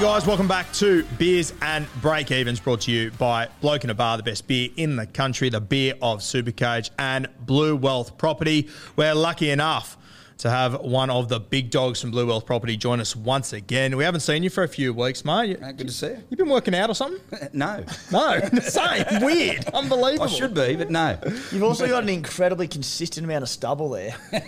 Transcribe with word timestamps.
Miracle. 0.00 0.14
G'day, 0.14 0.18
guys. 0.20 0.26
Welcome 0.26 0.48
back 0.48 0.72
to 0.74 1.04
Beers 1.18 1.52
and 1.62 1.86
Breakevens, 2.00 2.62
brought 2.62 2.82
to 2.82 2.90
you 2.92 3.10
by 3.12 3.48
Bloke 3.60 3.84
in 3.84 3.90
a 3.90 3.94
Bar, 3.94 4.16
the 4.16 4.22
best 4.22 4.46
beer 4.46 4.70
in 4.76 4.96
the 4.96 5.06
country, 5.06 5.48
the 5.48 5.60
beer 5.60 5.94
of 6.00 6.20
Supercoach 6.20 6.90
and 6.98 7.28
Blue 7.40 7.76
Wealth 7.76 8.16
Property. 8.18 8.68
We're 8.96 9.14
lucky 9.14 9.50
enough 9.50 9.96
to 10.38 10.48
have 10.48 10.80
one 10.80 11.10
of 11.10 11.28
the 11.28 11.38
big 11.38 11.70
dogs 11.70 12.00
from 12.00 12.10
Blue 12.12 12.26
Wealth 12.26 12.46
Property 12.46 12.76
join 12.76 12.98
us 12.98 13.14
once 13.14 13.52
again. 13.52 13.94
We 13.96 14.04
haven't 14.04 14.20
seen 14.20 14.42
you 14.42 14.48
for 14.48 14.64
a 14.64 14.68
few 14.68 14.94
weeks, 14.94 15.22
mate. 15.24 15.62
Uh, 15.62 15.72
good 15.72 15.88
to 15.88 15.92
see 15.92 16.06
you. 16.08 16.22
You've 16.30 16.38
been 16.38 16.48
working 16.48 16.74
out 16.74 16.88
or 16.90 16.94
something? 16.94 17.20
No. 17.52 17.84
No, 18.10 18.40
same. 18.62 19.22
Weird. 19.22 19.66
Unbelievable. 19.66 20.24
I 20.24 20.28
should 20.28 20.54
be, 20.54 20.76
but 20.76 20.90
no. 20.90 21.18
You've 21.52 21.62
also 21.62 21.86
got 21.86 22.02
an 22.02 22.08
incredibly 22.08 22.68
consistent 22.68 23.24
amount 23.24 23.42
of 23.42 23.48
stubble 23.50 23.90
there. 23.90 24.16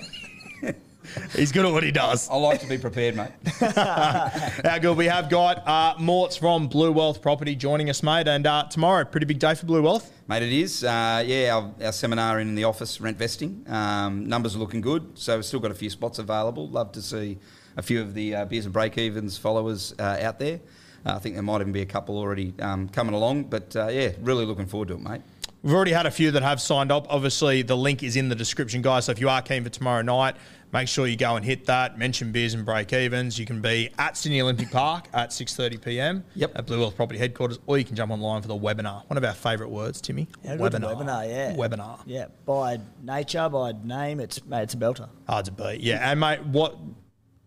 He's 1.34 1.52
good 1.52 1.64
at 1.64 1.72
what 1.72 1.82
he 1.82 1.90
does. 1.90 2.28
I 2.28 2.36
like 2.36 2.60
to 2.60 2.66
be 2.66 2.78
prepared, 2.78 3.16
mate. 3.16 3.30
How 3.60 4.78
good. 4.80 4.96
We 4.96 5.06
have 5.06 5.28
got 5.28 5.66
uh, 5.66 5.94
Morts 5.98 6.36
from 6.36 6.68
Blue 6.68 6.92
Wealth 6.92 7.20
Property 7.22 7.54
joining 7.54 7.90
us, 7.90 8.02
mate. 8.02 8.28
And 8.28 8.46
uh, 8.46 8.64
tomorrow, 8.64 9.04
pretty 9.04 9.26
big 9.26 9.38
day 9.38 9.54
for 9.54 9.66
Blue 9.66 9.82
Wealth. 9.82 10.12
Mate, 10.28 10.42
it 10.42 10.52
is. 10.52 10.84
Uh, 10.84 11.22
yeah, 11.26 11.56
our, 11.56 11.86
our 11.86 11.92
seminar 11.92 12.40
in 12.40 12.54
the 12.54 12.64
office, 12.64 13.00
rent 13.00 13.18
vesting. 13.18 13.64
Um, 13.68 14.28
numbers 14.28 14.56
are 14.56 14.58
looking 14.58 14.80
good, 14.80 15.18
so 15.18 15.36
we've 15.36 15.44
still 15.44 15.60
got 15.60 15.70
a 15.70 15.74
few 15.74 15.90
spots 15.90 16.18
available. 16.18 16.68
Love 16.68 16.92
to 16.92 17.02
see 17.02 17.38
a 17.76 17.82
few 17.82 18.00
of 18.00 18.14
the 18.14 18.34
uh, 18.34 18.44
Beers 18.44 18.66
and 18.66 18.74
Breakevens 18.74 19.38
followers 19.38 19.94
uh, 19.98 20.18
out 20.20 20.38
there. 20.38 20.60
Uh, 21.04 21.14
I 21.14 21.18
think 21.18 21.34
there 21.34 21.42
might 21.42 21.60
even 21.60 21.72
be 21.72 21.82
a 21.82 21.86
couple 21.86 22.16
already 22.16 22.54
um, 22.60 22.88
coming 22.88 23.14
along, 23.14 23.44
but 23.44 23.74
uh, 23.74 23.88
yeah, 23.88 24.12
really 24.20 24.44
looking 24.44 24.66
forward 24.66 24.88
to 24.88 24.94
it, 24.94 25.00
mate. 25.00 25.22
We've 25.62 25.74
already 25.74 25.92
had 25.92 26.06
a 26.06 26.10
few 26.10 26.32
that 26.32 26.42
have 26.42 26.60
signed 26.60 26.90
up. 26.90 27.06
Obviously, 27.08 27.62
the 27.62 27.76
link 27.76 28.02
is 28.02 28.16
in 28.16 28.28
the 28.28 28.34
description, 28.34 28.82
guys. 28.82 29.04
So 29.04 29.12
if 29.12 29.20
you 29.20 29.28
are 29.28 29.40
keen 29.40 29.62
for 29.62 29.70
tomorrow 29.70 30.02
night, 30.02 30.34
make 30.72 30.88
sure 30.88 31.06
you 31.06 31.16
go 31.16 31.36
and 31.36 31.44
hit 31.44 31.66
that. 31.66 31.98
Mention 31.98 32.32
beers 32.32 32.54
and 32.54 32.64
break 32.64 32.92
evens. 32.92 33.38
You 33.38 33.46
can 33.46 33.60
be 33.60 33.90
at 33.98 34.16
Sydney 34.16 34.40
Olympic 34.40 34.70
Park 34.70 35.08
at 35.12 35.30
6:30 35.30 35.82
p.m. 35.82 36.24
Yep. 36.34 36.52
At 36.54 36.66
Blue 36.66 36.80
Wealth 36.80 36.96
Property 36.96 37.18
Headquarters, 37.18 37.58
or 37.66 37.78
you 37.78 37.84
can 37.84 37.96
jump 37.96 38.10
online 38.10 38.42
for 38.42 38.48
the 38.48 38.56
webinar. 38.56 39.08
One 39.08 39.16
of 39.16 39.24
our 39.24 39.34
favourite 39.34 39.70
words, 39.70 40.00
Timmy. 40.00 40.28
Yeah, 40.42 40.56
good 40.56 40.72
webinar, 40.72 41.28
yeah. 41.28 41.54
Webinar. 41.54 42.00
Yeah, 42.06 42.26
by 42.46 42.80
nature, 43.02 43.48
by 43.48 43.72
name, 43.84 44.20
it's 44.20 44.44
mate, 44.46 44.62
it's 44.62 44.74
a 44.74 44.78
belter. 44.78 45.08
Hard 45.28 45.44
to 45.46 45.52
beat. 45.52 45.80
Yeah. 45.80 46.10
And 46.10 46.18
mate, 46.18 46.44
what 46.46 46.76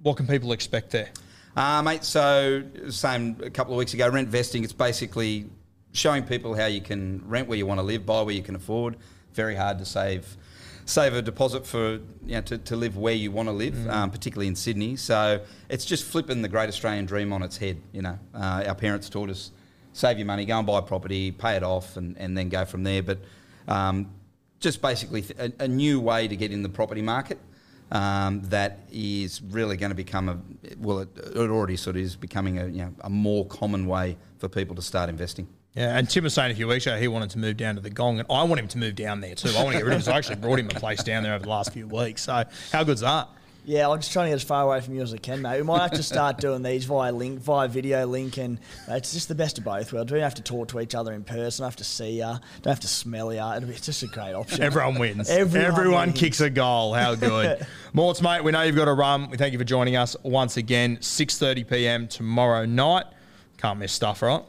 what 0.01 0.17
can 0.17 0.27
people 0.27 0.51
expect 0.51 0.91
there? 0.91 1.09
Uh, 1.55 1.81
mate, 1.81 2.03
so 2.03 2.63
same 2.89 3.37
a 3.41 3.49
couple 3.49 3.73
of 3.73 3.77
weeks 3.77 3.93
ago, 3.93 4.09
rent 4.09 4.27
vesting. 4.27 4.63
It's 4.63 4.73
basically 4.73 5.49
showing 5.93 6.23
people 6.23 6.53
how 6.53 6.65
you 6.65 6.81
can 6.81 7.23
rent 7.25 7.47
where 7.47 7.57
you 7.57 7.65
want 7.65 7.79
to 7.79 7.83
live, 7.83 8.05
buy 8.05 8.21
where 8.21 8.35
you 8.35 8.43
can 8.43 8.55
afford. 8.55 8.97
Very 9.33 9.55
hard 9.55 9.79
to 9.79 9.85
save 9.85 10.37
save 10.85 11.13
a 11.13 11.21
deposit 11.21 11.65
for 11.65 11.93
you 12.25 12.35
know, 12.35 12.41
to, 12.41 12.57
to 12.59 12.75
live 12.75 12.95
where 12.95 13.13
you 13.13 13.31
want 13.31 13.49
to 13.49 13.51
live, 13.53 13.87
um, 13.89 14.11
particularly 14.11 14.47
in 14.47 14.55
Sydney. 14.55 14.95
So 14.95 15.41
it's 15.67 15.83
just 15.83 16.03
flipping 16.03 16.41
the 16.41 16.47
great 16.47 16.69
Australian 16.69 17.05
dream 17.05 17.33
on 17.33 17.41
its 17.41 17.57
head. 17.57 17.81
You 17.91 18.03
know, 18.03 18.19
uh, 18.33 18.63
our 18.67 18.75
parents 18.75 19.09
taught 19.09 19.29
us 19.29 19.51
save 19.93 20.17
your 20.17 20.27
money, 20.27 20.45
go 20.45 20.57
and 20.57 20.67
buy 20.67 20.81
property, 20.81 21.31
pay 21.31 21.55
it 21.55 21.63
off, 21.63 21.97
and, 21.97 22.17
and 22.17 22.37
then 22.37 22.49
go 22.49 22.65
from 22.65 22.83
there. 22.83 23.01
But 23.01 23.19
um, 23.67 24.11
just 24.59 24.81
basically 24.81 25.21
th- 25.21 25.39
a, 25.39 25.63
a 25.63 25.67
new 25.67 25.99
way 25.99 26.27
to 26.27 26.35
get 26.35 26.51
in 26.51 26.63
the 26.63 26.69
property 26.69 27.01
market 27.01 27.39
um, 27.91 28.41
that 28.43 28.79
is 28.91 29.41
really 29.41 29.77
going 29.77 29.91
to 29.91 29.95
become 29.95 30.29
a 30.29 30.39
well, 30.77 30.99
it, 30.99 31.09
it 31.17 31.37
already 31.37 31.77
sort 31.77 31.95
of 31.95 32.01
is 32.01 32.15
becoming 32.15 32.59
a 32.59 32.65
you 32.67 32.83
know 32.83 32.93
a 33.01 33.09
more 33.09 33.45
common 33.47 33.87
way 33.87 34.17
for 34.37 34.49
people 34.49 34.75
to 34.75 34.81
start 34.81 35.09
investing. 35.09 35.47
Yeah, 35.75 35.97
and 35.97 36.09
Tim 36.09 36.23
was 36.23 36.33
saying 36.33 36.51
a 36.51 36.55
few 36.55 36.67
weeks 36.67 36.85
ago 36.87 36.97
he 36.97 37.07
wanted 37.09 37.31
to 37.31 37.37
move 37.37 37.57
down 37.57 37.75
to 37.75 37.81
the 37.81 37.89
Gong, 37.89 38.19
and 38.19 38.27
I 38.29 38.43
want 38.43 38.59
him 38.61 38.67
to 38.69 38.77
move 38.77 38.95
down 38.95 39.19
there 39.19 39.35
too. 39.35 39.49
I 39.49 39.63
want 39.63 39.73
to 39.73 39.77
get 39.79 39.85
rid 39.85 39.93
of 39.93 39.99
him. 39.99 40.03
So 40.03 40.13
I 40.13 40.17
actually 40.17 40.37
brought 40.37 40.59
him 40.59 40.67
a 40.67 40.73
place 40.79 41.03
down 41.03 41.23
there 41.23 41.33
over 41.33 41.43
the 41.43 41.49
last 41.49 41.73
few 41.73 41.87
weeks. 41.87 42.21
So 42.23 42.45
how 42.71 42.83
good's 42.83 43.01
that? 43.01 43.27
Yeah, 43.67 43.89
I'm 43.89 43.97
just 43.99 44.11
trying 44.13 44.27
to 44.27 44.29
get 44.29 44.35
as 44.35 44.43
far 44.43 44.61
away 44.63 44.79
from 44.79 44.93
you 44.93 45.01
as 45.01 45.11
I 45.11 45.17
can, 45.17 45.41
mate. 45.41 45.57
We 45.57 45.63
might 45.63 45.81
have 45.81 45.91
to 45.93 46.03
start 46.03 46.37
doing 46.37 46.61
these 46.61 46.85
via 46.85 47.11
link, 47.11 47.39
via 47.39 47.67
video 47.67 48.05
link, 48.05 48.37
and 48.37 48.59
it's 48.87 49.11
just 49.11 49.27
the 49.27 49.33
best 49.33 49.57
of 49.57 49.63
both 49.63 49.91
worlds. 49.91 50.11
We 50.11 50.19
don't 50.19 50.23
have 50.23 50.35
to 50.35 50.43
talk 50.43 50.67
to 50.69 50.79
each 50.79 50.93
other 50.93 51.11
in 51.13 51.23
person. 51.23 51.63
Don't 51.63 51.71
have 51.71 51.75
to 51.77 51.83
see 51.83 52.19
ya. 52.19 52.37
Don't 52.61 52.71
have 52.71 52.79
to 52.81 52.87
smell 52.87 53.33
ya. 53.33 53.55
It'll 53.55 53.67
be 53.67 53.73
it's 53.73 53.87
just 53.87 54.03
a 54.03 54.07
great 54.07 54.33
option. 54.35 54.61
Everyone 54.61 54.99
wins. 54.99 55.29
Everyone 55.31 55.71
Everyone, 55.71 56.07
wins. 56.09 56.19
kicks 56.19 56.41
a 56.41 56.49
goal. 56.51 56.93
How 56.93 57.15
good. 57.29 57.65
Morts, 57.91 58.21
mate, 58.21 58.43
we 58.43 58.51
know 58.51 58.61
you've 58.61 58.75
got 58.75 58.87
a 58.87 58.93
run. 58.93 59.31
We 59.31 59.37
thank 59.37 59.51
you 59.51 59.57
for 59.59 59.65
joining 59.65 59.95
us 59.95 60.15
once 60.21 60.57
again. 60.57 60.97
6.30 60.97 61.67
p.m. 61.67 62.07
tomorrow 62.07 62.65
night. 62.65 63.05
Can't 63.57 63.79
miss 63.79 63.91
stuff, 63.91 64.21
right? 64.21 64.43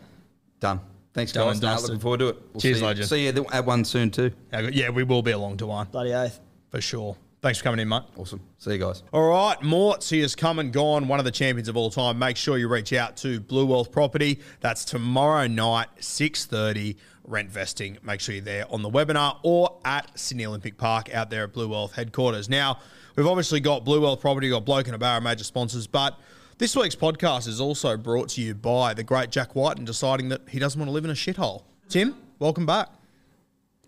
Done. 0.61 0.81
Thanks, 1.16 1.32
Done 1.32 1.47
guys. 1.47 1.54
and 1.56 1.62
Nah, 1.62 1.71
dusted. 1.72 1.88
looking 1.91 2.00
forward 2.03 2.19
to 2.21 2.28
it. 2.28 2.37
We'll 2.53 2.60
Cheers, 2.60 2.77
see 2.77 2.81
you, 2.82 2.87
legend. 2.87 3.09
See 3.09 3.27
you 3.27 3.47
at 3.50 3.65
one 3.65 3.84
soon 3.87 4.10
too. 4.10 4.31
Yeah, 4.53 4.91
we 4.91 5.03
will 5.03 5.22
be 5.22 5.31
along 5.31 5.56
to 5.56 5.66
one, 5.66 5.87
Bloody 5.91 6.12
oath. 6.12 6.38
for 6.71 6.81
sure. 6.82 7.16
Thanks 7.41 7.59
for 7.59 7.65
coming 7.65 7.81
in, 7.81 7.88
mate. 7.88 8.03
Awesome. 8.16 8.41
See 8.59 8.72
you 8.72 8.78
guys. 8.78 9.03
All 9.15 9.27
right, 9.28 9.60
Morts, 9.62 10.10
he 10.10 10.21
has 10.21 10.34
come 10.34 10.59
and 10.59 10.72
gone, 10.75 11.09
one 11.09 11.19
of 11.19 11.25
the 11.25 11.31
champions 11.31 11.69
of 11.69 11.77
all 11.77 11.88
time. 11.91 12.19
Make 12.19 12.37
sure 12.37 12.59
you 12.59 12.69
reach 12.69 12.93
out 12.93 13.16
to 13.19 13.41
Blue 13.41 13.65
Wealth 13.65 13.91
Property. 13.93 14.41
That's 14.60 14.84
tomorrow 14.84 15.47
night, 15.47 15.88
6.30, 16.00 16.97
rent 17.25 17.50
vesting. 17.50 17.97
Make 18.03 18.21
sure 18.21 18.34
you're 18.34 18.44
there 18.44 18.66
on 18.71 18.83
the 18.83 18.91
webinar 18.91 19.38
or 19.43 19.78
at 19.87 20.19
Sydney 20.19 20.44
Olympic 20.44 20.77
Park 20.77 21.15
out 21.15 21.31
there 21.31 21.44
at 21.44 21.53
Blue 21.53 21.69
Wealth 21.69 21.94
headquarters. 21.94 22.48
Now, 22.50 22.81
we've 23.16 23.27
obviously 23.27 23.60
got 23.60 23.84
Blue 23.84 24.00
Wealth 24.03 24.21
Property, 24.21 24.50
got 24.50 24.65
Bloke 24.66 24.87
and 24.87 24.94
a 24.94 24.98
Bar, 24.98 25.21
major 25.21 25.45
sponsors, 25.45 25.86
but 25.86 26.19
this 26.59 26.75
week's 26.77 26.97
podcast 26.97 27.47
is 27.49 27.61
also 27.61 27.97
brought 27.97 28.31
to 28.31 28.41
you 28.41 28.55
by 28.55 28.95
the 28.95 29.03
great 29.05 29.31
Jack 29.31 29.55
White 29.55 29.77
and 29.79 29.87
deciding 29.87 30.29
that 30.31 30.43
he 30.49 30.59
doesn't 30.59 30.79
want 30.79 30.89
to 30.89 30.93
live 30.93 31.05
in 31.05 31.11
a 31.11 31.15
shithole. 31.15 31.63
Tim, 31.89 32.17
welcome 32.39 32.67
back. 32.67 32.89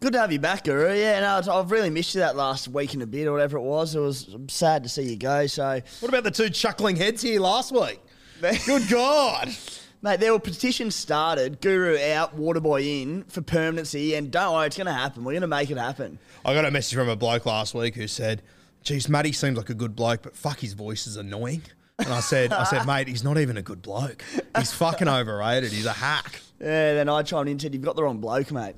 Good 0.01 0.13
to 0.13 0.21
have 0.21 0.31
you 0.31 0.39
back, 0.39 0.65
Guru. 0.65 0.95
Yeah, 0.95 1.21
no, 1.21 1.53
I've 1.53 1.71
really 1.73 1.91
missed 1.91 2.15
you 2.15 2.21
that 2.21 2.37
last 2.37 2.69
week 2.69 2.95
and 2.95 3.03
a 3.03 3.07
bit 3.07 3.27
or 3.27 3.33
whatever 3.33 3.57
it 3.57 3.63
was. 3.63 3.97
It 3.97 4.01
was 4.01 4.29
I'm 4.33 4.49
sad 4.49 4.85
to 4.85 4.89
see 4.89 5.03
you 5.03 5.17
go. 5.17 5.47
So, 5.49 5.81
What 6.01 6.09
about 6.09 6.23
the 6.25 6.31
two 6.31 6.51
chuckling 6.51 6.95
heads 6.95 7.23
here 7.23 7.41
last 7.41 7.73
week? 7.73 8.01
Good 8.67 8.89
God. 8.89 9.49
mate, 10.01 10.21
there 10.21 10.33
were 10.33 10.39
petitions 10.39 10.95
started. 10.95 11.61
Guru 11.61 11.99
out, 12.13 12.39
Waterboy 12.39 13.03
in 13.03 13.25
for 13.25 13.41
permanency, 13.43 14.15
and 14.15 14.31
don't 14.31 14.55
worry, 14.55 14.69
it's 14.69 14.77
going 14.77 14.87
to 14.87 14.93
happen. 14.93 15.25
We're 15.25 15.33
going 15.33 15.41
to 15.41 15.49
make 15.49 15.71
it 15.71 15.79
happen. 15.79 16.21
I 16.45 16.55
got 16.55 16.65
a 16.65 16.71
message 16.71 16.97
from 16.97 17.09
a 17.09 17.17
bloke 17.17 17.47
last 17.47 17.75
week 17.75 17.97
who 17.97 18.07
said, 18.07 18.43
"Geez, 18.85 19.09
Matty 19.09 19.33
seems 19.33 19.57
like 19.57 19.71
a 19.71 19.75
good 19.75 19.97
bloke, 19.97 20.23
but 20.23 20.37
fuck, 20.37 20.61
his 20.61 20.75
voice 20.75 21.09
is 21.09 21.17
annoying." 21.17 21.63
And 21.99 22.13
I 22.13 22.21
said, 22.21 22.53
"I 22.53 22.65
said, 22.65 22.87
mate, 22.87 23.09
he's 23.09 23.25
not 23.25 23.39
even 23.39 23.57
a 23.57 23.63
good 23.63 23.83
bloke. 23.83 24.25
He's 24.57 24.73
fucking 24.73 25.09
overrated. 25.09 25.73
He's 25.73 25.87
a 25.87 25.93
hack." 25.93 26.41
Yeah, 26.61 26.95
then 26.95 27.09
I 27.09 27.23
chimed 27.23 27.49
in 27.49 27.53
and 27.53 27.63
said, 27.63 27.73
You've 27.73 27.85
got 27.85 27.97
the 27.97 28.03
wrong 28.03 28.19
bloke, 28.19 28.51
mate. 28.51 28.75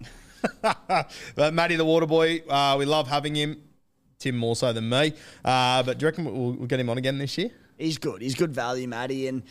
but 0.62 1.54
Matty 1.54 1.76
the 1.76 1.84
Water 1.84 2.06
Boy, 2.06 2.42
uh, 2.48 2.76
we 2.78 2.84
love 2.84 3.08
having 3.08 3.34
him. 3.34 3.62
Tim 4.18 4.36
more 4.36 4.54
so 4.54 4.72
than 4.72 4.88
me. 4.88 5.14
Uh, 5.44 5.82
but 5.82 5.98
do 5.98 6.04
you 6.04 6.08
reckon 6.08 6.24
we'll, 6.24 6.52
we'll 6.52 6.66
get 6.66 6.78
him 6.78 6.90
on 6.90 6.98
again 6.98 7.16
this 7.16 7.38
year? 7.38 7.50
He's 7.78 7.96
good. 7.96 8.20
He's 8.20 8.34
good 8.34 8.52
value, 8.52 8.86
Matty, 8.86 9.28
and 9.28 9.42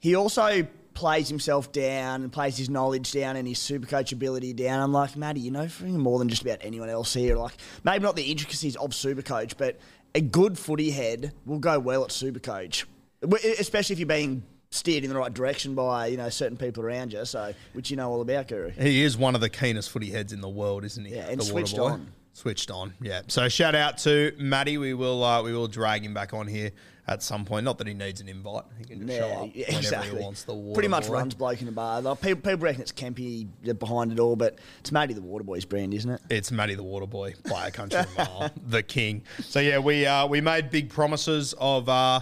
he 0.00 0.14
also 0.14 0.66
plays 0.94 1.28
himself 1.28 1.70
down 1.70 2.22
and 2.22 2.32
plays 2.32 2.56
his 2.56 2.70
knowledge 2.70 3.12
down 3.12 3.36
and 3.36 3.46
his 3.46 3.58
super 3.58 3.86
coach 3.86 4.12
ability 4.12 4.54
down. 4.54 4.80
I'm 4.80 4.92
like, 4.92 5.14
Matty, 5.14 5.40
you 5.40 5.50
know 5.50 5.68
more 5.82 6.18
than 6.18 6.30
just 6.30 6.42
about 6.42 6.58
anyone 6.62 6.88
else 6.88 7.12
here. 7.12 7.36
Like, 7.36 7.52
maybe 7.84 8.02
not 8.02 8.16
the 8.16 8.30
intricacies 8.30 8.76
of 8.76 8.94
super 8.94 9.22
coach, 9.22 9.58
but 9.58 9.78
a 10.14 10.22
good 10.22 10.58
footy 10.58 10.90
head 10.90 11.32
will 11.44 11.58
go 11.58 11.78
well 11.78 12.02
at 12.02 12.10
super 12.10 12.40
coach, 12.40 12.86
especially 13.22 13.94
if 13.94 13.98
you're 14.00 14.06
being 14.06 14.42
steered 14.70 15.02
in 15.02 15.10
the 15.10 15.16
right 15.16 15.32
direction 15.32 15.74
by 15.74 16.06
you 16.08 16.16
know 16.16 16.28
certain 16.28 16.56
people 16.56 16.82
around 16.84 17.12
you. 17.12 17.24
So, 17.24 17.52
which 17.72 17.90
you 17.90 17.96
know 17.96 18.10
all 18.10 18.20
about, 18.20 18.48
Guru. 18.48 18.70
He 18.70 19.02
is 19.02 19.16
one 19.16 19.34
of 19.34 19.40
the 19.40 19.48
keenest 19.50 19.90
footy 19.90 20.10
heads 20.10 20.32
in 20.32 20.40
the 20.40 20.48
world, 20.48 20.84
isn't 20.84 21.04
he? 21.04 21.14
Yeah, 21.14 21.28
and 21.28 21.40
The 21.40 21.44
switched 21.44 21.76
Waterboy. 21.76 21.90
on. 21.92 22.12
Switched 22.34 22.70
on, 22.70 22.94
yeah. 23.00 23.22
So 23.26 23.48
shout 23.48 23.74
out 23.74 23.98
to 23.98 24.32
Matty. 24.38 24.78
We 24.78 24.94
will 24.94 25.24
uh, 25.24 25.42
we 25.42 25.52
will 25.52 25.66
drag 25.66 26.04
him 26.04 26.14
back 26.14 26.32
on 26.32 26.46
here 26.46 26.70
at 27.08 27.20
some 27.20 27.44
point. 27.44 27.64
Not 27.64 27.78
that 27.78 27.88
he 27.88 27.94
needs 27.94 28.20
an 28.20 28.28
invite. 28.28 28.62
He 28.78 28.84
can 28.84 29.04
just 29.04 29.18
show 29.18 29.26
Yeah, 29.26 29.34
up 29.40 29.50
yeah, 29.54 29.64
whenever 29.66 29.78
exactly. 29.80 30.18
he 30.18 30.22
wants. 30.22 30.42
The 30.44 30.54
water 30.54 30.74
Pretty 30.74 30.88
much 30.88 31.08
boy. 31.08 31.14
runs 31.14 31.34
bloke 31.34 31.60
in 31.62 31.66
a 31.66 31.72
bar. 31.72 32.00
Like, 32.00 32.20
people, 32.20 32.40
people 32.42 32.58
reckon 32.64 32.82
it's 32.82 32.92
Kempy 32.92 33.48
behind 33.80 34.12
it 34.12 34.20
all, 34.20 34.36
but 34.36 34.56
it's 34.78 34.92
Matty 34.92 35.14
the 35.14 35.20
Waterboy's 35.20 35.64
brand, 35.64 35.94
isn't 35.94 36.08
it? 36.12 36.20
It's 36.30 36.52
Matty 36.52 36.76
the 36.76 36.84
Water 36.84 37.06
Boy 37.06 37.34
by 37.50 37.66
a 37.66 37.70
country 37.72 38.02
mile, 38.16 38.52
the 38.68 38.84
king. 38.84 39.22
So 39.40 39.58
yeah, 39.58 39.80
we 39.80 40.06
uh, 40.06 40.28
we 40.28 40.40
made 40.40 40.70
big 40.70 40.90
promises 40.90 41.54
of 41.58 41.88
uh, 41.88 42.20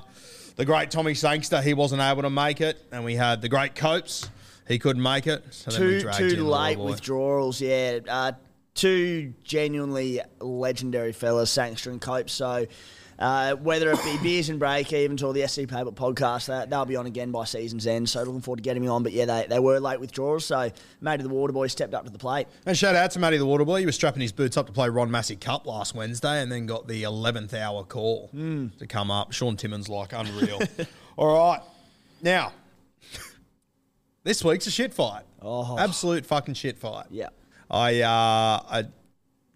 the 0.57 0.65
great 0.65 0.91
Tommy 0.91 1.15
Sangster. 1.15 1.63
He 1.63 1.75
wasn't 1.75 2.03
able 2.03 2.23
to 2.23 2.31
make 2.31 2.61
it, 2.61 2.83
and 2.91 3.05
we 3.05 3.15
had 3.15 3.41
the 3.41 3.49
great 3.49 3.75
Copes. 3.75 4.29
He 4.67 4.79
couldn't 4.79 5.03
make 5.03 5.27
it. 5.27 5.45
So 5.53 5.71
then 5.71 5.81
we 5.81 5.87
Two 5.87 6.01
dragged 6.01 6.21
in 6.21 6.47
late 6.47 6.79
withdrawals, 6.79 7.61
yeah. 7.61 8.01
Uh, 8.09 8.33
two 8.75 9.33
genuinely 9.45 10.21
legendary 10.41 11.13
fellas, 11.13 11.51
Sangster 11.51 11.91
and 11.91 12.01
Cope. 12.01 12.29
So 12.29 12.67
uh, 13.19 13.55
whether 13.57 13.91
it 13.91 14.03
be 14.05 14.19
beers 14.23 14.49
and 14.49 14.59
break 14.59 14.93
evens 14.93 15.23
or 15.23 15.33
the 15.33 15.47
SC 15.47 15.61
Playbook 15.63 15.95
podcast, 15.95 16.47
that, 16.47 16.71
they'll 16.71 16.85
be 16.85 16.97
on 16.97 17.07
again 17.07 17.31
by 17.31 17.45
season's 17.45 17.87
end. 17.87 18.09
So 18.09 18.23
looking 18.23 18.41
forward 18.41 18.59
to 18.59 18.63
getting 18.63 18.83
me 18.83 18.89
on. 18.89 19.03
But 19.03 19.13
yeah, 19.13 19.25
they, 19.25 19.47
they 19.49 19.59
were 19.59 19.81
late 19.81 20.01
withdrawals. 20.01 20.45
So 20.47 20.71
Matty 21.01 21.23
the 21.23 21.29
Waterboy 21.29 21.71
stepped 21.71 21.95
up 21.95 22.05
to 22.05 22.11
the 22.11 22.19
plate. 22.19 22.47
And 22.67 22.77
shout 22.77 22.95
out 22.95 23.11
to 23.13 23.19
Matty 23.19 23.39
the 23.39 23.47
Waterboy. 23.47 23.81
He 23.81 23.87
was 23.87 23.95
strapping 23.95 24.23
his 24.23 24.33
boots 24.33 24.57
up 24.57 24.67
to 24.67 24.73
play 24.73 24.89
Ron 24.89 25.11
Massey 25.11 25.37
Cup 25.37 25.67
last 25.67 25.95
Wednesday 25.95 26.43
and 26.43 26.51
then 26.53 26.67
got 26.67 26.87
the 26.89 27.03
11th 27.05 27.55
hour 27.55 27.85
call 27.85 28.29
Hmm. 28.33 28.69
to 28.79 28.87
come 28.87 29.11
up. 29.11 29.33
Sean 29.33 29.57
Timmins 29.57 29.89
like 29.89 30.13
unreal. 30.13 30.61
All 31.17 31.35
right. 31.35 31.61
Now, 32.23 32.53
this 34.25 34.43
week's 34.45 34.67
a 34.67 34.71
shit 34.71 34.93
fight. 34.93 35.23
Oh. 35.41 35.79
Absolute 35.79 36.27
fucking 36.27 36.55
shit 36.55 36.79
fight. 36.79 37.07
Yeah. 37.11 37.29
I, 37.71 38.01
uh, 38.01 38.09
I, 38.69 38.85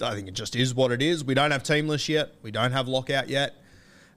I 0.03 0.15
think 0.15 0.29
it 0.29 0.35
just 0.35 0.57
is 0.57 0.75
what 0.75 0.93
it 0.93 1.03
is. 1.03 1.25
We 1.25 1.35
don't 1.35 1.51
have 1.51 1.63
team 1.63 1.89
list 1.89 2.09
yet. 2.09 2.35
We 2.43 2.51
don't 2.51 2.73
have 2.73 2.89
lockout 2.89 3.29
yet. 3.29 3.55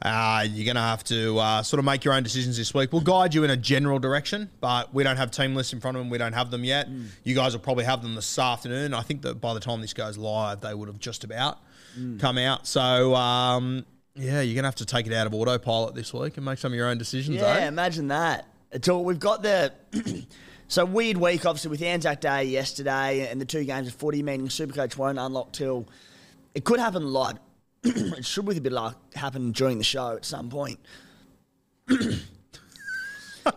Uh, 0.02 0.46
you're 0.50 0.66
going 0.66 0.76
to 0.76 0.82
have 0.82 1.04
to 1.06 1.40
uh, 1.40 1.64
sort 1.64 1.80
of 1.80 1.86
make 1.86 2.04
your 2.04 2.14
own 2.14 2.24
decisions 2.24 2.58
this 2.58 2.74
week. 2.74 2.92
We'll 2.92 3.02
guide 3.02 3.34
you 3.34 3.46
in 3.46 3.50
a 3.50 3.56
general 3.56 4.00
direction, 4.00 4.50
but 4.60 4.94
we 4.94 5.04
don't 5.04 5.16
have 5.16 5.32
team 5.32 5.56
lists 5.56 5.72
in 5.72 5.80
front 5.80 5.96
of 5.96 6.02
them. 6.02 6.10
We 6.10 6.18
don't 6.18 6.34
have 6.34 6.52
them 6.52 6.66
yet. 6.66 6.90
You 7.24 7.36
guys 7.36 7.54
will 7.54 7.62
probably 7.62 7.86
have 7.86 8.02
them 8.02 8.16
this 8.16 8.38
afternoon. 8.38 8.94
I 8.94 9.02
think 9.02 9.22
that 9.22 9.40
by 9.40 9.54
the 9.54 9.62
time 9.62 9.80
this 9.80 9.94
goes 9.94 10.18
live, 10.18 10.60
they 10.60 10.74
would 10.74 10.90
have 10.90 11.00
just 11.00 11.24
about 11.24 11.60
come 12.20 12.38
out. 12.38 12.68
So, 12.68 13.16
um, 13.16 13.86
yeah, 14.16 14.42
you're 14.42 14.56
going 14.56 14.64
to 14.64 14.68
have 14.68 14.76
to 14.76 14.86
take 14.86 15.08
it 15.08 15.14
out 15.14 15.26
of 15.26 15.34
autopilot 15.34 15.96
this 15.96 16.14
week 16.14 16.36
and 16.36 16.46
make 16.46 16.60
some 16.60 16.74
of 16.74 16.78
your 16.78 16.88
own 16.88 16.98
decisions. 16.98 17.38
Yeah, 17.38 17.48
eh? 17.48 17.68
imagine 17.68 18.10
that. 18.10 18.48
It's 18.72 18.90
all, 18.90 19.06
we've 19.06 19.20
got 19.20 19.42
the. 19.42 19.72
So, 20.74 20.86
weird 20.86 21.18
week, 21.18 21.46
obviously, 21.46 21.70
with 21.70 21.84
Anzac 21.84 22.20
Day 22.20 22.46
yesterday 22.46 23.30
and 23.30 23.40
the 23.40 23.46
two 23.46 23.64
games 23.64 23.88
of 23.88 23.94
footy, 23.94 24.24
meaning 24.24 24.48
Supercoach 24.48 24.98
won't 24.98 25.20
unlock 25.20 25.54
till. 25.54 25.88
It 26.56 26.66
could 26.66 26.80
happen 26.80 27.06
live. 27.06 27.38
it 27.84 28.26
should, 28.26 28.48
with 28.48 28.58
a 28.58 28.62
bit 28.62 28.72
of 28.72 28.78
luck, 28.78 29.14
happen 29.14 29.52
during 29.52 29.78
the 29.78 29.84
show 29.84 30.16
at 30.16 30.26
some 30.26 30.50
point. 30.50 30.80
can 31.88 32.12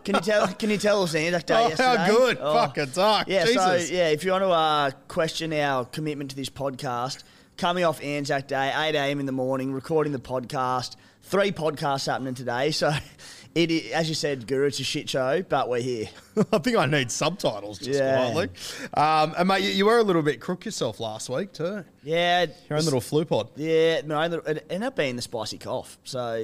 you 0.09 0.21
tell? 0.21 0.47
Can 0.49 0.69
you 0.69 0.77
tell 0.77 1.03
us 1.05 1.15
Anzac 1.15 1.47
Day 1.47 1.55
Oh, 1.55 1.69
yesterday? 1.69 1.97
how 1.97 2.07
good. 2.07 2.37
Oh. 2.39 2.53
Fucking 2.53 2.87
dark. 2.91 3.29
Yeah, 3.29 3.47
Jesus. 3.47 3.89
so 3.89 3.95
yeah, 3.95 4.09
if 4.09 4.23
you 4.23 4.33
want 4.33 4.45
to 4.45 4.51
uh, 4.51 4.91
question 5.09 5.55
our 5.55 5.87
commitment 5.87 6.29
to 6.33 6.37
this 6.37 6.51
podcast, 6.51 7.25
coming 7.57 7.85
off 7.85 8.03
Anzac 8.05 8.47
Day, 8.47 8.73
8 8.77 8.95
a.m. 8.95 9.21
in 9.21 9.27
the 9.27 9.33
morning, 9.33 9.73
recording 9.73 10.13
the 10.13 10.19
podcast, 10.19 10.97
three 11.23 11.51
podcasts 11.51 12.07
happening 12.07 12.35
today. 12.35 12.73
So 12.73 12.93
it, 13.57 13.71
i- 13.71 13.95
as 13.95 14.09
you 14.09 14.15
said, 14.15 14.47
Guru, 14.47 14.67
it's 14.67 14.81
a 14.81 14.85
shit 14.85 15.09
show, 15.09 15.43
but 15.43 15.69
we're 15.69 15.81
here. 15.81 16.09
I 16.53 16.59
think 16.59 16.77
I 16.77 16.85
need 16.85 17.11
subtitles 17.11 17.79
just 17.79 17.99
Yeah. 17.99 18.31
quietly. 18.31 18.49
Um, 18.95 19.35
and 19.39 19.49
mate, 19.49 19.63
you, 19.63 19.71
you 19.71 19.87
were 19.87 19.97
a 19.99 20.03
little 20.03 20.21
bit 20.23 20.41
crook 20.41 20.67
yourself 20.67 21.01
last 21.01 21.31
week 21.31 21.53
too. 21.55 21.83
Yeah, 22.03 22.47
Your 22.69 22.79
own 22.79 22.85
little 22.85 23.01
flu 23.01 23.25
pod. 23.25 23.49
yeah, 23.57 24.03
no, 24.05 24.21
it 24.21 24.67
ended 24.71 24.83
up 24.83 24.95
being 24.97 25.17
the 25.17 25.23
spicy 25.23 25.57
cough. 25.59 25.99
So 26.05 26.35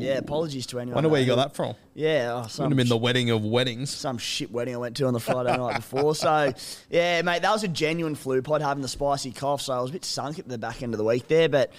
yeah, 0.00 0.18
apologies 0.18 0.66
to 0.66 0.78
anyone. 0.78 0.94
I 0.94 0.96
wonder 0.98 1.08
where 1.10 1.20
you 1.20 1.26
got 1.26 1.36
that 1.36 1.54
from. 1.56 1.74
Yeah, 1.94 2.30
oh, 2.34 2.40
Would 2.42 2.50
some 2.52 2.68
have 2.70 2.76
been 2.76 2.88
the 2.88 2.96
wedding 2.96 3.30
of 3.30 3.44
weddings. 3.44 3.90
some 3.90 4.16
shit 4.16 4.50
wedding 4.52 4.74
I 4.74 4.78
went 4.78 4.96
to 4.98 5.06
on 5.06 5.12
the 5.12 5.20
Friday 5.20 5.56
night 5.56 5.76
before. 5.76 6.14
So, 6.14 6.52
yeah, 6.88 7.20
mate, 7.22 7.42
that 7.42 7.50
was 7.52 7.64
a 7.64 7.68
genuine 7.68 8.14
flu 8.14 8.40
pod 8.42 8.62
having 8.62 8.80
the 8.82 8.88
spicy 8.88 9.32
cough. 9.32 9.60
So 9.62 9.72
I 9.74 9.80
was 9.80 9.90
a 9.90 9.94
bit 9.94 10.04
sunk 10.04 10.38
at 10.38 10.48
the 10.48 10.56
back 10.56 10.82
end 10.82 10.94
of 10.94 10.98
the 10.98 11.04
week 11.04 11.26
there, 11.28 11.48
but 11.48 11.72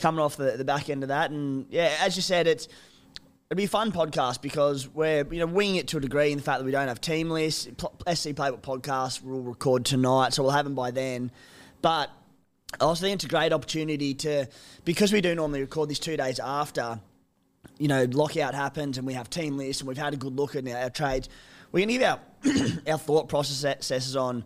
coming 0.00 0.20
off 0.20 0.36
the, 0.36 0.56
the 0.58 0.64
back 0.64 0.90
end 0.90 1.04
of 1.04 1.08
that, 1.10 1.30
and 1.30 1.66
yeah, 1.70 1.96
as 2.00 2.16
you 2.16 2.22
said, 2.22 2.48
it's 2.48 2.66
it'll 3.54 3.60
be 3.60 3.64
a 3.64 3.68
fun 3.68 3.92
podcast 3.92 4.42
because 4.42 4.88
we're 4.88 5.24
you 5.32 5.38
know 5.38 5.46
winging 5.46 5.76
it 5.76 5.86
to 5.86 5.98
a 5.98 6.00
degree 6.00 6.32
in 6.32 6.38
the 6.38 6.42
fact 6.42 6.58
that 6.58 6.64
we 6.64 6.72
don't 6.72 6.88
have 6.88 7.00
team 7.00 7.30
lists. 7.30 7.66
SC 7.66 8.30
Playbook 8.30 8.62
podcast 8.62 9.22
we'll 9.22 9.42
record 9.42 9.84
tonight, 9.84 10.34
so 10.34 10.42
we'll 10.42 10.50
have 10.50 10.64
them 10.64 10.74
by 10.74 10.90
then. 10.90 11.30
But 11.80 12.10
I 12.80 12.84
also 12.84 13.02
think 13.02 13.14
it's 13.14 13.24
a 13.24 13.28
great 13.28 13.52
opportunity 13.52 14.12
to 14.14 14.48
because 14.84 15.12
we 15.12 15.20
do 15.20 15.36
normally 15.36 15.60
record 15.60 15.88
these 15.88 16.00
two 16.00 16.16
days 16.16 16.40
after 16.40 16.98
you 17.78 17.86
know, 17.86 18.04
lockout 18.10 18.54
happens 18.54 18.98
and 18.98 19.06
we 19.06 19.14
have 19.14 19.30
team 19.30 19.56
lists 19.56 19.82
and 19.82 19.88
we've 19.88 19.96
had 19.98 20.14
a 20.14 20.16
good 20.16 20.34
look 20.34 20.56
at 20.56 20.66
our, 20.66 20.76
our 20.76 20.90
trades, 20.90 21.28
we're 21.70 21.86
going 21.86 21.88
to 21.88 21.94
give 21.94 22.02
our, 22.02 22.20
our 22.92 22.98
thought 22.98 23.28
processes 23.28 24.16
on 24.16 24.44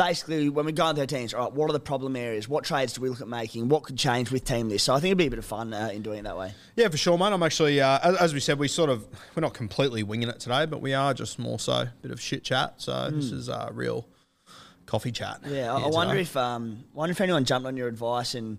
basically 0.00 0.48
when 0.48 0.64
we 0.64 0.72
go 0.72 0.88
into 0.88 1.02
our 1.02 1.06
teams, 1.06 1.34
all 1.34 1.44
right, 1.44 1.52
what 1.52 1.68
are 1.68 1.74
the 1.74 1.80
problem 1.80 2.16
areas? 2.16 2.48
What 2.48 2.64
trades 2.64 2.94
do 2.94 3.02
we 3.02 3.10
look 3.10 3.20
at 3.20 3.28
making? 3.28 3.68
What 3.68 3.82
could 3.82 3.98
change 3.98 4.30
with 4.30 4.44
team 4.44 4.70
lists? 4.70 4.86
So 4.86 4.94
I 4.94 4.96
think 4.96 5.10
it'd 5.10 5.18
be 5.18 5.26
a 5.26 5.30
bit 5.30 5.38
of 5.38 5.44
fun 5.44 5.74
uh, 5.74 5.90
in 5.92 6.00
doing 6.00 6.20
it 6.20 6.22
that 6.22 6.38
way. 6.38 6.54
Yeah, 6.74 6.88
for 6.88 6.96
sure, 6.96 7.18
mate. 7.18 7.32
I'm 7.32 7.42
actually, 7.42 7.80
uh, 7.82 7.98
as, 8.02 8.16
as 8.16 8.34
we 8.34 8.40
said, 8.40 8.58
we 8.58 8.66
sort 8.66 8.88
of 8.88 9.06
we're 9.34 9.42
not 9.42 9.52
completely 9.52 10.02
winging 10.02 10.30
it 10.30 10.40
today, 10.40 10.64
but 10.64 10.80
we 10.80 10.94
are 10.94 11.12
just 11.12 11.38
more 11.38 11.58
so 11.58 11.72
a 11.72 11.92
bit 12.00 12.10
of 12.10 12.20
shit 12.20 12.42
chat. 12.44 12.74
So 12.78 13.10
this 13.10 13.30
is 13.30 13.50
uh, 13.50 13.68
real 13.72 14.08
coffee 14.86 15.12
chat. 15.12 15.40
Yeah, 15.46 15.74
I, 15.74 15.80
I 15.82 15.86
wonder 15.88 16.16
if 16.16 16.34
um, 16.34 16.84
wonder 16.94 17.12
if 17.12 17.20
anyone 17.20 17.44
jumped 17.44 17.66
on 17.66 17.76
your 17.76 17.88
advice 17.88 18.34
and 18.34 18.58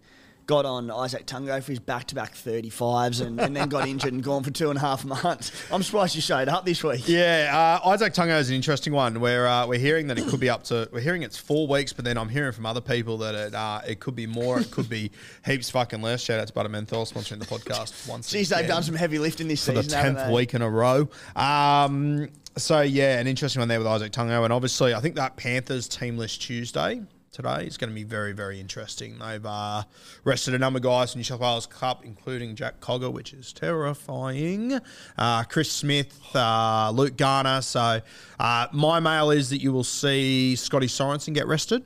got 0.51 0.65
on 0.65 0.91
Isaac 0.91 1.25
Tungo 1.25 1.63
for 1.63 1.71
his 1.71 1.79
back-to-back 1.79 2.33
35s 2.33 3.25
and, 3.25 3.39
and 3.39 3.55
then 3.55 3.69
got 3.69 3.87
injured 3.87 4.11
and 4.11 4.21
gone 4.21 4.43
for 4.43 4.51
two 4.51 4.69
and 4.69 4.77
a 4.77 4.81
half 4.81 5.05
months. 5.05 5.49
I'm 5.71 5.81
surprised 5.81 6.13
you 6.13 6.19
showed 6.19 6.49
up 6.49 6.65
this 6.65 6.83
week. 6.83 7.07
Yeah, 7.07 7.79
uh, 7.85 7.87
Isaac 7.87 8.13
Tungo 8.13 8.37
is 8.37 8.49
an 8.49 8.57
interesting 8.57 8.91
one. 8.91 9.21
Where 9.21 9.47
uh, 9.47 9.65
we're 9.65 9.79
hearing 9.79 10.07
that 10.07 10.19
it 10.19 10.27
could 10.27 10.41
be 10.41 10.49
up 10.49 10.63
to 10.65 10.89
we're 10.91 10.99
hearing 10.99 11.23
it's 11.23 11.37
four 11.37 11.67
weeks, 11.67 11.93
but 11.93 12.03
then 12.03 12.17
I'm 12.17 12.27
hearing 12.27 12.51
from 12.51 12.65
other 12.65 12.81
people 12.81 13.17
that 13.19 13.33
it 13.33 13.55
uh, 13.55 13.79
it 13.87 14.01
could 14.01 14.13
be 14.13 14.27
more. 14.27 14.59
It 14.59 14.71
could 14.71 14.89
be 14.89 15.09
heaps 15.45 15.69
fucking 15.69 16.01
less. 16.01 16.21
Shout 16.21 16.41
out 16.41 16.47
to 16.47 16.53
Butter 16.53 16.67
Menthol 16.67 17.05
sponsoring 17.05 17.39
the 17.39 17.45
podcast 17.45 18.05
once. 18.09 18.29
Jeez, 18.29 18.53
they've 18.53 18.67
done 18.67 18.83
some 18.83 18.95
heavy 18.95 19.19
lifting 19.19 19.47
this 19.47 19.65
for 19.65 19.71
the 19.71 19.83
season. 19.83 19.99
haven't 19.99 20.15
tenth 20.15 20.33
week 20.33 20.53
in 20.53 20.61
a 20.61 20.69
row. 20.69 21.07
Um, 21.33 22.27
so 22.57 22.81
yeah, 22.81 23.19
an 23.19 23.27
interesting 23.27 23.61
one 23.61 23.69
there 23.69 23.79
with 23.79 23.87
Isaac 23.87 24.11
Tungo, 24.11 24.43
and 24.43 24.51
obviously 24.51 24.93
I 24.93 24.99
think 24.99 25.15
that 25.15 25.37
Panthers 25.37 25.87
team 25.87 26.17
list 26.17 26.41
Tuesday 26.41 27.03
today 27.31 27.65
is 27.65 27.77
going 27.77 27.89
to 27.89 27.95
be 27.95 28.03
very 28.03 28.33
very 28.33 28.59
interesting. 28.59 29.19
They've 29.19 29.45
uh, 29.45 29.83
rested 30.23 30.53
a 30.53 30.59
number 30.59 30.77
of 30.77 30.83
guys 30.83 31.13
in 31.13 31.19
New 31.19 31.23
South 31.23 31.39
Wales 31.39 31.65
Cup, 31.65 32.05
including 32.05 32.55
Jack 32.55 32.79
Cogger, 32.79 33.11
which 33.11 33.33
is 33.33 33.53
terrifying. 33.53 34.79
Uh, 35.17 35.43
Chris 35.43 35.71
Smith, 35.71 36.19
uh, 36.35 36.91
Luke 36.93 37.17
Garner. 37.17 37.61
So 37.61 38.01
uh, 38.39 38.67
my 38.71 38.99
mail 38.99 39.31
is 39.31 39.49
that 39.49 39.61
you 39.61 39.71
will 39.71 39.83
see 39.83 40.55
Scotty 40.55 40.87
Sorensen 40.87 41.33
get 41.33 41.47
rested. 41.47 41.85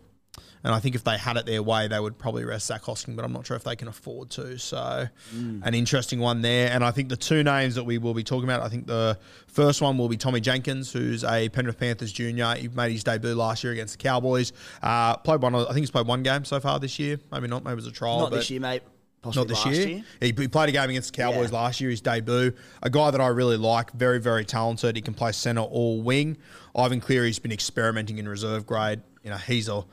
And 0.65 0.73
I 0.73 0.79
think 0.79 0.95
if 0.95 1.03
they 1.03 1.15
had 1.15 1.37
it 1.37 1.45
their 1.45 1.61
way, 1.61 1.87
they 1.87 1.99
would 1.99 2.17
probably 2.17 2.43
rest 2.43 2.65
Zach 2.65 2.81
Hosking, 2.81 3.15
but 3.15 3.23
I'm 3.23 3.31
not 3.31 3.45
sure 3.45 3.55
if 3.55 3.63
they 3.63 3.75
can 3.75 3.87
afford 3.87 4.31
to. 4.31 4.57
So, 4.57 5.07
an 5.31 5.75
interesting 5.75 6.19
one 6.19 6.41
there. 6.41 6.71
And 6.71 6.83
I 6.83 6.89
think 6.89 7.09
the 7.09 7.15
two 7.15 7.43
names 7.43 7.75
that 7.75 7.83
we 7.83 7.99
will 7.99 8.15
be 8.15 8.23
talking 8.23 8.45
about, 8.45 8.63
I 8.63 8.69
think 8.69 8.87
the 8.87 9.19
first 9.47 9.79
one 9.83 9.95
will 9.99 10.09
be 10.09 10.17
Tommy 10.17 10.41
Jenkins, 10.41 10.91
who's 10.91 11.23
a 11.23 11.49
Penrith 11.49 11.77
Panthers 11.79 12.11
junior. 12.11 12.55
He 12.55 12.67
made 12.67 12.91
his 12.91 13.03
debut 13.03 13.35
last 13.35 13.63
year 13.63 13.73
against 13.73 13.99
the 13.99 14.03
Cowboys. 14.03 14.53
Uh, 14.81 15.17
played 15.17 15.39
one, 15.43 15.53
I 15.53 15.65
think 15.65 15.77
he's 15.77 15.91
played 15.91 16.07
one 16.07 16.23
game 16.23 16.43
so 16.45 16.59
far 16.59 16.79
this 16.79 16.97
year. 16.97 17.19
Maybe 17.31 17.47
not, 17.47 17.63
maybe 17.63 17.73
it 17.73 17.75
was 17.75 17.85
a 17.87 17.91
trial. 17.91 18.21
Not 18.21 18.31
this 18.31 18.49
year, 18.49 18.59
mate. 18.59 18.81
Possibly 19.21 19.41
not 19.41 19.47
this 19.49 19.65
last 19.67 19.77
year. 19.87 20.03
He, 20.19 20.33
he 20.35 20.47
played 20.47 20.69
a 20.69 20.71
game 20.71 20.89
against 20.89 21.13
the 21.13 21.17
Cowboys 21.17 21.51
Yeah. 21.51 21.59
last 21.59 21.79
year, 21.79 21.91
his 21.91 22.01
debut. 22.01 22.53
A 22.81 22.89
guy 22.89 23.11
that 23.11 23.21
I 23.21 23.27
really 23.27 23.57
like, 23.57 23.91
very, 23.91 24.19
very 24.19 24.45
talented. 24.45 24.95
He 24.95 25.03
can 25.03 25.13
play 25.13 25.31
centre 25.31 25.61
or 25.61 26.01
wing. 26.01 26.37
Ivan 26.75 27.01
Cleary's 27.01 27.37
been 27.37 27.51
experimenting 27.51 28.17
in 28.17 28.27
reserve 28.27 28.65
grade. 28.65 29.01
You 29.23 29.29
know, 29.29 29.37
he's 29.37 29.69
a 29.69 29.83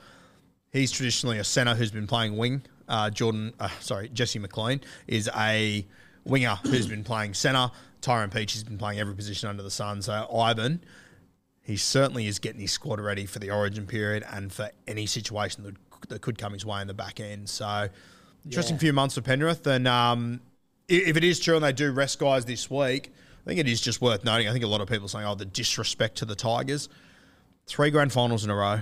he's 0.73 0.91
traditionally 0.91 1.39
a 1.39 1.45
centre 1.45 1.75
who's 1.75 1.91
been 1.91 2.07
playing 2.07 2.37
wing. 2.37 2.63
Uh, 2.89 3.11
Jordan, 3.11 3.53
uh, 3.61 3.69
sorry, 3.81 4.09
Jesse 4.09 4.39
McLean 4.39 4.81
is 5.07 5.31
a 5.37 5.87
winger 6.25 6.57
who's 6.67 6.87
been 6.87 7.05
playing 7.05 7.35
centre. 7.35 7.71
Tyrone 8.01 8.31
Peachey 8.31 8.55
has 8.55 8.65
been 8.65 8.79
playing 8.79 8.99
every 8.99 9.15
position 9.15 9.49
under 9.49 9.63
the 9.63 9.71
sun. 9.71 10.03
So 10.03 10.27
Ivan, 10.35 10.83
he 11.63 11.77
certainly 11.77 12.27
is 12.27 12.39
getting 12.39 12.61
his 12.61 12.73
squad 12.73 13.01
ready 13.01 13.27
for 13.27 13.39
the 13.39 13.51
Origin 13.51 13.87
period 13.87 14.25
and 14.33 14.53
for 14.53 14.71
any 14.89 15.07
situation 15.07 15.63
that, 15.65 16.09
that 16.09 16.21
could 16.21 16.37
come 16.37 16.53
his 16.53 16.67
way 16.67 16.81
in 16.81 16.89
the 16.89 16.95
back 16.95 17.21
end. 17.21 17.49
So 17.49 17.89
Interesting 18.45 18.75
Yeah. 18.75 18.81
few 18.81 18.93
months 18.93 19.15
for 19.15 19.21
Penrith. 19.21 19.65
And 19.69 19.87
um, 19.87 20.41
if 20.89 21.17
it 21.17 21.23
is 21.23 21.39
true 21.39 21.55
and 21.55 21.65
they 21.65 21.73
do 21.73 21.93
rest 21.93 22.19
guys 22.19 22.45
this 22.45 22.69
week, 22.69 23.13
I 23.47 23.49
think 23.49 23.61
it 23.61 23.69
is 23.69 23.81
just 23.81 24.01
worth 24.01 24.25
noting. 24.25 24.49
I 24.49 24.53
think 24.53 24.65
a 24.65 24.69
lot 24.69 24.81
of 24.81 24.89
people 24.89 25.07
are 25.07 25.09
saying, 25.09 25.27
oh, 25.27 25.37
the 25.37 25.45
disrespect 25.45 26.17
to 26.19 26.25
the 26.25 26.35
Tigers. 26.35 26.89
Three 27.67 27.91
grand 27.91 28.13
finals 28.13 28.43
in 28.43 28.51
a 28.51 28.57
row, 28.57 28.81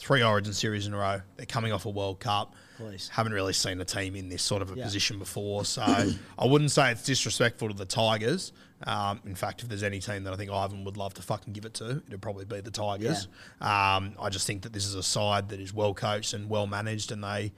three 0.00 0.22
Origin 0.22 0.52
series 0.52 0.86
in 0.86 0.94
a 0.94 0.98
row. 0.98 1.20
They're 1.36 1.46
coming 1.46 1.72
off 1.72 1.84
a 1.84 1.90
World 1.90 2.20
Cup. 2.20 2.54
Please. 2.78 3.08
Haven't 3.12 3.32
really 3.34 3.52
seen 3.52 3.80
a 3.80 3.84
team 3.84 4.16
in 4.16 4.28
this 4.30 4.42
sort 4.42 4.62
of 4.62 4.72
a 4.72 4.74
Yeah. 4.76 4.84
position 4.84 5.18
before. 5.18 5.64
So 5.66 5.82
I 5.82 6.46
wouldn't 6.46 6.70
say 6.70 6.90
it's 6.90 7.04
disrespectful 7.04 7.68
to 7.68 7.74
the 7.74 7.84
Tigers. 7.84 8.52
Um, 8.84 9.20
in 9.26 9.34
fact, 9.34 9.62
if 9.62 9.68
there's 9.68 9.82
any 9.82 10.00
team 10.00 10.24
that 10.24 10.32
I 10.32 10.36
think 10.36 10.50
Ivan 10.50 10.84
would 10.84 10.96
love 10.96 11.12
to 11.14 11.22
fucking 11.22 11.52
give 11.52 11.66
it 11.66 11.74
to, 11.74 12.02
it'd 12.08 12.22
probably 12.22 12.46
be 12.46 12.62
the 12.62 12.70
Tigers. 12.70 13.28
Um, 13.60 14.14
I 14.18 14.30
just 14.30 14.46
think 14.46 14.62
that 14.62 14.72
this 14.72 14.86
is 14.86 14.94
a 14.94 15.02
side 15.02 15.50
that 15.50 15.60
is 15.60 15.74
well 15.74 15.92
coached 15.92 16.32
and 16.32 16.48
well 16.48 16.66
managed, 16.66 17.12
and 17.12 17.22
they 17.22 17.52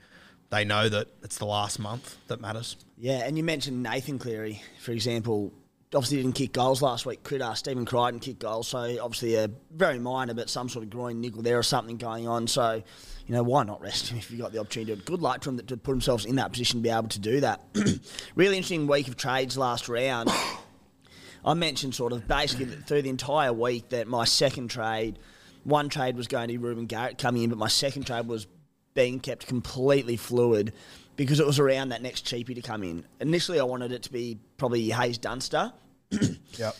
they 0.49 0.65
know 0.65 0.87
that 0.89 1.07
it's 1.23 1.37
the 1.39 1.45
last 1.45 1.79
month 1.79 2.17
that 2.27 2.39
matters. 2.41 2.75
Yeah, 2.97 3.23
and 3.25 3.37
you 3.37 3.43
mentioned 3.43 3.81
Nathan 3.81 4.19
Cleary, 4.19 4.61
for 4.81 4.91
example. 4.91 5.51
Obviously 5.95 6.17
didn't 6.17 6.33
kick 6.33 6.53
goals 6.53 6.81
last 6.81 7.05
week. 7.05 7.23
Critter, 7.23 7.51
Stephen 7.55 7.85
Crichton 7.85 8.19
kicked 8.19 8.39
goals, 8.39 8.67
so 8.67 8.79
obviously 9.01 9.35
a 9.35 9.49
very 9.71 9.99
minor, 9.99 10.33
but 10.33 10.49
some 10.49 10.67
sort 10.67 10.83
of 10.83 10.89
groin 10.89 11.21
niggle 11.21 11.43
there 11.43 11.59
or 11.59 11.63
something 11.63 11.97
going 11.97 12.27
on. 12.27 12.47
So, 12.47 12.81
you 13.27 13.35
know, 13.35 13.43
why 13.43 13.63
not 13.63 13.81
rest 13.81 14.07
him 14.07 14.17
if 14.17 14.31
you 14.31 14.37
got 14.37 14.51
the 14.51 14.59
opportunity? 14.59 14.99
Good 15.05 15.21
luck 15.21 15.41
to 15.41 15.51
them 15.51 15.65
to 15.65 15.77
put 15.77 15.91
themselves 15.91 16.25
in 16.25 16.37
that 16.37 16.51
position 16.51 16.79
to 16.79 16.83
be 16.83 16.89
able 16.89 17.09
to 17.09 17.19
do 17.19 17.41
that. 17.41 17.61
really 18.35 18.57
interesting 18.57 18.87
week 18.87 19.07
of 19.07 19.17
trades 19.17 19.57
last 19.57 19.87
round. 19.87 20.29
I 21.45 21.53
mentioned 21.53 21.93
sort 21.93 22.13
of 22.13 22.27
basically 22.27 22.65
through 22.65 23.01
the 23.01 23.09
entire 23.09 23.53
week 23.53 23.89
that 23.89 24.07
my 24.07 24.25
second 24.25 24.69
trade, 24.69 25.19
one 25.63 25.89
trade 25.89 26.15
was 26.15 26.27
going 26.27 26.47
to 26.47 26.53
be 26.53 26.57
Ruben 26.57 26.85
Garrick 26.85 27.17
coming 27.17 27.43
in, 27.43 27.49
but 27.49 27.59
my 27.59 27.67
second 27.67 28.07
trade 28.07 28.27
was 28.27 28.47
being 28.93 29.19
kept 29.19 29.47
completely 29.47 30.17
fluid 30.17 30.73
because 31.15 31.39
it 31.39 31.45
was 31.45 31.59
around 31.59 31.89
that 31.89 32.01
next 32.01 32.25
cheapie 32.25 32.55
to 32.55 32.61
come 32.61 32.83
in. 32.83 33.05
Initially, 33.19 33.59
I 33.59 33.63
wanted 33.63 33.91
it 33.91 34.03
to 34.03 34.11
be 34.11 34.39
probably 34.57 34.89
Hayes 34.89 35.17
Dunster. 35.17 35.71
Yep. 36.57 36.75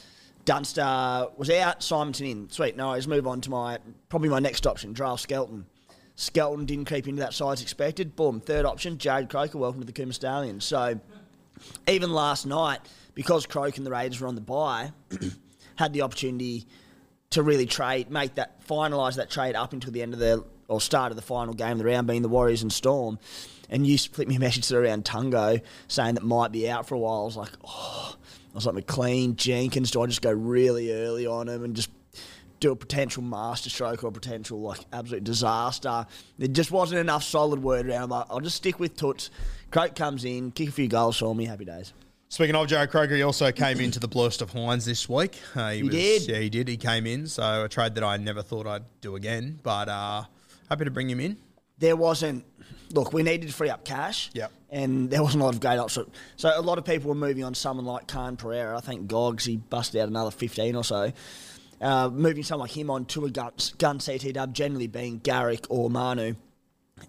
Dunster 0.46 1.28
was 1.38 1.50
out, 1.50 1.82
Simonton 1.82 2.26
in. 2.26 2.50
Sweet, 2.50 2.76
no, 2.76 2.90
worries. 2.90 3.08
move 3.08 3.26
on 3.26 3.42
to 3.42 3.50
my 3.50 3.80
probably 4.10 4.30
my 4.30 4.40
next 4.40 4.68
option, 4.68 4.94
draft 4.94 5.24
Skelton. 5.24 5.66
Skelton 6.16 6.66
didn't 6.66 6.86
creep 6.86 7.08
into 7.08 7.22
that 7.22 7.34
side 7.34 7.54
as 7.54 7.62
expected. 7.62 8.16
Boom, 8.16 8.40
third 8.40 8.66
option, 8.66 8.98
Jared 8.98 9.30
Croker, 9.30 9.58
welcome 9.58 9.82
to 9.82 9.88
the 9.88 9.94
Cooma 9.94 10.14
Stallions. 10.14 10.64
So 10.64 11.00
even 11.88 12.12
last 12.12 12.46
night, 12.46 12.82
because 13.16 13.46
Croker 13.46 13.78
and 13.78 13.86
the 13.86 13.92
Raiders 13.92 14.20
were 14.20 14.28
on 14.28 14.36
the 14.36 14.42
bye, 14.42 14.92
had 15.76 15.94
the 15.94 16.02
opportunity 16.02 16.68
to 17.32 17.42
really 17.42 17.66
trade, 17.66 18.12
make 18.12 18.36
that, 18.36 18.66
finalise 18.68 19.16
that 19.16 19.30
trade 19.30 19.56
up 19.56 19.74
until 19.74 19.92
the 19.92 20.02
end 20.02 20.14
of 20.14 20.20
the, 20.20 20.44
or 20.68 20.80
start 20.80 21.12
of 21.12 21.16
the 21.16 21.22
final 21.22 21.54
game 21.54 21.74
of 21.74 21.78
the 21.80 21.86
round, 21.86 22.06
being 22.06 22.22
the 22.22 22.30
Warriors 22.30 22.62
and 22.62 22.72
Storm. 22.72 23.18
And 23.70 23.88
you 23.88 23.98
split 23.98 24.28
me 24.28 24.36
a 24.36 24.40
message 24.40 24.72
around 24.72 25.06
Tungo 25.06 25.62
saying 25.88 26.16
that 26.16 26.24
might 26.24 26.52
be 26.52 26.70
out 26.70 26.88
for 26.88 26.94
a 26.94 27.00
while. 27.00 27.22
I 27.22 27.26
was 27.26 27.38
like, 27.38 27.54
oh, 27.66 28.16
I 28.54 28.56
was 28.56 28.66
like, 28.68 28.76
McLean, 28.76 29.36
Jenkins, 29.36 29.90
do 29.90 30.02
I 30.02 30.06
just 30.06 30.22
go 30.22 30.32
really 30.32 30.92
early 30.92 31.26
on 31.26 31.50
him 31.50 31.64
and 31.64 31.76
just 31.76 31.90
do 32.60 32.72
a 32.72 32.76
potential 32.76 33.24
masterstroke 33.24 34.04
or 34.04 34.08
a 34.08 34.12
potential 34.12 34.62
like 34.62 34.80
absolute 34.94 35.24
disaster? 35.24 36.06
There 36.38 36.48
just 36.48 36.70
wasn't 36.72 37.02
enough 37.02 37.24
solid 37.24 37.64
word 37.64 37.88
around. 37.88 38.10
Like, 38.10 38.28
I'll 38.30 38.40
just 38.40 38.58
stick 38.58 38.80
with 38.80 38.96
Toots. 38.96 39.32
Croak 39.72 39.96
comes 39.96 40.24
in, 40.24 40.52
kick 40.52 40.70
a 40.70 40.72
few 40.72 40.88
goals 40.88 41.18
for 41.18 41.34
me, 41.34 41.46
happy 41.46 41.66
days. 41.66 41.94
Speaking 42.30 42.56
of 42.56 42.68
Joe 42.68 42.86
Croker, 42.88 43.16
he 43.16 43.22
also 43.24 43.52
came 43.52 43.80
into 43.80 44.00
the 44.00 44.08
bluest 44.08 44.42
of 44.42 44.52
Hines 44.52 44.86
this 44.86 45.08
week. 45.10 45.40
Uh, 45.56 45.70
he, 45.70 45.78
He 45.78 45.84
was, 45.84 45.96
did. 45.96 46.28
Yeah, 46.28 46.38
he 46.38 46.50
did. 46.50 46.68
He 46.68 46.78
came 46.78 47.06
in, 47.06 47.28
so 47.28 47.64
a 47.64 47.70
trade 47.70 47.96
that 47.96 48.04
I 48.04 48.18
never 48.18 48.42
thought 48.42 48.66
I'd 48.66 48.84
do 49.02 49.16
again, 49.16 49.60
but 49.62 49.88
uh, 49.90 50.24
happy 50.70 50.86
to 50.86 50.92
bring 50.92 51.10
him 51.10 51.20
in. 51.20 51.38
There 51.78 51.96
wasn't. 51.96 52.46
Look, 52.92 53.12
we 53.12 53.24
needed 53.24 53.48
to 53.48 53.54
free 53.54 53.70
up 53.70 53.86
cash. 53.86 54.30
Yep. 54.34 54.52
And 54.70 55.10
there 55.10 55.22
wasn't 55.24 55.42
a 55.42 55.46
lot 55.46 55.56
of 55.56 55.62
great 55.62 55.78
options. 55.78 56.10
So 56.36 56.52
a 56.56 56.62
lot 56.62 56.78
of 56.78 56.86
people 56.86 57.10
were 57.10 57.16
moving 57.16 57.44
on 57.44 57.56
someone 57.56 57.86
like 57.86 58.08
Khan 58.08 58.38
Pereira. 58.38 58.78
I 58.78 58.82
think 58.82 59.08
Gogs, 59.08 59.46
he 59.46 59.58
busted 59.58 60.02
out 60.02 60.08
another 60.08 60.32
15 60.32 60.76
or 60.76 60.84
so. 60.84 61.12
Uh, 61.82 62.10
moving 62.10 62.44
someone 62.44 62.68
like 62.68 62.78
him 62.78 62.90
on 62.90 63.06
to 63.06 63.26
a 63.26 63.30
gun, 63.30 63.52
gun 63.78 64.00
CT 64.00 64.34
dub, 64.34 64.54
generally 64.54 64.88
being 64.88 65.20
Garrick 65.20 65.66
or 65.70 65.90
Manu. 65.90 66.36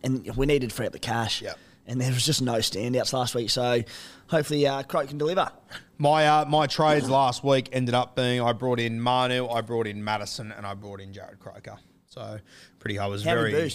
And 0.02 0.28
we 0.36 0.46
needed 0.46 0.70
to 0.70 0.76
free 0.76 0.86
up 0.86 0.92
the 0.92 0.98
cash. 0.98 1.42
Yep. 1.42 1.58
And 1.86 2.00
there 2.00 2.10
was 2.10 2.24
just 2.24 2.42
no 2.42 2.54
standouts 2.54 3.12
last 3.12 3.34
week. 3.34 3.50
So 3.50 3.82
hopefully 4.26 4.66
uh, 4.66 4.82
Croak 4.82 5.08
can 5.08 5.18
deliver. 5.18 5.50
My 5.98 6.26
uh, 6.26 6.44
my 6.46 6.66
trades 6.66 7.08
last 7.08 7.44
week 7.44 7.68
ended 7.72 7.94
up 7.94 8.16
being 8.16 8.40
I 8.40 8.52
brought 8.52 8.80
in 8.80 9.00
Manu, 9.00 9.46
I 9.48 9.60
brought 9.60 9.86
in 9.86 10.02
Matterson, 10.02 10.50
and 10.50 10.66
I 10.66 10.74
brought 10.74 11.00
in 11.00 11.12
Jarrod 11.12 11.38
Croker. 11.38 11.76
So 12.06 12.40
pretty, 12.78 12.98
I 12.98 13.06
was 13.06 13.22
How 13.22 13.34
very. 13.34 13.70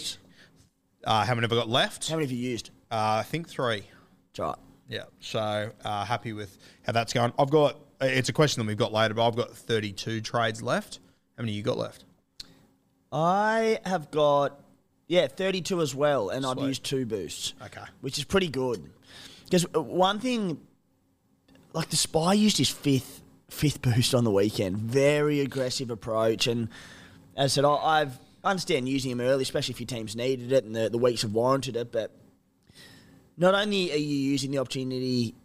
Uh, 1.04 1.26
how 1.26 1.34
many 1.34 1.46
have 1.46 1.52
I 1.52 1.56
got 1.56 1.70
left? 1.70 2.10
How 2.10 2.16
many 2.16 2.26
have 2.26 2.32
you 2.32 2.50
used? 2.50 2.72
Uh, 2.92 3.18
I 3.20 3.24
think 3.24 3.48
three. 3.48 3.84
That's 4.32 4.40
right. 4.40 4.56
Yeah. 4.88 5.04
So 5.20 5.72
uh, 5.84 6.06
happy 6.06 6.34
with 6.34 6.58
how 6.84 6.92
that's 6.92 7.14
going. 7.14 7.34
I've 7.40 7.50
got. 7.50 7.78
It's 8.02 8.30
a 8.30 8.34
question 8.34 8.62
that 8.64 8.68
we've 8.68 8.78
got 8.78 8.94
later, 8.94 9.14
but 9.14 9.28
I've 9.28 9.36
got 9.36 9.52
32 9.52 10.22
trades 10.22 10.62
left. 10.62 11.00
How 11.38 11.44
many 11.44 11.52
you 11.52 11.62
got 11.64 11.78
left? 11.78 12.06
I 13.12 13.80
have 13.86 14.10
got, 14.10 14.60
yeah, 15.08 15.28
32 15.28 15.82
as 15.82 15.94
well. 15.94 16.30
And 16.30 16.46
I've 16.46 16.58
Sweet. 16.58 16.68
used 16.68 16.84
two 16.86 17.06
boosts. 17.06 17.54
Okay. 17.66 17.82
which 18.02 18.18
is 18.18 18.24
pretty 18.24 18.48
good. 18.48 18.90
Because 19.44 19.64
one 19.74 20.20
thing, 20.20 20.62
like 21.74 21.90
the 21.90 21.98
spy 21.98 22.34
used 22.34 22.58
his 22.58 22.70
fifth 22.70 23.22
fifth 23.50 23.82
boost 23.82 24.14
on 24.14 24.24
the 24.24 24.32
weekend, 24.32 24.78
very 24.78 25.40
aggressive 25.42 25.90
approach, 25.90 26.48
and 26.48 26.70
as 27.36 27.52
I 27.52 27.56
said, 27.56 27.66
I, 27.66 27.74
I've 27.74 28.20
I 28.44 28.52
understand 28.52 28.88
using 28.88 29.12
him 29.12 29.22
early, 29.22 29.44
especially 29.44 29.74
if 29.74 29.80
your 29.80 29.88
team's 29.88 30.16
needed 30.16 30.52
it 30.52 30.64
and 30.64 30.76
the, 30.76 30.90
the 30.90 30.98
weeks 30.98 31.24
have 31.24 31.34
warranted 31.34 31.76
it. 31.76 31.92
But 31.92 32.12
not 33.38 33.54
only 33.54 33.92
are 33.92 33.98
you 33.98 34.16
using 34.16 34.52
the 34.52 34.60
opportunity 34.60 35.36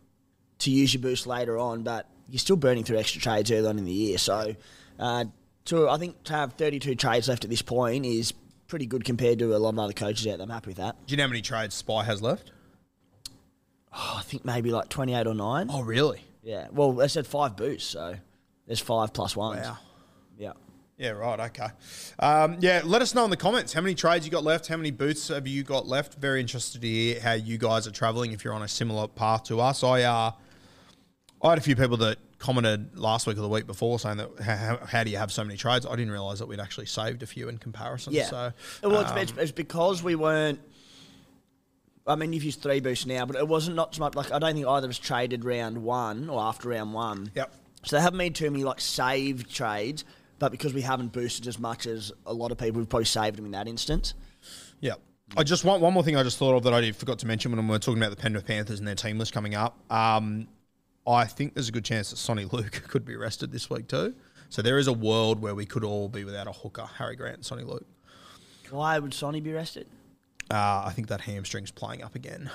to 0.60 0.70
use 0.70 0.94
your 0.94 1.02
boost 1.02 1.26
later 1.26 1.58
on, 1.58 1.82
but 1.82 2.08
you're 2.28 2.38
still 2.38 2.56
burning 2.56 2.84
through 2.84 2.98
extra 2.98 3.20
trades 3.20 3.50
early 3.50 3.68
on 3.68 3.78
in 3.78 3.84
the 3.84 3.92
year. 3.92 4.18
So, 4.18 4.54
uh, 4.98 5.24
to 5.66 5.88
I 5.88 5.96
think 5.96 6.22
to 6.24 6.32
have 6.34 6.54
32 6.54 6.94
trades 6.94 7.28
left 7.28 7.44
at 7.44 7.50
this 7.50 7.62
point 7.62 8.04
is 8.06 8.32
pretty 8.66 8.86
good 8.86 9.04
compared 9.04 9.38
to 9.38 9.54
a 9.54 9.58
lot 9.58 9.70
of 9.70 9.78
other 9.78 9.92
coaches 9.92 10.26
out 10.26 10.38
there. 10.38 10.44
I'm 10.44 10.50
happy 10.50 10.68
with 10.68 10.76
that. 10.76 10.96
Do 11.06 11.12
you 11.12 11.16
know 11.16 11.24
how 11.24 11.28
many 11.28 11.42
trades 11.42 11.74
Spy 11.74 12.04
has 12.04 12.22
left? 12.22 12.52
I 13.92 14.22
think 14.22 14.44
maybe 14.44 14.70
like 14.70 14.88
28 14.88 15.26
or 15.26 15.34
9. 15.34 15.68
Oh, 15.70 15.82
really? 15.82 16.22
Yeah. 16.42 16.68
Well, 16.72 16.92
they 16.92 17.08
said 17.08 17.26
five 17.26 17.56
boosts, 17.56 17.90
so 17.90 18.16
there's 18.66 18.80
five 18.80 19.12
plus 19.12 19.36
ones. 19.36 19.64
Wow. 19.64 19.78
Yeah. 20.96 21.10
Right. 21.10 21.40
Okay. 21.40 21.68
Um, 22.18 22.58
yeah, 22.60 22.82
let 22.84 23.02
us 23.02 23.14
know 23.14 23.24
in 23.24 23.30
the 23.30 23.36
comments 23.36 23.72
how 23.72 23.80
many 23.80 23.94
trades 23.94 24.24
you 24.24 24.30
got 24.30 24.44
left, 24.44 24.68
how 24.68 24.76
many 24.76 24.90
boots 24.90 25.28
have 25.28 25.46
you 25.46 25.62
got 25.62 25.86
left. 25.86 26.14
Very 26.14 26.40
interested 26.40 26.80
to 26.80 26.88
hear 26.88 27.20
how 27.20 27.32
you 27.32 27.58
guys 27.58 27.86
are 27.86 27.90
traveling 27.90 28.32
if 28.32 28.44
you're 28.44 28.54
on 28.54 28.62
a 28.62 28.68
similar 28.68 29.08
path 29.08 29.44
to 29.44 29.60
us. 29.60 29.82
I 29.82 30.02
uh, 30.02 30.32
I 31.42 31.48
had 31.50 31.58
a 31.58 31.62
few 31.62 31.76
people 31.76 31.96
that 31.98 32.18
commented 32.38 32.98
last 32.98 33.26
week 33.26 33.38
or 33.38 33.40
the 33.40 33.48
week 33.48 33.66
before 33.66 33.98
saying 33.98 34.18
that 34.18 34.40
how, 34.40 34.78
how 34.86 35.02
do 35.02 35.10
you 35.10 35.16
have 35.16 35.32
so 35.32 35.42
many 35.42 35.56
trades? 35.56 35.86
I 35.86 35.96
didn't 35.96 36.10
realise 36.10 36.38
that 36.40 36.46
we'd 36.46 36.60
actually 36.60 36.86
saved 36.86 37.22
a 37.22 37.26
few 37.26 37.48
in 37.48 37.58
comparison. 37.58 38.12
Yeah. 38.12 38.26
So 38.26 38.52
well, 38.82 39.00
it's, 39.00 39.10
um, 39.10 39.18
it's, 39.18 39.32
it's 39.36 39.52
because 39.52 40.02
we 40.02 40.14
weren't. 40.14 40.60
I 42.06 42.16
mean, 42.16 42.34
you've 42.34 42.44
used 42.44 42.60
three 42.60 42.80
boosts 42.80 43.06
now, 43.06 43.24
but 43.24 43.36
it 43.36 43.48
wasn't 43.48 43.76
not 43.76 43.94
so 43.94 44.00
much 44.00 44.14
like 44.14 44.30
I 44.30 44.38
don't 44.38 44.54
think 44.54 44.66
either 44.66 44.86
of 44.86 44.90
us 44.90 44.98
traded 44.98 45.44
round 45.44 45.78
one 45.78 46.28
or 46.28 46.40
after 46.40 46.68
round 46.68 46.92
one. 46.92 47.30
Yep. 47.34 47.52
So 47.84 47.96
they 47.96 48.02
haven't 48.02 48.18
made 48.18 48.34
too 48.34 48.50
many 48.50 48.62
like 48.62 48.80
saved 48.80 49.54
trades, 49.54 50.04
but 50.38 50.52
because 50.52 50.74
we 50.74 50.82
haven't 50.82 51.12
boosted 51.12 51.46
as 51.46 51.58
much 51.58 51.86
as 51.86 52.12
a 52.26 52.32
lot 52.32 52.52
of 52.52 52.58
people, 52.58 52.80
we've 52.80 52.88
probably 52.88 53.04
saved 53.04 53.36
them 53.36 53.46
in 53.46 53.52
that 53.52 53.68
instance. 53.68 54.14
Yeah. 54.80 54.94
I 55.36 55.42
just 55.42 55.64
want 55.64 55.80
one 55.80 55.94
more 55.94 56.02
thing 56.02 56.16
I 56.16 56.22
just 56.22 56.38
thought 56.38 56.54
of 56.54 56.64
that 56.64 56.74
I 56.74 56.92
forgot 56.92 57.18
to 57.20 57.26
mention 57.26 57.50
when 57.50 57.66
we 57.66 57.72
were 57.72 57.78
talking 57.78 58.02
about 58.02 58.10
the 58.10 58.16
Penrith 58.16 58.46
Panthers 58.46 58.78
and 58.78 58.86
their 58.86 58.94
team 58.94 59.18
list 59.18 59.32
coming 59.32 59.54
up. 59.54 59.78
Um, 59.90 60.48
I 61.06 61.24
think 61.24 61.54
there's 61.54 61.68
a 61.68 61.72
good 61.72 61.84
chance 61.84 62.10
that 62.10 62.16
Sonny 62.16 62.44
Luke 62.52 62.82
could 62.88 63.04
be 63.04 63.16
rested 63.16 63.52
this 63.52 63.70
week 63.70 63.88
too. 63.88 64.14
So 64.48 64.62
there 64.62 64.78
is 64.78 64.86
a 64.86 64.92
world 64.92 65.40
where 65.40 65.54
we 65.54 65.66
could 65.66 65.82
all 65.82 66.08
be 66.08 66.24
without 66.24 66.46
a 66.46 66.52
hooker, 66.52 66.86
Harry 66.98 67.16
Grant 67.16 67.36
and 67.36 67.44
Sonny 67.44 67.64
Luke. 67.64 67.86
Why 68.70 68.98
would 68.98 69.14
Sonny 69.14 69.40
be 69.40 69.52
rested? 69.52 69.86
Uh, 70.50 70.84
I 70.86 70.92
think 70.94 71.08
that 71.08 71.22
hamstring's 71.22 71.70
playing 71.70 72.02
up 72.02 72.14
again. 72.14 72.50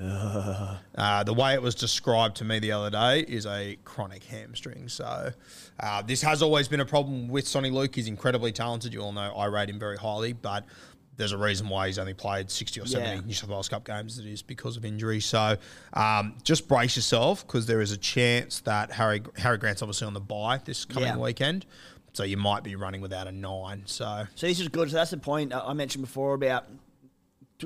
Uh, 0.00 1.22
the 1.24 1.34
way 1.34 1.54
it 1.54 1.62
was 1.62 1.74
described 1.74 2.36
to 2.36 2.44
me 2.44 2.58
the 2.58 2.72
other 2.72 2.90
day 2.90 3.20
is 3.20 3.46
a 3.46 3.76
chronic 3.84 4.24
hamstring. 4.24 4.88
So, 4.88 5.30
uh, 5.78 6.02
this 6.02 6.22
has 6.22 6.42
always 6.42 6.68
been 6.68 6.80
a 6.80 6.84
problem 6.86 7.28
with 7.28 7.46
Sonny 7.46 7.70
Luke. 7.70 7.94
He's 7.94 8.08
incredibly 8.08 8.52
talented. 8.52 8.92
You 8.94 9.00
all 9.00 9.12
know 9.12 9.34
I 9.34 9.46
rate 9.46 9.68
him 9.70 9.78
very 9.78 9.96
highly, 9.96 10.32
but 10.32 10.64
there's 11.16 11.32
a 11.32 11.38
reason 11.38 11.68
why 11.68 11.86
he's 11.86 11.98
only 11.98 12.14
played 12.14 12.50
60 12.50 12.80
or 12.80 12.86
70 12.86 13.10
Yeah. 13.16 13.20
New 13.26 13.34
South 13.34 13.50
Wales 13.50 13.68
Cup 13.68 13.84
games. 13.84 14.18
It 14.18 14.26
is 14.26 14.40
because 14.42 14.76
of 14.76 14.84
injury. 14.84 15.20
So, 15.20 15.56
um, 15.92 16.36
just 16.44 16.66
brace 16.66 16.96
yourself 16.96 17.46
because 17.46 17.66
there 17.66 17.80
is 17.82 17.92
a 17.92 17.98
chance 17.98 18.60
that 18.60 18.90
Harry 18.92 19.22
Harry 19.36 19.58
Grant's 19.58 19.82
obviously 19.82 20.06
on 20.06 20.14
the 20.14 20.20
bye 20.20 20.60
this 20.64 20.84
coming 20.84 21.08
Yeah. 21.10 21.18
weekend. 21.18 21.66
So, 22.14 22.24
you 22.24 22.36
might 22.38 22.64
be 22.64 22.74
running 22.74 23.00
without 23.02 23.26
a 23.28 23.32
nine. 23.32 23.82
So, 23.86 24.26
So 24.34 24.46
this 24.46 24.60
is 24.60 24.68
good. 24.68 24.90
So 24.90 24.96
that's 24.96 25.10
the 25.10 25.18
point 25.18 25.54
I 25.54 25.72
mentioned 25.74 26.02
before 26.04 26.34
about 26.34 26.64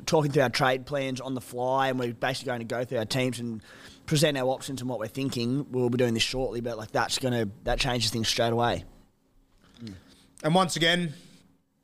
talking 0.07 0.31
through 0.31 0.43
our 0.43 0.51
trade 0.51 0.87
plans 0.87 1.21
on 1.21 1.35
the 1.35 1.41
fly, 1.41 1.89
and 1.89 1.99
we're 1.99 2.13
basically 2.15 2.51
going 2.51 2.61
to 2.61 2.67
go 2.67 2.85
through 2.85 2.99
our 2.99 3.05
teams 3.05 3.41
and 3.41 3.63
present 4.07 4.37
our 4.37 4.47
options 4.47 4.81
and 4.81 4.89
what 4.89 4.99
we're 4.99 5.07
thinking. 5.07 5.67
We'll 5.71 5.91
be 5.91 5.99
doing 5.99 6.15
this 6.15 6.23
shortly, 6.23 6.61
but 6.61 6.77
like 6.77 6.91
that's 6.91 7.19
gonna 7.19 7.49
that 7.65 7.79
changes 7.79 8.11
things 8.11 8.29
straight 8.29 8.53
away. 8.53 8.85
And 10.43 10.55
once 10.55 10.77
again, 10.77 11.15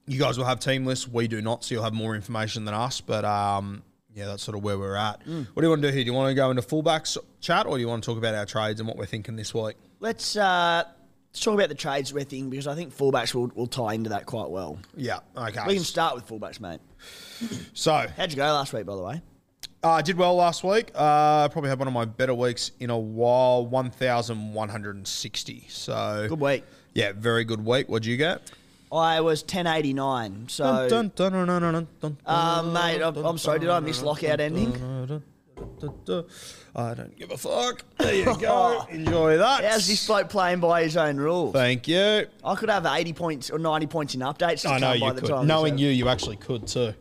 you 0.06 0.18
guys 0.18 0.36
will 0.36 0.44
have 0.44 0.60
team 0.60 0.84
lists. 0.84 1.08
We 1.08 1.28
do 1.28 1.40
not, 1.40 1.64
so 1.64 1.74
you'll 1.74 1.84
have 1.84 1.94
more 1.94 2.14
information 2.14 2.66
than 2.66 2.74
us. 2.74 3.00
But 3.00 3.24
um, 3.24 3.82
yeah, 4.14 4.26
that's 4.26 4.42
sort 4.42 4.56
of 4.56 4.62
where 4.62 4.78
we're 4.78 4.96
at. 4.96 5.24
Mm. 5.24 5.46
What 5.54 5.62
do 5.62 5.66
you 5.66 5.70
want 5.70 5.82
to 5.82 5.88
do 5.88 5.94
here? 5.94 6.04
Do 6.04 6.10
you 6.10 6.14
want 6.14 6.28
to 6.28 6.34
go 6.34 6.50
into 6.50 6.62
fullbacks 6.62 7.16
chat, 7.40 7.66
or 7.66 7.76
do 7.76 7.80
you 7.80 7.88
want 7.88 8.04
to 8.04 8.06
talk 8.06 8.18
about 8.18 8.34
our 8.34 8.44
trades 8.44 8.78
and 8.78 8.86
what 8.86 8.98
we're 8.98 9.06
thinking 9.06 9.36
this 9.36 9.54
week? 9.54 9.76
Let's 9.98 10.36
uh, 10.36 10.84
let's 11.30 11.40
talk 11.40 11.54
about 11.54 11.68
the 11.68 11.74
trades 11.74 12.12
we're 12.12 12.24
thinking 12.24 12.50
because 12.50 12.66
I 12.66 12.74
think 12.74 12.96
fullbacks 12.96 13.34
will, 13.34 13.50
will 13.54 13.66
tie 13.66 13.94
into 13.94 14.10
that 14.10 14.26
quite 14.26 14.50
well. 14.50 14.78
Yeah, 14.96 15.20
okay. 15.36 15.60
We 15.66 15.74
can 15.74 15.84
start 15.84 16.14
with 16.14 16.26
fullbacks, 16.26 16.60
mate. 16.60 16.80
so, 17.72 18.06
How'd 18.16 18.30
you 18.30 18.36
go 18.36 18.44
last 18.44 18.72
week, 18.72 18.84
by 18.86 18.96
the 18.96 19.02
way? 19.02 19.22
uh, 19.82 19.90
I 19.90 20.02
did 20.02 20.16
well 20.18 20.34
last 20.34 20.64
week. 20.64 20.90
Uh, 20.94 21.48
probably 21.48 21.70
had 21.70 21.78
one 21.78 21.88
of 21.88 21.94
my 21.94 22.04
better 22.04 22.34
weeks 22.34 22.72
in 22.80 22.90
a 22.90 22.98
while. 22.98 23.66
One 23.66 23.90
thousand 23.90 24.52
one 24.52 24.68
hundred 24.68 24.96
and 24.96 25.06
sixty. 25.06 25.64
So 25.68 26.26
Good 26.28 26.40
week. 26.40 26.64
Yeah, 26.94 27.12
very 27.16 27.44
good 27.44 27.64
week. 27.64 27.88
What'd 27.88 28.06
you 28.06 28.16
get? 28.16 28.50
I 28.92 29.20
was 29.20 29.42
1089, 29.42 30.46
so... 30.48 30.88
Dun, 30.88 31.12
dun, 31.14 31.30
dun, 31.30 31.46
dun, 31.46 31.62
dun, 31.62 31.72
dun, 31.72 31.88
dun, 32.00 32.16
Uh, 32.26 32.60
dun, 32.62 32.72
mate, 32.72 33.00
I'm, 33.00 33.16
I'm 33.24 33.38
sorry, 33.38 33.60
did 33.60 33.68
I 33.68 33.78
miss 33.78 34.02
lockout 34.02 34.40
ending? 34.40 35.22
I 36.74 36.94
don't 36.94 37.16
give 37.18 37.30
a 37.30 37.36
fuck. 37.36 37.84
There 37.98 38.14
you 38.14 38.24
go. 38.38 38.86
Enjoy 38.90 39.38
that. 39.38 39.64
How's 39.64 39.86
this 39.86 40.06
bloke 40.06 40.28
playing 40.28 40.60
by 40.60 40.82
his 40.82 40.96
own 40.96 41.16
rules? 41.16 41.52
Thank 41.52 41.88
you. 41.88 42.26
I 42.44 42.54
could 42.54 42.70
have 42.70 42.86
80 42.86 43.12
points 43.12 43.50
or 43.50 43.58
90 43.58 43.86
points 43.86 44.14
in 44.14 44.20
updates. 44.20 44.68
I 44.68 44.78
know 44.78 44.92
you 44.92 45.12
the 45.12 45.20
could. 45.20 45.30
time 45.30 45.46
Knowing 45.46 45.78
you, 45.78 45.88
you 45.90 46.08
actually 46.08 46.36
could 46.36 46.66
too. 46.66 46.94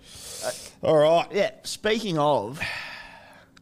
All 0.82 0.98
right. 0.98 1.28
Yeah, 1.32 1.52
speaking 1.64 2.18
of, 2.18 2.60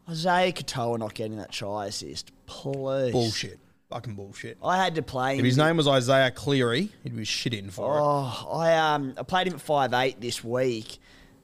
Isaiya 0.09 0.53
Katoa 0.53 0.99
not 0.99 1.13
getting 1.13 1.37
that 1.37 1.51
try 1.51 1.87
assist, 1.87 2.31
please. 2.45 3.11
Bullshit. 3.11 3.59
Fucking 3.89 4.15
bullshit. 4.15 4.57
I 4.63 4.75
had 4.83 4.95
to 4.95 5.01
play 5.01 5.33
him. 5.33 5.39
If 5.39 5.45
his 5.45 5.57
name 5.57 5.77
was 5.77 5.87
Isaiah 5.87 6.29
Cleary, 6.29 6.89
he'd 7.03 7.15
be 7.15 7.23
shit 7.23 7.53
in 7.53 7.69
for 7.69 7.97
it. 7.97 8.01
Oh, 8.01 8.47
I 8.51 8.75
um 8.75 9.13
I 9.17 9.23
played 9.23 9.47
him 9.47 9.53
at 9.53 9.61
five 9.61 9.93
eight 9.93 10.19
this 10.19 10.43
week. 10.43 10.97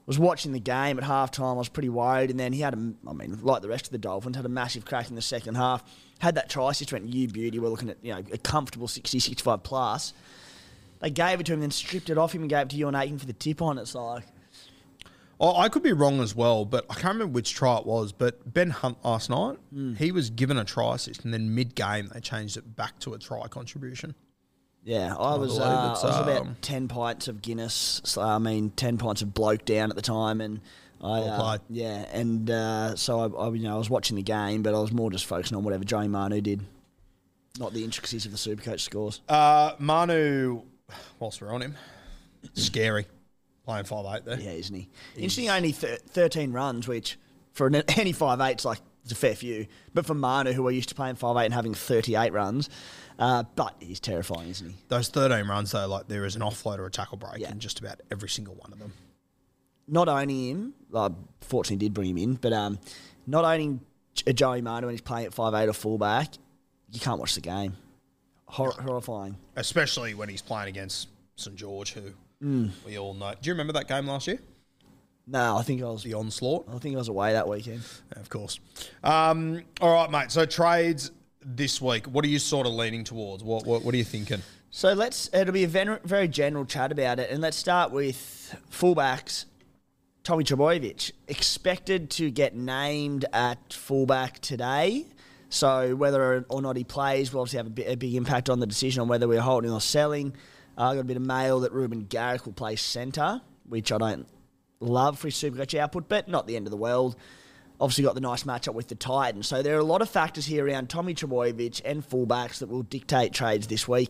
Was 0.06 0.18
watching 0.18 0.52
the 0.52 0.60
game 0.60 0.98
at 0.98 1.04
half 1.04 1.30
time. 1.30 1.46
I 1.56 1.58
was 1.58 1.70
pretty 1.70 1.88
worried, 1.88 2.30
and 2.30 2.38
then 2.38 2.52
he 2.52 2.60
had 2.60 2.74
a, 2.74 2.92
I 3.08 3.12
mean, 3.14 3.38
like 3.42 3.62
the 3.62 3.68
rest 3.68 3.86
of 3.86 3.90
the 3.92 3.96
Dolphins, 3.98 4.36
had 4.36 4.44
a 4.44 4.50
massive 4.50 4.84
crack 4.84 5.08
in 5.08 5.14
the 5.16 5.22
second 5.22 5.54
half. 5.54 5.82
Had 6.18 6.34
that 6.34 6.50
try 6.50 6.70
assist, 6.70 6.92
went 6.92 7.06
you 7.06 7.26
beauty. 7.26 7.58
We're 7.58 7.68
looking 7.70 7.88
at 7.88 7.96
you 8.02 8.12
know 8.12 8.22
a 8.32 8.36
comfortable 8.38 8.86
60, 8.86 9.18
65 9.18 9.62
plus. 9.62 10.12
They 11.00 11.08
gave 11.10 11.40
it 11.40 11.46
to 11.46 11.54
him, 11.54 11.60
then 11.60 11.70
stripped 11.70 12.10
it 12.10 12.18
off 12.18 12.34
him 12.34 12.42
and 12.42 12.50
gave 12.50 12.62
it 12.66 12.70
to 12.70 12.76
Euan 12.76 12.98
Aitken 13.00 13.18
for 13.18 13.24
the 13.26 13.32
tip 13.32 13.62
on. 13.62 13.78
It. 13.78 13.82
It's 13.82 13.94
like 13.94 14.24
Oh, 15.40 15.56
I 15.56 15.68
could 15.68 15.82
be 15.82 15.92
wrong 15.92 16.20
as 16.20 16.34
well, 16.34 16.64
but 16.64 16.84
I 16.88 16.94
can't 16.94 17.14
remember 17.14 17.32
which 17.32 17.54
try 17.54 17.76
it 17.78 17.86
was. 17.86 18.12
But 18.12 18.52
Ben 18.54 18.70
Hunt 18.70 18.98
last 19.04 19.28
night, 19.30 19.58
Hmm. 19.72 19.94
he 19.94 20.12
was 20.12 20.30
given 20.30 20.56
a 20.58 20.64
try 20.64 20.94
assist, 20.94 21.24
and 21.24 21.34
then 21.34 21.54
mid 21.54 21.74
game 21.74 22.10
they 22.14 22.20
changed 22.20 22.56
it 22.56 22.76
back 22.76 22.98
to 23.00 23.14
a 23.14 23.18
try 23.18 23.46
contribution. 23.48 24.14
Yeah, 24.84 25.14
I 25.16 25.36
was, 25.36 25.58
uh, 25.58 25.64
I 25.64 25.92
was 25.92 26.04
um, 26.04 26.28
about 26.28 26.62
ten 26.62 26.88
pints 26.88 27.26
of 27.26 27.40
Guinness. 27.40 28.02
So, 28.04 28.20
I 28.20 28.38
mean, 28.38 28.70
ten 28.70 28.98
pints 28.98 29.22
of 29.22 29.32
bloke 29.32 29.64
down 29.64 29.88
at 29.88 29.96
the 29.96 30.02
time, 30.02 30.42
and 30.42 30.60
I, 31.00 31.20
uh, 31.20 31.58
yeah, 31.70 32.06
and 32.12 32.50
uh, 32.50 32.94
so 32.94 33.20
I, 33.20 33.46
I, 33.46 33.48
you 33.52 33.62
know, 33.62 33.74
I 33.74 33.78
was 33.78 33.88
watching 33.88 34.16
the 34.16 34.22
game, 34.22 34.62
but 34.62 34.74
I 34.74 34.78
was 34.78 34.92
more 34.92 35.10
just 35.10 35.24
focusing 35.24 35.56
on 35.56 35.64
whatever 35.64 35.84
Joey 35.84 36.08
Manu 36.08 36.42
did, 36.42 36.60
not 37.58 37.72
the 37.72 37.82
intricacies 37.82 38.26
of 38.26 38.32
the 38.32 38.38
Supercoach 38.38 38.80
scores. 38.80 39.22
Uh, 39.26 39.72
Manu, 39.78 40.62
whilst 41.18 41.40
we're 41.40 41.52
on 41.52 41.62
him, 41.62 41.76
scary 42.52 43.06
playing 43.64 43.84
five 43.84 44.04
eight 44.14 44.24
there. 44.26 44.38
Yeah, 44.38 44.52
isn't 44.52 44.74
he? 44.74 44.90
Interesting, 45.16 45.48
only 45.48 45.72
th- 45.72 46.00
thirteen 46.08 46.52
runs, 46.52 46.86
which 46.86 47.18
for 47.52 47.66
an, 47.66 47.76
any 47.96 48.12
five 48.12 48.40
eight's 48.40 48.64
like 48.66 48.80
it's 49.02 49.12
a 49.12 49.16
fair 49.16 49.34
few, 49.34 49.66
but 49.92 50.06
for 50.06 50.14
Manu, 50.14 50.52
who 50.52 50.66
are 50.66 50.70
used 50.70 50.88
to 50.90 50.94
playing 50.94 51.16
five 51.16 51.36
eight 51.36 51.44
and 51.46 51.54
having 51.54 51.74
thirty 51.74 52.16
eight 52.16 52.32
runs, 52.32 52.70
uh, 53.18 53.44
but 53.54 53.74
he's 53.80 54.00
terrifying, 54.00 54.48
isn't 54.48 54.68
he? 54.70 54.74
Those 54.88 55.08
thirteen 55.08 55.46
runs 55.48 55.70
though, 55.72 55.86
like 55.86 56.08
there 56.08 56.24
is 56.24 56.36
an 56.36 56.42
offload 56.42 56.78
or 56.78 56.86
a 56.86 56.90
tackle 56.90 57.16
break 57.18 57.38
Yeah. 57.40 57.50
in 57.50 57.60
just 57.60 57.80
about 57.80 58.00
every 58.10 58.28
single 58.28 58.54
one 58.54 58.72
of 58.72 58.78
them. 58.78 58.92
not 59.86 60.08
owning 60.08 60.48
him, 60.48 60.74
uh, 60.94 61.10
fortunately 61.42 61.76
did 61.86 61.92
bring 61.92 62.08
him 62.10 62.16
in, 62.18 62.34
but 62.34 62.52
um, 62.54 62.78
not 63.26 63.44
owning 63.44 63.80
J- 64.14 64.32
Joey 64.32 64.62
Manu 64.62 64.86
when 64.86 64.94
he's 64.94 65.02
playing 65.02 65.26
at 65.26 65.34
five 65.34 65.52
eight 65.54 65.68
or 65.68 65.72
fullback, 65.74 66.34
you 66.90 67.00
can't 67.00 67.18
watch 67.20 67.34
the 67.34 67.40
game. 67.42 67.76
Hor- 68.46 68.72
horrifying. 68.72 69.36
Especially 69.56 70.14
when 70.14 70.28
he's 70.28 70.40
playing 70.42 70.68
against 70.68 71.08
St 71.36 71.54
George, 71.56 71.92
who 71.92 72.12
Mm. 72.42 72.70
we 72.86 72.98
all 72.98 73.14
know. 73.14 73.32
Do 73.40 73.48
you 73.48 73.52
remember 73.54 73.72
that 73.74 73.88
game 73.88 74.06
last 74.06 74.26
year? 74.26 74.38
No, 75.26 75.56
I 75.56 75.62
think 75.62 75.82
I 75.82 75.86
was. 75.86 76.02
The 76.02 76.12
onslaught. 76.14 76.66
I 76.68 76.78
think 76.78 76.94
I 76.94 76.98
was 76.98 77.08
away 77.08 77.32
that 77.32 77.48
weekend. 77.48 77.82
Of 78.12 78.28
course. 78.28 78.60
Um, 79.02 79.62
all 79.80 79.92
right, 79.94 80.10
mate. 80.10 80.30
So 80.30 80.44
trades 80.44 81.10
this 81.44 81.80
week. 81.80 82.06
What 82.06 82.24
are 82.24 82.28
you 82.28 82.38
sort 82.38 82.66
of 82.66 82.72
leaning 82.72 83.04
towards? 83.04 83.44
What 83.44 83.66
What, 83.66 83.82
what 83.82 83.94
are 83.94 83.98
you 83.98 84.04
thinking? 84.04 84.42
So 84.70 84.92
let's. 84.92 85.30
It'll 85.32 85.52
be 85.52 85.64
a 85.64 85.68
ven- 85.68 86.00
very 86.04 86.28
general 86.28 86.64
chat 86.64 86.90
about 86.90 87.18
it, 87.18 87.30
and 87.30 87.40
let's 87.40 87.56
start 87.56 87.92
with 87.92 88.56
fullbacks. 88.70 89.44
Tommy 90.24 90.42
Trbojevic 90.42 91.12
expected 91.28 92.10
to 92.12 92.30
get 92.30 92.56
named 92.56 93.26
at 93.32 93.72
fullback 93.72 94.40
today. 94.40 95.04
So 95.50 95.94
whether 95.94 96.44
or 96.48 96.62
not 96.62 96.76
he 96.76 96.82
plays 96.82 97.32
will 97.32 97.42
obviously 97.42 97.58
have 97.58 97.66
a, 97.66 97.70
bit, 97.70 97.92
a 97.92 97.96
big 97.96 98.14
impact 98.14 98.50
on 98.50 98.58
the 98.58 98.66
decision 98.66 99.02
on 99.02 99.08
whether 99.08 99.28
we're 99.28 99.42
holding 99.42 99.70
or 99.70 99.80
selling. 99.80 100.34
Uh, 100.76 100.90
I 100.90 100.94
got 100.94 101.02
a 101.02 101.04
bit 101.04 101.16
of 101.18 101.22
mail 101.22 101.60
that 101.60 101.72
Ruben 101.72 102.06
Garrick 102.06 102.46
will 102.46 102.54
play 102.54 102.74
centre, 102.74 103.42
which 103.68 103.92
I 103.92 103.98
don't 103.98 104.26
love 104.80 105.18
for 105.18 105.28
his 105.28 105.36
Supercoach 105.36 105.78
output, 105.78 106.08
but 106.08 106.26
not 106.26 106.46
the 106.46 106.56
end 106.56 106.66
of 106.66 106.70
the 106.70 106.76
world. 106.76 107.16
Obviously 107.84 108.04
got 108.04 108.14
the 108.14 108.22
nice 108.22 108.44
matchup 108.44 108.72
with 108.72 108.88
the 108.88 108.94
Titans. 108.94 109.46
So 109.46 109.62
there 109.62 109.76
are 109.76 109.78
a 109.78 109.84
lot 109.84 110.00
of 110.00 110.08
factors 110.08 110.46
here 110.46 110.66
around 110.66 110.88
Tommy 110.88 111.12
Trbojevic 111.12 111.82
and 111.84 112.02
fullbacks 112.02 112.60
that 112.60 112.70
will 112.70 112.82
dictate 112.82 113.34
trades 113.34 113.66
this 113.66 113.86
week. 113.86 114.08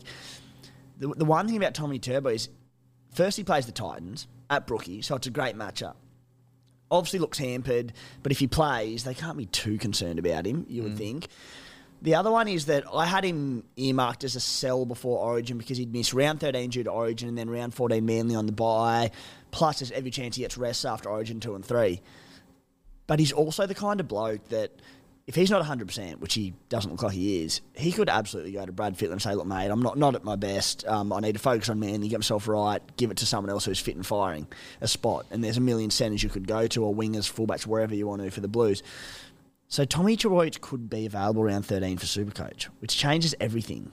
The, 0.99 1.09
the 1.09 1.25
one 1.25 1.49
thing 1.49 1.57
about 1.57 1.75
Tommy 1.75 1.99
Turbo 1.99 2.29
is 2.29 2.49
first 3.15 3.37
he 3.37 3.43
plays 3.43 3.67
the 3.67 3.73
Titans 3.73 4.29
at 4.49 4.69
Brookie, 4.69 5.03
so 5.03 5.17
it's 5.17 5.27
a 5.27 5.31
great 5.31 5.57
matchup. 5.57 5.95
Obviously 6.89 7.19
looks 7.19 7.37
hampered, 7.37 7.93
but 8.23 8.31
if 8.31 8.39
he 8.39 8.47
plays, 8.47 9.03
they 9.03 9.13
can't 9.13 9.37
be 9.37 9.47
too 9.47 9.77
concerned 9.77 10.21
about 10.21 10.47
him, 10.47 10.67
you 10.69 10.85
would 10.85 10.93
mm. 10.93 10.99
think. 10.99 11.27
The 12.01 12.15
other 12.15 12.31
one 12.31 12.47
is 12.47 12.67
that 12.67 12.85
I 12.95 13.07
had 13.07 13.25
him 13.25 13.65
earmarked 13.77 14.23
as 14.23 14.37
a 14.37 14.41
sell 14.41 14.87
before 14.87 15.19
Origin 15.19 15.59
because 15.59 15.79
he'd 15.79 15.93
missed 15.93 16.15
round 16.15 16.39
13 16.39 16.71
due 16.71 16.85
to 16.85 16.91
Origin 16.91 17.29
and 17.29 17.37
then 17.37 17.51
round 17.51 17.75
14 17.75 18.07
Manly 18.07 18.37
on 18.37 18.47
the 18.47 18.53
bye. 18.53 19.11
Plus, 19.51 19.81
there's 19.81 19.91
every 19.91 20.13
chance 20.13 20.37
he 20.37 20.43
gets 20.43 20.57
rest 20.57 20.87
after 20.87 21.09
Origin 21.09 21.41
2 21.41 21.57
and 21.57 21.65
3. 21.65 22.01
But 23.07 23.19
he's 23.19 23.33
also 23.33 23.67
the 23.67 23.75
kind 23.75 24.01
of 24.01 24.09
bloke 24.09 24.49
that 24.49 24.81
if 25.27 25.35
he's 25.35 25.51
not 25.51 25.64
100%, 25.64 26.19
which 26.19 26.35
he 26.35 26.53
doesn't 26.69 26.90
look 26.90 27.03
like 27.03 27.14
he 27.14 27.43
is, 27.43 27.62
he 27.75 27.93
could 27.93 28.11
absolutely 28.11 28.53
go 28.53 28.64
to 28.64 28.73
Brad 28.73 28.97
Fittler 28.97 29.12
and 29.12 29.23
say, 29.23 29.35
look, 29.35 29.47
mate, 29.47 29.71
I'm 29.71 29.81
not, 29.81 29.97
not 29.97 30.14
at 30.14 30.23
my 30.23 30.37
best. 30.37 30.87
Um, 30.87 31.12
I 31.12 31.21
need 31.21 31.33
to 31.33 31.38
focus 31.38 31.71
on 31.71 31.81
Manly, 31.81 32.09
get 32.09 32.19
myself 32.19 32.47
right, 32.47 32.83
give 32.99 33.11
it 33.11 33.17
to 33.19 33.27
someone 33.27 33.51
else 33.51 33.64
who's 33.64 33.79
fit 33.79 33.97
and 33.97 34.07
firing 34.07 34.47
a 34.83 34.88
spot. 34.88 35.25
And 35.31 35.43
there's 35.43 35.57
a 35.57 35.62
million 35.62 35.90
centres 35.90 36.23
you 36.23 36.29
could 36.29 36.47
go 36.47 36.67
to 36.67 36.85
or 36.85 36.95
wingers, 36.95 37.33
fullbacks, 37.33 37.67
wherever 37.67 37.95
you 37.95 38.07
want 38.07 38.23
to 38.23 38.31
for 38.31 38.43
the 38.43 38.49
Blues. 38.49 38.83
So 39.69 39.87
Tommy 39.87 40.17
Trbojevic 40.17 40.61
could 40.61 40.90
be 40.90 41.07
available 41.07 41.43
around 41.43 41.64
13 41.64 41.97
for 41.97 42.07
Supercoach, 42.07 42.64
which 42.81 42.97
changes 42.97 43.35
everything. 43.40 43.93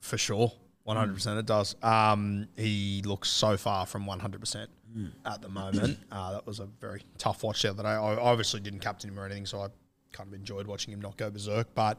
For 0.00 0.18
sure. 0.18 0.52
100% 0.86 1.38
it 1.38 1.46
does. 1.46 1.74
Um, 1.82 2.48
he 2.56 3.02
looks 3.06 3.30
so 3.30 3.56
far 3.56 3.86
from 3.86 4.04
100% 4.04 4.66
Hmm. 4.94 5.06
at 5.24 5.42
the 5.42 5.48
moment. 5.48 5.98
Uh, 6.12 6.32
that 6.32 6.46
was 6.46 6.60
a 6.60 6.66
very 6.80 7.02
tough 7.18 7.42
watch 7.42 7.62
the 7.62 7.70
other 7.70 7.82
day. 7.82 7.88
I 7.88 8.14
obviously 8.14 8.60
didn't 8.60 8.78
captain 8.78 9.10
him 9.10 9.18
or 9.18 9.26
anything, 9.26 9.46
so 9.46 9.60
I 9.60 9.68
kind 10.12 10.28
of 10.28 10.34
enjoyed 10.34 10.68
watching 10.68 10.92
him 10.94 11.00
not 11.00 11.16
go 11.16 11.28
berserk. 11.28 11.74
But 11.74 11.98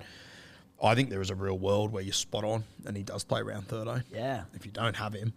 I 0.82 0.96
think 0.96 1.10
there 1.10 1.20
is 1.20 1.30
a 1.30 1.36
real 1.36 1.58
world 1.58 1.92
where 1.92 2.02
you're 2.02 2.14
spot 2.14 2.46
on 2.46 2.64
and 2.86 2.96
he 2.96 3.04
does 3.04 3.26
play 3.26 3.42
round 3.42 3.68
13. 3.68 4.04
Yeah. 4.14 4.44
If 4.54 4.66
you 4.66 4.72
don't 4.72 4.96
have 4.96 5.14
him, 5.14 5.34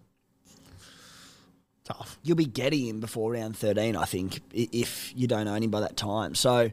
tough. 1.83 2.19
You'll 2.23 2.37
be 2.37 2.47
getting 2.47 2.87
him 2.87 3.01
before 3.01 3.33
round 3.33 3.57
13, 3.57 3.97
I 3.97 4.05
think, 4.05 4.41
if 4.53 5.13
you 5.17 5.27
don't 5.27 5.49
own 5.49 5.63
him 5.65 5.71
by 5.71 5.81
that 5.81 5.97
time. 5.97 6.37
So 6.37 6.71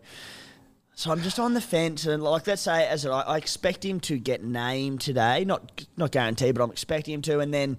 so 0.98 1.12
I'm 1.12 1.21
just 1.21 1.39
on 1.39 1.54
the 1.54 1.62
fence, 1.62 2.06
and 2.06 2.24
like 2.24 2.48
let's 2.48 2.62
say, 2.62 2.88
as 2.88 3.06
I, 3.06 3.19
I 3.19 3.38
expect 3.38 3.84
him 3.84 4.00
to 4.02 4.17
get 4.17 4.43
named 4.43 5.02
today, 5.02 5.43
not 5.43 5.86
not 5.98 6.12
guaranteed, 6.12 6.56
but 6.56 6.63
I'm 6.63 6.71
expecting 6.71 7.15
him 7.15 7.21
to. 7.24 7.39
And 7.39 7.54
then 7.54 7.78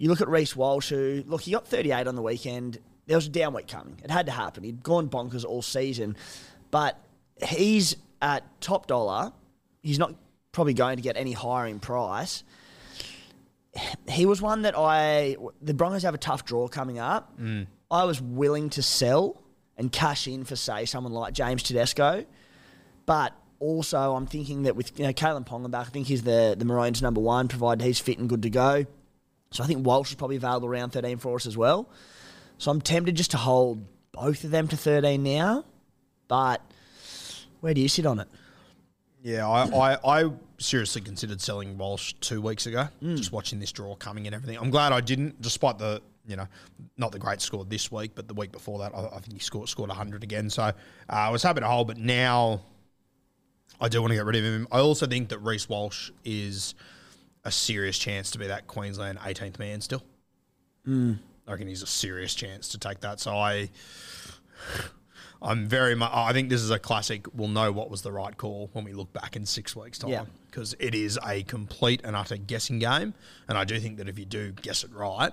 you 0.00 0.08
look 0.08 0.22
at 0.22 0.28
Reece 0.30 0.56
Walsh, 0.56 0.88
who 0.88 1.22
look 1.26 1.42
he 1.42 1.50
got 1.50 1.66
38 1.66 2.06
on 2.06 2.14
the 2.14 2.22
weekend. 2.22 2.78
There 3.06 3.18
was 3.18 3.26
a 3.26 3.30
down 3.30 3.52
week 3.52 3.68
coming; 3.68 4.00
it 4.02 4.10
had 4.10 4.24
to 4.26 4.32
happen. 4.32 4.64
He'd 4.64 4.82
gone 4.82 5.10
bonkers 5.10 5.44
all 5.44 5.60
season, 5.60 6.16
but 6.70 6.98
he's 7.46 7.96
at 8.22 8.44
top 8.62 8.86
dollar. 8.86 9.30
He's 9.82 9.98
not 9.98 10.14
probably 10.52 10.72
going 10.72 10.96
to 10.96 11.02
get 11.02 11.18
any 11.18 11.32
higher 11.32 11.66
in 11.66 11.80
price. 11.80 12.44
He 14.08 14.24
was 14.24 14.40
one 14.40 14.62
that 14.62 14.74
I 14.74 15.36
the 15.60 15.74
Broncos 15.74 16.02
have 16.04 16.14
a 16.14 16.18
tough 16.18 16.46
draw 16.46 16.66
coming 16.66 16.98
up. 16.98 17.38
Mm. 17.38 17.66
I 17.90 18.04
was 18.04 18.22
willing 18.22 18.70
to 18.70 18.82
sell 18.82 19.42
and 19.76 19.92
cash 19.92 20.26
in 20.26 20.44
for 20.44 20.56
say 20.56 20.86
someone 20.86 21.12
like 21.12 21.34
James 21.34 21.62
Tedesco. 21.62 22.24
But 23.04 23.34
also, 23.58 24.14
I'm 24.14 24.26
thinking 24.26 24.62
that 24.62 24.76
with 24.76 24.98
you 24.98 25.04
know 25.04 25.12
Kalyn 25.12 25.46
Ponga 25.46 25.70
back, 25.70 25.88
I 25.88 25.90
think 25.90 26.06
he's 26.06 26.22
the 26.22 26.54
the 26.56 26.64
Maroons' 26.64 27.02
number 27.02 27.20
one, 27.20 27.48
provided 27.48 27.84
he's 27.84 28.00
fit 28.00 28.18
and 28.18 28.30
good 28.30 28.44
to 28.44 28.50
go. 28.50 28.86
So 29.52 29.64
I 29.64 29.66
think 29.66 29.84
Walsh 29.84 30.10
is 30.10 30.14
probably 30.14 30.36
available 30.36 30.68
around 30.68 30.90
13 30.90 31.18
for 31.18 31.34
us 31.36 31.46
as 31.46 31.56
well. 31.56 31.88
So 32.58 32.70
I'm 32.70 32.80
tempted 32.80 33.16
just 33.16 33.32
to 33.32 33.36
hold 33.36 33.84
both 34.12 34.44
of 34.44 34.50
them 34.50 34.68
to 34.68 34.76
13 34.76 35.22
now. 35.22 35.64
But 36.28 36.60
where 37.60 37.74
do 37.74 37.80
you 37.80 37.88
sit 37.88 38.06
on 38.06 38.20
it? 38.20 38.28
Yeah, 39.22 39.48
I, 39.48 39.64
I, 39.94 40.20
I 40.22 40.30
seriously 40.58 41.00
considered 41.02 41.40
selling 41.40 41.76
Walsh 41.76 42.14
two 42.20 42.40
weeks 42.40 42.66
ago, 42.66 42.88
Mm. 43.02 43.16
just 43.16 43.32
watching 43.32 43.58
this 43.58 43.72
draw 43.72 43.94
coming 43.96 44.26
and 44.26 44.34
everything. 44.34 44.56
I'm 44.56 44.70
glad 44.70 44.92
I 44.92 45.00
didn't, 45.00 45.40
despite 45.42 45.78
the 45.78 46.00
you 46.26 46.36
know, 46.36 46.46
not 46.96 47.10
the 47.10 47.18
great 47.18 47.40
score 47.40 47.64
this 47.64 47.90
week, 47.90 48.12
but 48.14 48.28
the 48.28 48.34
week 48.34 48.52
before 48.52 48.78
that, 48.78 48.94
I, 48.94 49.06
I 49.16 49.18
think 49.20 49.32
he 49.32 49.38
scored 49.40 49.68
scored 49.68 49.88
100 49.88 50.22
again. 50.22 50.48
So 50.48 50.62
uh, 50.62 50.72
I 51.08 51.30
was 51.30 51.42
happy 51.42 51.60
to 51.60 51.66
hold, 51.66 51.88
but 51.88 51.96
now 51.98 52.60
I 53.80 53.88
do 53.88 54.00
want 54.00 54.12
to 54.12 54.14
get 54.14 54.24
rid 54.24 54.36
of 54.36 54.44
him. 54.44 54.68
I 54.70 54.78
also 54.78 55.06
think 55.06 55.30
that 55.30 55.38
Reece 55.38 55.68
Walsh 55.68 56.10
is 56.24 56.74
a 57.44 57.50
serious 57.50 57.98
chance 57.98 58.30
to 58.32 58.38
be 58.38 58.46
that 58.46 58.66
Queensland 58.66 59.18
18th 59.18 59.58
man 59.58 59.80
still. 59.80 60.02
Hmm. 60.84 61.14
I 61.46 61.52
reckon 61.52 61.68
he's 61.68 61.82
a 61.82 61.86
serious 61.86 62.34
chance 62.34 62.68
to 62.68 62.78
take 62.78 63.00
that. 63.00 63.18
So 63.18 63.32
I, 63.32 63.70
I'm 65.42 65.66
very 65.66 65.94
much. 65.94 66.10
I 66.12 66.32
think 66.32 66.48
this 66.48 66.60
is 66.60 66.70
a 66.70 66.78
classic. 66.78 67.26
We'll 67.34 67.48
know 67.48 67.72
what 67.72 67.90
was 67.90 68.02
the 68.02 68.12
right 68.12 68.36
call 68.36 68.70
when 68.72 68.84
we 68.84 68.92
look 68.92 69.12
back 69.12 69.36
in 69.36 69.46
six 69.46 69.74
weeks' 69.74 69.98
time 69.98 70.10
because 70.46 70.74
it 70.78 70.94
is 70.94 71.18
a 71.26 71.42
complete 71.44 72.02
and 72.04 72.14
utter 72.14 72.36
guessing 72.36 72.78
game. 72.78 73.14
And 73.48 73.56
I 73.56 73.64
do 73.64 73.80
think 73.80 73.96
that 73.98 74.08
if 74.08 74.18
you 74.18 74.26
do 74.26 74.52
guess 74.52 74.84
it 74.84 74.92
right, 74.92 75.32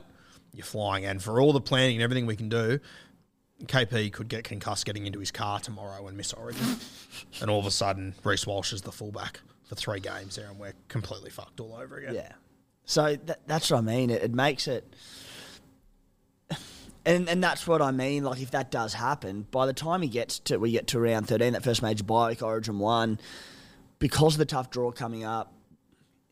you're 0.54 0.65
flying. 0.65 1.06
And 1.06 1.22
for 1.22 1.41
all 1.41 1.54
the 1.54 1.62
planning 1.62 1.98
and 1.98 2.04
everything 2.04 2.26
we 2.26 2.36
can 2.36 2.50
do, 2.50 2.80
KP 3.65 4.13
could 4.13 4.28
get 4.28 4.43
concussed 4.43 4.86
getting 4.86 5.06
into 5.06 5.20
his 5.20 5.32
car 5.32 5.60
tomorrow 5.60 6.08
and 6.08 6.15
miss 6.15 6.34
Origin. 6.34 6.78
and 7.41 7.50
all 7.50 7.60
of 7.60 7.65
a 7.65 7.72
sudden, 7.72 8.15
Reece 8.24 8.48
Walsh 8.48 8.72
is 8.72 8.82
the 8.84 8.91
fullback 8.91 9.41
for 9.67 9.75
three 9.75 9.99
games 9.99 10.36
there, 10.36 10.47
and 10.49 10.58
we're 10.58 10.73
completely 10.88 11.30
fucked 11.30 11.60
all 11.60 11.75
over 11.75 11.97
again. 11.97 12.15
Yeah. 12.15 12.32
So 12.86 13.17
that, 13.25 13.45
that's 13.47 13.69
what 13.69 13.77
I 13.77 13.82
mean. 13.82 14.10
It, 14.10 14.23
it 14.23 14.34
makes 14.34 14.67
it. 14.67 14.86
And, 17.06 17.30
and 17.30 17.41
that's 17.41 17.65
what 17.65 17.82
I 17.82 17.91
mean. 17.91 18.23
Like 18.25 18.41
if 18.41 18.51
that 18.51 18.69
does 18.69 18.93
happen, 18.93 19.47
by 19.51 19.65
the 19.65 19.73
time 19.73 20.01
he 20.01 20.10
gets 20.10 20.39
to 20.39 20.58
we 20.58 20.71
get 20.71 20.88
to 20.88 20.99
round 20.99 21.27
thirteen, 21.27 21.53
that 21.53 21.63
first 21.63 21.82
major 21.82 22.03
bye 22.03 22.30
week, 22.30 22.41
Origin 22.41 22.80
one, 22.80 23.19
because 23.99 24.36
of 24.36 24.39
the 24.39 24.45
tough 24.45 24.69
draw 24.69 24.91
coming 24.91 25.23
up, 25.23 25.53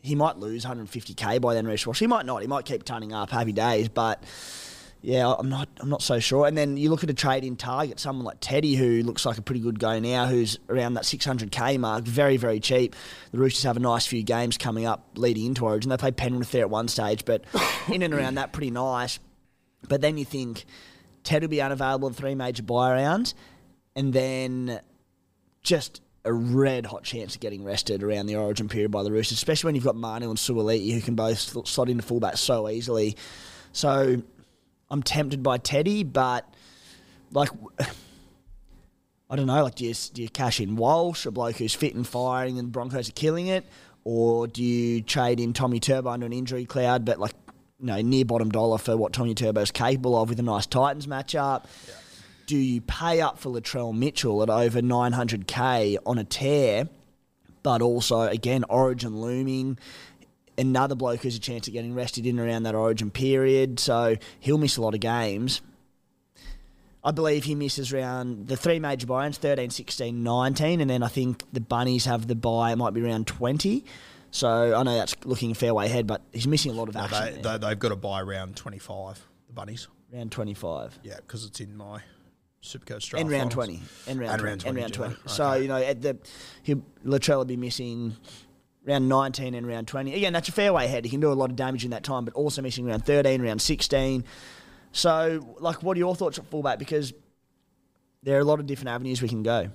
he 0.01 0.15
might 0.15 0.37
lose 0.37 0.65
150k 0.65 1.41
by 1.41 1.53
then. 1.53 1.65
Reece 1.65 1.87
Walsh. 1.87 1.99
He 1.99 2.07
might 2.07 2.25
not. 2.25 2.41
He 2.41 2.47
might 2.47 2.65
keep 2.65 2.83
turning 2.83 3.13
up. 3.13 3.31
Happy 3.31 3.53
days, 3.53 3.89
but 3.89 4.23
yeah, 5.05 5.31
I'm 5.37 5.49
not. 5.49 5.69
I'm 5.79 5.89
not 5.89 6.01
so 6.01 6.19
sure. 6.19 6.47
And 6.47 6.57
then 6.57 6.77
you 6.77 6.89
look 6.89 7.03
at 7.03 7.11
a 7.11 7.13
trade 7.13 7.43
in 7.43 7.55
target, 7.57 7.99
someone 7.99 8.25
like 8.25 8.37
Teddy, 8.39 8.73
who 8.73 9.03
looks 9.03 9.23
like 9.23 9.37
a 9.37 9.41
pretty 9.43 9.61
good 9.61 9.77
guy 9.77 9.99
now, 9.99 10.25
who's 10.25 10.57
around 10.67 10.95
that 10.95 11.03
600k 11.03 11.77
mark, 11.77 12.05
very 12.05 12.37
very 12.37 12.59
cheap. 12.59 12.95
The 13.31 13.37
Roosters 13.37 13.61
have 13.63 13.77
a 13.77 13.79
nice 13.79 14.07
few 14.07 14.23
games 14.23 14.57
coming 14.57 14.87
up 14.87 15.05
leading 15.15 15.45
into 15.45 15.63
Origin. 15.63 15.91
They 15.91 15.97
play 15.97 16.11
Penrith 16.11 16.51
there 16.51 16.63
at 16.63 16.71
one 16.71 16.87
stage, 16.87 17.23
but 17.23 17.43
in 17.93 18.01
and 18.01 18.15
around 18.15 18.35
that, 18.35 18.51
pretty 18.51 18.71
nice. 18.71 19.19
But 19.87 20.01
then 20.01 20.17
you 20.17 20.25
think 20.25 20.65
Ted 21.23 21.43
will 21.43 21.49
be 21.49 21.61
unavailable 21.61 22.07
in 22.07 22.15
three 22.15 22.33
major 22.33 22.63
buy 22.63 22.93
rounds, 22.93 23.35
and 23.95 24.11
then 24.11 24.79
just 25.61 26.01
a 26.23 26.33
red 26.33 26.87
hot 26.87 27.03
chance 27.03 27.35
of 27.35 27.41
getting 27.41 27.63
rested 27.63 28.01
around 28.01 28.25
the 28.25 28.37
origin 28.37 28.67
period 28.67 28.89
by 28.89 29.03
the 29.03 29.11
Roosters, 29.11 29.37
especially 29.37 29.67
when 29.67 29.75
you've 29.75 29.83
got 29.83 29.95
Manu 29.95 30.31
and 30.31 30.39
Suaalii 30.39 30.95
who 30.95 31.01
can 31.01 31.13
both 31.13 31.37
sl- 31.37 31.61
slot 31.65 31.89
into 31.89 32.01
fullback 32.01 32.37
so 32.37 32.67
easily. 32.67 33.15
So 33.71 34.23
I'm 34.89 35.03
tempted 35.03 35.43
by 35.43 35.57
Teddy, 35.57 36.03
but 36.03 36.51
like. 37.31 37.49
I 39.27 39.35
don't 39.35 39.47
know, 39.47 39.63
like, 39.63 39.73
do 39.73 39.85
you, 39.85 39.93
do 40.13 40.21
you 40.21 40.29
cash 40.29 40.59
in 40.59 40.75
Walsh, 40.75 41.25
a 41.25 41.31
bloke 41.31 41.55
who's 41.55 41.73
fit 41.73 41.95
and 41.95 42.07
firing 42.07 42.59
and 42.59 42.67
the 42.67 42.71
Broncos 42.71 43.09
are 43.09 43.13
killing 43.13 43.47
it? 43.47 43.65
Or 44.03 44.45
do 44.45 44.63
you 44.63 45.01
trade 45.01 45.39
in 45.39 45.51
Tommy 45.51 45.79
Turbo 45.79 46.11
under 46.11 46.27
an 46.27 46.31
injury 46.31 46.65
cloud, 46.65 47.05
but 47.05 47.19
like, 47.19 47.33
you 47.79 47.87
know, 47.87 47.99
near 48.01 48.23
bottom 48.23 48.51
dollar 48.51 48.77
for 48.77 48.95
what 48.95 49.13
Tommy 49.13 49.33
Turbo's 49.33 49.71
capable 49.71 50.15
of 50.15 50.29
with 50.29 50.39
a 50.39 50.43
nice 50.43 50.67
Titans 50.67 51.07
matchup? 51.07 51.65
Do 52.45 52.55
you 52.55 52.81
pay 52.81 53.19
up 53.21 53.39
for 53.39 53.49
Latrell 53.49 53.97
Mitchell 53.97 54.43
at 54.43 54.51
over 54.51 54.79
900k 54.79 55.97
on 56.05 56.19
a 56.19 56.23
tear, 56.23 56.87
but 57.63 57.81
also, 57.81 58.21
again, 58.21 58.63
Origin 58.69 59.19
looming? 59.19 59.79
Another 60.57 60.95
bloke 60.95 61.21
who's 61.21 61.35
a 61.35 61.39
chance 61.39 61.67
of 61.67 61.73
getting 61.73 61.93
rested 61.93 62.25
in 62.25 62.39
around 62.39 62.63
that 62.63 62.75
Origin 62.75 63.11
period, 63.11 63.79
so 63.79 64.15
he'll 64.39 64.57
miss 64.57 64.77
a 64.77 64.81
lot 64.81 64.93
of 64.93 64.99
games. 65.01 65.61
I 67.03 67.11
believe 67.11 67.43
he 67.43 67.53
misses 67.55 67.93
round 67.93 68.47
the 68.47 68.57
three 68.57 68.79
major 68.79 69.05
buy-ins, 69.05 69.37
13, 69.37 69.69
16, 69.69 70.23
19, 70.23 70.81
and 70.81 70.89
then 70.89 71.03
I 71.03 71.07
think 71.07 71.43
the 71.53 71.59
Bunnies 71.61 72.05
have 72.05 72.27
the 72.27 72.35
buy, 72.35 72.71
it 72.71 72.77
might 72.77 72.93
be 72.93 73.01
around 73.03 73.27
20. 73.27 73.85
So 74.31 74.75
I 74.75 74.81
know 74.83 74.95
that's 74.95 75.15
looking 75.23 75.51
a 75.51 75.55
fair 75.55 75.73
way 75.73 75.85
ahead, 75.85 76.07
but 76.07 76.21
he's 76.33 76.47
missing 76.47 76.71
a 76.71 76.75
lot 76.75 76.89
of 76.89 76.95
No, 76.95 77.01
action 77.01 77.25
they, 77.35 77.41
there. 77.41 77.57
they, 77.59 77.67
they've 77.67 77.79
got 77.79 77.89
to 77.89 77.95
buy 77.95 78.21
round 78.21 78.55
25, 78.55 79.23
the 79.47 79.53
Bunnies. 79.53 79.87
round 80.11 80.31
25. 80.31 80.99
Yeah, 81.03 81.17
because 81.17 81.45
it's 81.45 81.59
in 81.59 81.77
my 81.77 81.99
Supercoach 82.63 83.07
draft. 83.09 83.21
And 83.21 83.29
round 83.29 83.53
finals. 83.53 83.77
20. 83.77 83.81
And 84.07 84.19
round 84.19 84.31
And 84.31 84.39
20. 84.41 84.43
round 84.49 84.65
And 84.65 84.77
round 84.77 84.93
20. 84.93 85.13
they? 85.13 85.19
So, 85.31 85.47
Okay. 85.51 85.61
you 85.61 85.67
know, 85.67 85.77
at 85.77 86.01
the 86.01 86.17
he, 86.63 86.75
Latrell 87.05 87.37
will 87.37 87.45
be 87.45 87.55
missing 87.57 88.15
round 88.85 89.09
19 89.09 89.53
and 89.53 89.67
round 89.67 89.87
20. 89.87 90.13
Again, 90.13 90.33
that's 90.33 90.49
a 90.49 90.51
fair 90.51 90.71
way 90.71 90.85
ahead. 90.85 91.03
He 91.05 91.09
can 91.09 91.19
do 91.19 91.31
a 91.31 91.33
lot 91.33 91.49
of 91.49 91.55
damage 91.55 91.83
in 91.83 91.91
that 91.91 92.03
time, 92.03 92.25
but 92.25 92.33
also 92.33 92.61
missing 92.61 92.85
round 92.85 93.05
13, 93.05 93.41
round 93.41 93.61
16. 93.61 94.23
So, 94.91 95.55
like, 95.59 95.83
what 95.83 95.97
are 95.97 95.99
your 95.99 96.15
thoughts 96.15 96.37
at 96.37 96.45
fullback? 96.45 96.79
Because 96.79 97.13
there 98.23 98.37
are 98.37 98.41
a 98.41 98.45
lot 98.45 98.59
of 98.59 98.65
different 98.65 98.89
avenues 98.89 99.21
we 99.21 99.27
can 99.27 99.43
go. 99.43 99.69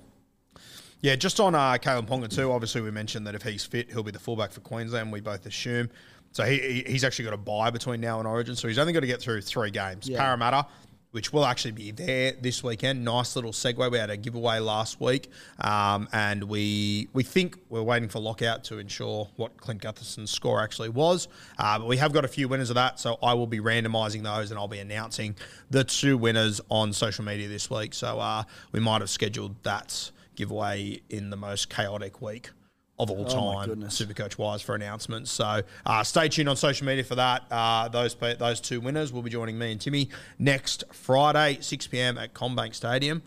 Yeah, 1.01 1.15
just 1.15 1.39
on 1.39 1.55
uh, 1.55 1.73
Kalyn 1.73 2.07
Ponga 2.07 2.29
too. 2.29 2.51
Obviously, 2.51 2.81
we 2.81 2.91
mentioned 2.91 3.25
that 3.27 3.35
if 3.35 3.41
he's 3.41 3.65
fit, 3.65 3.91
he'll 3.91 4.03
be 4.03 4.11
the 4.11 4.19
fullback 4.19 4.51
for 4.51 4.61
Queensland. 4.61 5.11
We 5.11 5.19
both 5.19 5.45
assume. 5.45 5.89
So 6.31 6.43
he, 6.45 6.59
he 6.59 6.83
he's 6.91 7.03
actually 7.03 7.25
got 7.25 7.33
a 7.33 7.37
buy 7.37 7.71
between 7.71 8.01
now 8.01 8.19
and 8.19 8.27
Origin. 8.27 8.55
So 8.55 8.67
he's 8.67 8.77
only 8.77 8.93
got 8.93 9.01
to 9.01 9.07
get 9.07 9.19
through 9.19 9.41
three 9.41 9.71
games. 9.71 10.07
Yeah. 10.07 10.19
Parramatta, 10.19 10.67
which 11.11 11.33
will 11.33 11.45
actually 11.45 11.71
be 11.71 11.91
there 11.91 12.33
this 12.41 12.63
weekend. 12.63 13.03
Nice 13.03 13.35
little 13.35 13.51
segue. 13.51 13.91
We 13.91 13.97
had 13.97 14.09
a 14.09 14.17
giveaway 14.17 14.59
last 14.59 14.99
week, 14.99 15.29
um, 15.59 16.07
and 16.11 16.45
we 16.45 17.09
we 17.13 17.23
think 17.23 17.57
we're 17.69 17.83
waiting 17.83 18.09
for 18.09 18.19
lockout 18.19 18.63
to 18.65 18.79
ensure 18.79 19.29
what 19.35 19.57
Clint 19.57 19.81
Gutherson's 19.81 20.31
score 20.31 20.61
actually 20.61 20.89
was. 20.89 21.27
Uh, 21.57 21.79
but 21.79 21.87
we 21.87 21.97
have 21.97 22.13
got 22.13 22.25
a 22.25 22.29
few 22.29 22.47
winners 22.47 22.69
of 22.69 22.75
that, 22.75 22.99
so 22.99 23.17
I 23.21 23.33
will 23.33 23.47
be 23.47 23.59
randomising 23.59 24.23
those, 24.23 24.51
and 24.51 24.59
I'll 24.59 24.67
be 24.67 24.79
announcing 24.79 25.35
the 25.69 25.83
two 25.83 26.17
winners 26.17 26.61
on 26.69 26.93
social 26.93 27.25
media 27.25 27.47
this 27.47 27.69
week. 27.69 27.93
So 27.93 28.19
uh, 28.19 28.43
we 28.71 28.79
might 28.79 29.01
have 29.01 29.09
scheduled 29.09 29.61
that 29.63 30.11
giveaway 30.35 31.01
in 31.09 31.29
the 31.29 31.37
most 31.37 31.69
chaotic 31.69 32.21
week 32.21 32.49
of 33.01 33.09
all 33.11 33.25
Oh 33.27 33.65
time. 33.65 33.81
Supercoach 33.83 34.37
wise, 34.37 34.61
for 34.61 34.75
announcements. 34.75 35.31
So 35.31 35.61
uh, 35.85 36.03
stay 36.03 36.29
tuned 36.29 36.47
on 36.49 36.55
social 36.55 36.85
media 36.85 37.03
for 37.03 37.15
that. 37.15 37.43
Uh, 37.51 37.87
those 37.89 38.15
those 38.15 38.61
two 38.61 38.79
winners 38.79 39.11
will 39.11 39.21
be 39.23 39.29
joining 39.29 39.57
me 39.57 39.71
and 39.71 39.81
Timmy 39.81 40.09
next 40.39 40.83
Friday, 40.91 41.57
6 41.61 41.87
p.m. 41.87 42.17
at 42.17 42.33
CommBank 42.33 42.75
Stadium. 42.75 43.21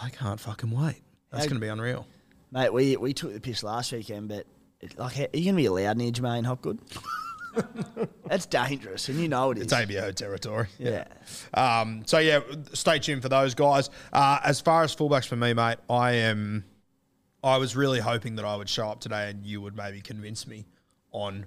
I 0.00 0.08
can't 0.10 0.40
fucking 0.40 0.70
wait. 0.70 1.02
That's 1.30 1.44
How- 1.44 1.48
going 1.50 1.60
to 1.60 1.64
be 1.64 1.68
unreal. 1.68 2.06
Mate, 2.50 2.72
we, 2.72 2.96
we 2.96 3.12
took 3.12 3.32
the 3.32 3.40
piss 3.40 3.62
last 3.64 3.92
weekend, 3.92 4.28
but 4.28 4.46
it, 4.80 4.96
like, 4.98 5.18
are 5.18 5.22
you 5.36 5.44
going 5.44 5.46
to 5.46 5.52
be 5.54 5.66
allowed 5.66 5.96
near 5.96 6.12
J'maine 6.12 6.44
Hopgood? 6.46 6.78
That's 8.26 8.46
dangerous, 8.46 9.08
and 9.08 9.18
you 9.18 9.28
know 9.28 9.50
it 9.50 9.58
is. 9.58 9.64
It's 9.64 9.72
ABO 9.72 10.14
territory. 10.14 10.68
yeah. 10.78 11.04
Um, 11.52 12.02
so 12.06 12.18
yeah, 12.18 12.40
stay 12.72 12.98
tuned 12.98 13.22
for 13.22 13.28
those 13.28 13.54
guys. 13.54 13.90
Uh, 14.12 14.38
as 14.44 14.60
far 14.60 14.82
as 14.82 14.94
fullbacks 14.94 15.26
for 15.26 15.36
me, 15.36 15.52
mate, 15.52 15.78
I 15.88 16.12
am. 16.12 16.64
I 17.44 17.58
was 17.58 17.76
really 17.76 18.00
hoping 18.00 18.36
that 18.36 18.44
I 18.44 18.56
would 18.56 18.68
show 18.68 18.88
up 18.88 19.00
today 19.00 19.28
and 19.30 19.44
you 19.44 19.60
would 19.60 19.76
maybe 19.76 20.00
convince 20.00 20.46
me 20.46 20.64
on 21.12 21.44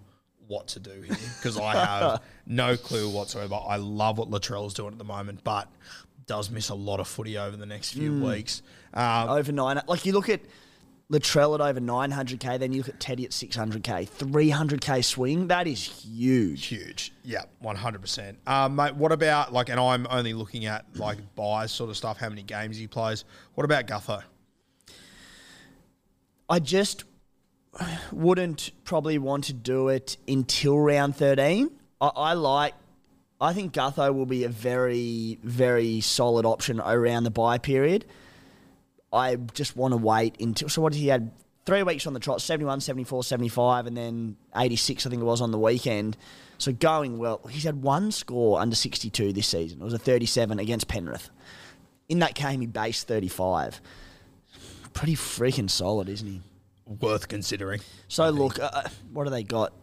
what 0.48 0.68
to 0.68 0.80
do 0.80 0.92
here 1.02 1.18
because 1.38 1.58
I 1.60 1.74
have 1.74 2.22
no 2.46 2.78
clue 2.78 3.10
whatsoever. 3.10 3.60
I 3.68 3.76
love 3.78 4.18
what 4.18 4.30
Latrell's 4.30 4.74
doing 4.74 4.94
at 4.94 4.98
the 4.98 5.04
moment, 5.04 5.44
but 5.44 5.68
does 6.28 6.50
miss 6.50 6.70
a 6.70 6.76
lot 6.76 7.00
of 7.00 7.08
footy 7.08 7.38
over 7.38 7.58
the 7.58 7.66
next 7.66 7.94
few 7.94 8.12
Hmm. 8.12 8.24
weeks. 8.24 8.62
Um, 8.94 9.30
over 9.30 9.52
nine. 9.52 9.82
Like 9.88 10.06
you 10.06 10.14
look 10.14 10.30
at 10.30 10.42
Latrell 11.12 11.56
at 11.56 11.62
over 11.62 11.80
900k, 11.80 12.60
then 12.60 12.74
you 12.74 12.80
look 12.80 12.90
at 12.90 13.00
Teddy 13.00 13.24
at 13.26 13.32
600k, 13.32 14.10
300k 14.10 15.04
swing. 15.04 15.48
That 15.48 15.66
is 15.68 15.82
huge. 15.84 16.66
Huge. 16.66 17.14
Yeah, 17.24 17.44
100%. 17.64 18.36
Um, 18.46 18.76
mate, 18.76 18.94
what 18.96 19.14
about, 19.14 19.54
like, 19.54 19.70
and 19.70 19.80
I'm 19.80 20.06
only 20.10 20.34
looking 20.34 20.66
at, 20.66 20.86
like, 20.96 21.18
buys 21.36 21.72
sort 21.72 21.90
of 21.90 21.96
stuff, 21.96 22.18
how 22.18 22.28
many 22.28 22.44
games 22.44 22.76
he 22.78 22.88
plays. 22.88 23.24
What 23.56 23.64
about 23.64 23.88
Gutho? 23.88 24.22
I 26.50 26.60
just 26.60 27.04
wouldn't 28.12 28.72
probably 28.84 29.18
want 29.18 29.46
to 29.46 29.54
do 29.54 29.90
it 29.90 30.18
until 30.28 30.80
round 30.80 31.16
13. 31.16 31.70
I, 32.02 32.08
I 32.08 32.34
like. 32.34 32.74
I 33.40 33.54
think 33.54 33.74
Gutho 33.74 34.14
will 34.14 34.26
be 34.26 34.46
a 34.46 34.50
very, 34.50 35.38
very 35.44 36.02
solid 36.02 36.46
option 36.46 36.80
around 36.80 37.24
the 37.24 37.32
buy 37.32 37.58
period. 37.60 38.06
I 39.14 39.36
just 39.36 39.76
want 39.76 39.94
to 39.94 39.98
wait 39.98 40.40
until. 40.40 40.70
So, 40.70 40.82
what 40.82 40.94
he 40.94 41.08
had? 41.08 41.32
Three 41.66 41.84
weeks 41.84 42.08
on 42.08 42.14
the 42.14 42.20
trot 42.22 42.42
71, 42.42 42.80
74, 42.80 43.26
75, 43.26 43.88
and 43.88 43.98
then 43.98 44.38
86, 44.56 45.06
I 45.06 45.10
think 45.10 45.22
it 45.22 45.26
was, 45.26 45.42
on 45.42 45.52
the 45.52 45.60
weekend. 45.60 46.16
So, 46.58 46.72
going 46.72 47.18
well. 47.18 47.42
He's 47.50 47.66
had 47.66 47.84
one 47.84 48.12
score 48.12 48.60
under 48.60 48.76
62 48.76 49.34
this 49.34 49.48
season. 49.48 49.82
It 49.82 49.84
was 49.84 49.94
a 49.94 50.00
37 50.00 50.60
against 50.60 50.88
Penrith. 50.88 51.30
In 52.10 52.20
that 52.20 52.36
game, 52.36 52.62
he 52.62 52.68
based 52.68 53.08
35. 53.08 53.82
Pretty 54.98 55.16
freaking 55.16 55.70
solid, 55.70 56.10
isn't 56.10 56.28
he? 56.28 56.42
Worth 56.86 57.28
considering. 57.28 57.82
So 58.08 58.30
look, 58.30 58.60
uh, 58.60 58.70
uh, 58.74 58.90
what 59.14 59.26
do 59.26 59.30
they 59.30 59.44
got? 59.44 59.74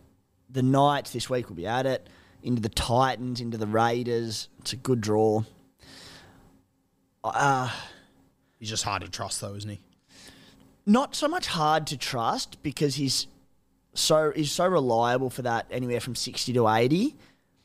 The 0.50 0.62
Knights 0.62 1.12
this 1.12 1.30
week 1.30 1.48
will 1.48 1.56
be 1.56 1.66
at 1.66 1.86
it. 1.86 2.08
Into 2.42 2.60
the 2.60 2.68
Titans, 2.68 3.40
into 3.40 3.56
the 3.56 3.66
Raiders. 3.66 4.48
It's 4.58 4.72
a 4.72 4.76
good 4.76 5.00
draw. 5.00 5.44
Uh, 7.22 7.70
He's 8.58 8.68
just 8.70 8.82
hard 8.82 9.02
to 9.02 9.08
trust, 9.08 9.40
though, 9.40 9.54
isn't 9.54 9.70
he? 9.70 9.80
not 10.86 11.14
so 11.14 11.26
much 11.28 11.46
hard 11.46 11.86
to 11.86 11.96
trust 11.96 12.62
because 12.62 12.96
he's 12.96 13.26
so 13.94 14.32
he's 14.36 14.52
so 14.52 14.66
reliable 14.66 15.30
for 15.30 15.42
that 15.42 15.66
anywhere 15.70 16.00
from 16.00 16.14
sixty 16.14 16.52
to 16.52 16.68
eighty. 16.68 17.14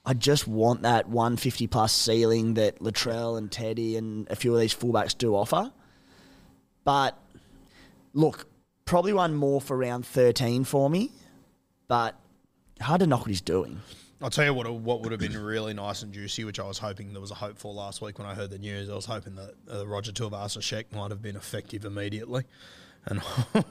I 0.06 0.14
just 0.14 0.48
want 0.48 0.84
that 0.84 1.10
150 1.10 1.68
plus 1.68 1.92
ceiling 1.94 2.54
that 2.54 2.80
Latrell 2.80 3.38
and 3.38 3.52
Teddy 3.52 3.98
and 3.98 4.30
a 4.32 4.36
few 4.36 4.54
of 4.54 4.60
these 4.60 4.74
fullbacks 4.74 5.16
do 5.16 5.36
offer. 5.36 5.72
But 6.86 7.20
look, 8.14 8.48
probably 8.86 9.14
one 9.14 9.36
more 9.36 9.62
for 9.62 9.78
round 9.78 10.06
13 10.06 10.64
for 10.64 10.90
me, 10.90 11.12
but 11.88 12.16
hard 12.82 13.02
to 13.02 13.08
knock 13.08 13.22
what 13.22 13.30
he's 13.30 13.42
doing. 13.42 13.82
I'll 14.22 14.30
tell 14.30 14.44
you 14.44 14.54
what 14.54 14.70
what 14.74 15.02
would 15.02 15.12
have 15.12 15.22
been 15.22 15.38
really 15.38 15.74
nice 15.74 16.02
and 16.02 16.12
juicy, 16.14 16.44
which 16.44 16.60
I 16.60 16.68
was 16.68 16.78
hoping 16.78 17.14
there 17.14 17.22
was 17.22 17.32
a 17.32 17.36
hope 17.36 17.58
for 17.58 17.74
last 17.74 18.02
week 18.02 18.20
when 18.20 18.28
I 18.28 18.36
heard 18.36 18.50
the 18.50 18.58
news. 18.58 18.90
I 18.90 18.96
was 18.96 19.06
hoping 19.06 19.36
that 19.36 19.54
uh, 19.72 19.88
Roger 19.88 20.12
Tuivasa-Sheck 20.12 20.94
might 20.94 21.12
have 21.12 21.22
been 21.22 21.38
effective 21.38 21.86
immediately. 21.86 22.44
And 23.06 23.22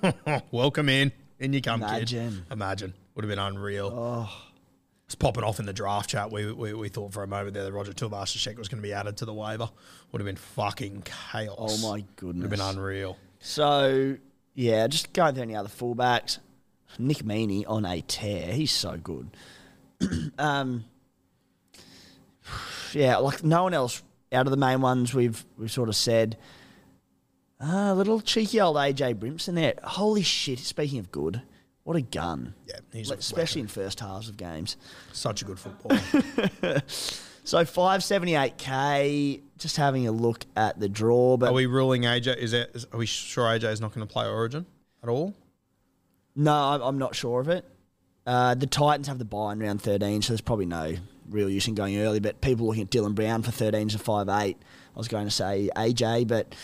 welcome 0.50 0.88
in. 0.88 1.12
In 1.38 1.52
you 1.52 1.60
come, 1.60 1.82
Imagine. 1.82 2.30
kid. 2.30 2.42
Imagine. 2.50 2.94
Would 3.14 3.24
have 3.24 3.28
been 3.28 3.38
unreal. 3.38 3.92
Oh. 3.94 4.44
It's 5.04 5.14
popping 5.14 5.44
off 5.44 5.58
in 5.60 5.66
the 5.66 5.72
draft 5.72 6.10
chat. 6.10 6.32
We, 6.32 6.50
we, 6.50 6.72
we 6.72 6.88
thought 6.88 7.12
for 7.12 7.22
a 7.22 7.26
moment 7.26 7.54
there 7.54 7.64
that 7.64 7.72
Roger 7.72 7.92
Tuivasa-Sheck 7.92 8.56
was 8.56 8.68
going 8.68 8.82
to 8.82 8.86
be 8.86 8.92
added 8.92 9.18
to 9.18 9.26
the 9.26 9.34
waiver. 9.34 9.68
Would 10.12 10.20
have 10.20 10.26
been 10.26 10.36
fucking 10.36 11.04
chaos. 11.04 11.56
Oh 11.58 11.92
my 11.92 12.04
goodness. 12.16 12.42
Would 12.42 12.58
have 12.58 12.58
been 12.58 12.76
unreal. 12.76 13.18
So, 13.40 14.16
yeah, 14.58 14.88
just 14.88 15.12
going 15.12 15.34
through 15.34 15.44
any 15.44 15.54
other 15.54 15.68
fullbacks. 15.68 16.38
Nick 16.98 17.18
Meaney 17.18 17.64
on 17.68 17.84
a 17.84 18.00
tear. 18.00 18.52
He's 18.52 18.72
so 18.72 18.96
good. 18.96 19.30
um, 20.38 20.84
yeah, 22.92 23.18
like 23.18 23.44
no 23.44 23.62
one 23.62 23.74
else 23.74 24.02
out 24.32 24.48
of 24.48 24.50
the 24.50 24.56
main 24.56 24.80
ones 24.80 25.14
we've 25.14 25.44
we've 25.56 25.70
sort 25.70 25.88
of 25.88 25.94
said. 25.94 26.36
Ah, 27.60 27.92
little 27.92 28.20
cheeky 28.20 28.60
old 28.60 28.74
AJ 28.76 29.20
Brimson 29.20 29.54
there. 29.54 29.74
Holy 29.84 30.22
shit! 30.22 30.58
Speaking 30.58 30.98
of 30.98 31.12
good, 31.12 31.40
what 31.84 31.96
a 31.96 32.00
gun! 32.00 32.54
Yeah, 32.66 32.80
he's 32.92 33.12
a 33.12 33.14
especially 33.14 33.60
in 33.60 33.68
first 33.68 34.00
halves 34.00 34.28
of 34.28 34.36
games. 34.36 34.76
Such 35.12 35.42
a 35.42 35.44
good 35.44 35.60
footballer. 35.60 36.82
So 37.48 37.64
five 37.64 38.04
seventy 38.04 38.34
eight 38.34 38.58
k. 38.58 39.40
Just 39.56 39.78
having 39.78 40.06
a 40.06 40.12
look 40.12 40.44
at 40.54 40.78
the 40.78 40.86
draw, 40.86 41.38
but 41.38 41.48
are 41.48 41.54
we 41.54 41.64
ruling 41.64 42.02
AJ? 42.02 42.36
Is 42.36 42.50
that? 42.50 42.76
Is, 42.76 42.86
are 42.92 42.98
we 42.98 43.06
sure 43.06 43.46
AJ 43.46 43.72
is 43.72 43.80
not 43.80 43.94
going 43.94 44.06
to 44.06 44.12
play 44.12 44.28
Origin 44.28 44.66
at 45.02 45.08
all? 45.08 45.34
No, 46.36 46.52
I'm, 46.52 46.82
I'm 46.82 46.98
not 46.98 47.16
sure 47.16 47.40
of 47.40 47.48
it. 47.48 47.64
Uh, 48.26 48.54
the 48.54 48.66
Titans 48.66 49.08
have 49.08 49.18
the 49.18 49.24
buy 49.24 49.54
in 49.54 49.60
round 49.60 49.80
13, 49.80 50.20
so 50.20 50.34
there's 50.34 50.42
probably 50.42 50.66
no 50.66 50.96
real 51.30 51.48
use 51.48 51.66
in 51.66 51.74
going 51.74 51.96
early. 51.98 52.20
But 52.20 52.42
people 52.42 52.66
looking 52.66 52.82
at 52.82 52.90
Dylan 52.90 53.14
Brown 53.14 53.42
for 53.42 53.50
13 53.50 53.88
to 53.88 53.98
5 53.98 54.28
8. 54.28 54.32
I 54.34 54.56
was 54.94 55.08
going 55.08 55.24
to 55.24 55.30
say 55.30 55.70
AJ, 55.74 56.28
but 56.28 56.54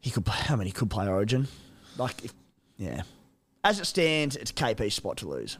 he 0.00 0.10
could 0.10 0.26
play. 0.26 0.38
I 0.48 0.56
mean, 0.56 0.66
he 0.66 0.72
could 0.72 0.90
play 0.90 1.06
Origin. 1.06 1.46
Like, 1.96 2.24
if, 2.24 2.34
yeah. 2.78 3.02
As 3.62 3.78
it 3.78 3.84
stands, 3.84 4.34
it's 4.34 4.50
KP's 4.50 4.94
spot 4.94 5.18
to 5.18 5.28
lose. 5.28 5.56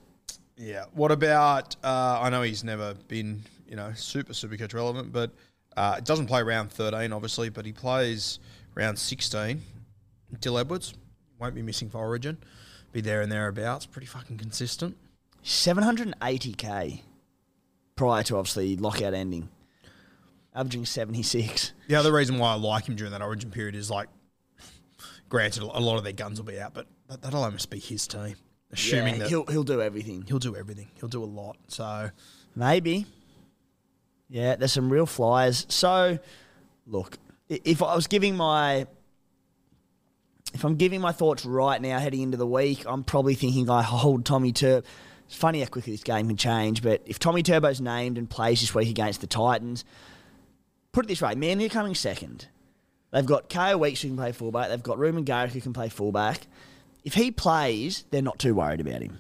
Yeah. 0.57 0.87
What 0.92 1.12
about? 1.12 1.76
Uh, 1.85 2.18
I 2.20 2.31
know 2.31 2.42
he's 2.42 2.64
never 2.64 2.94
been, 3.07 3.44
you 3.68 3.76
know, 3.76 3.92
super 3.94 4.33
super 4.35 4.57
coach 4.57 4.74
relevant, 4.74 5.12
but 5.12 5.31
uh, 5.76 5.96
it 5.98 6.04
doesn't 6.04 6.26
play 6.26 6.42
round 6.42 6.72
thirteen, 6.72 7.12
obviously, 7.12 7.48
but 7.50 7.64
he 7.66 7.72
plays 7.72 8.38
round 8.74 8.98
sixteen. 8.98 9.62
Dill 10.40 10.59
Edwards 10.59 10.94
won't 11.38 11.54
be 11.54 11.62
missing 11.62 11.88
for 11.88 11.98
Origin, 11.98 12.37
be 12.92 13.00
there 13.00 13.20
and 13.22 13.31
thereabouts. 13.31 13.87
Pretty 13.87 14.07
fucking 14.07 14.38
consistent. 14.38 14.96
780k 15.44 17.00
prior 17.96 18.22
to 18.24 18.37
obviously 18.37 18.76
lockout 18.76 19.14
ending, 19.14 19.48
averaging 20.54 20.85
76. 20.85 21.72
The 21.88 21.94
other 21.94 22.12
reason 22.12 22.38
why 22.38 22.52
I 22.52 22.57
like 22.57 22.87
him 22.88 22.96
during 22.96 23.12
that 23.12 23.22
Origin 23.22 23.50
period 23.50 23.74
is 23.74 23.90
like, 23.90 24.09
granted, 25.28 25.62
a 25.62 25.81
lot 25.81 25.96
of 25.96 26.04
their 26.04 26.12
guns 26.12 26.38
will 26.40 26.46
be 26.46 26.61
out, 26.61 26.74
but 26.74 26.87
that, 27.09 27.22
that'll 27.22 27.42
almost 27.42 27.70
be 27.70 27.78
his 27.78 28.07
team, 28.07 28.37
assuming 28.72 29.14
Yeah, 29.14 29.20
that 29.20 29.28
he'll, 29.28 29.46
he'll 29.46 29.64
do 29.64 29.81
everything. 29.81 30.24
he'll 30.28 30.38
do 30.38 30.54
everything. 30.57 30.88
He'll 31.00 31.09
do 31.09 31.22
a 31.22 31.26
lot. 31.26 31.57
So 31.68 32.11
Maybe. 32.54 33.07
Yeah, 34.29 34.57
there's 34.57 34.73
some 34.73 34.91
real 34.91 35.07
flyers. 35.07 35.67
So, 35.69 36.19
look, 36.87 37.19
if 37.49 37.83
I 37.83 37.95
was 37.95 38.07
giving 38.07 38.37
my, 38.37 38.87
if 40.53 40.64
I'm 40.64 40.77
giving 40.77 41.01
my 41.01 41.12
thoughts 41.12 41.45
right 41.45 41.81
now 41.81 41.99
heading 41.99 42.23
into 42.23 42.37
the 42.37 42.47
week, 42.47 42.85
I'm 42.87 43.05
probably 43.05 43.35
thinking 43.35 43.71
I 43.71 43.83
hold 43.83 44.21
oh, 44.21 44.23
Tommy 44.23 44.53
Turbo. 44.53 44.87
It's 45.27 45.37
funny 45.37 45.61
how 45.61 45.67
quickly 45.67 45.93
this 45.93 46.03
game 46.03 46.29
can 46.29 46.38
change, 46.38 46.83
but 46.83 47.03
if 47.05 47.19
Tommy 47.19 47.43
Turbo's 47.43 47.83
named 47.83 48.17
and 48.17 48.29
plays 48.29 48.61
this 48.61 48.75
week 48.75 48.88
against 48.88 49.21
the 49.21 49.27
Titans, 49.27 49.85
put 50.93 51.05
it 51.05 51.09
this 51.09 51.21
way, 51.21 51.35
Manly 51.35 51.67
are 51.67 51.71
coming 51.71 51.95
second. 51.95 52.47
They've 53.11 53.27
got 53.27 53.51
Ko 53.51 53.77
Weeks 53.77 54.01
who 54.01 54.09
can 54.09 54.17
play 54.17 54.33
fullback. 54.33 54.69
They've 54.69 54.83
got 54.83 54.99
Ruben 54.99 55.25
Garrick 55.25 55.53
who 55.53 55.61
can 55.61 55.75
play 55.75 55.91
fullback. 55.91 56.47
If 57.05 57.14
he 57.14 57.31
plays, 57.31 58.05
they're 58.11 58.23
not 58.23 58.38
too 58.38 58.55
worried 58.55 58.81
about 58.81 59.03
him 59.03 59.19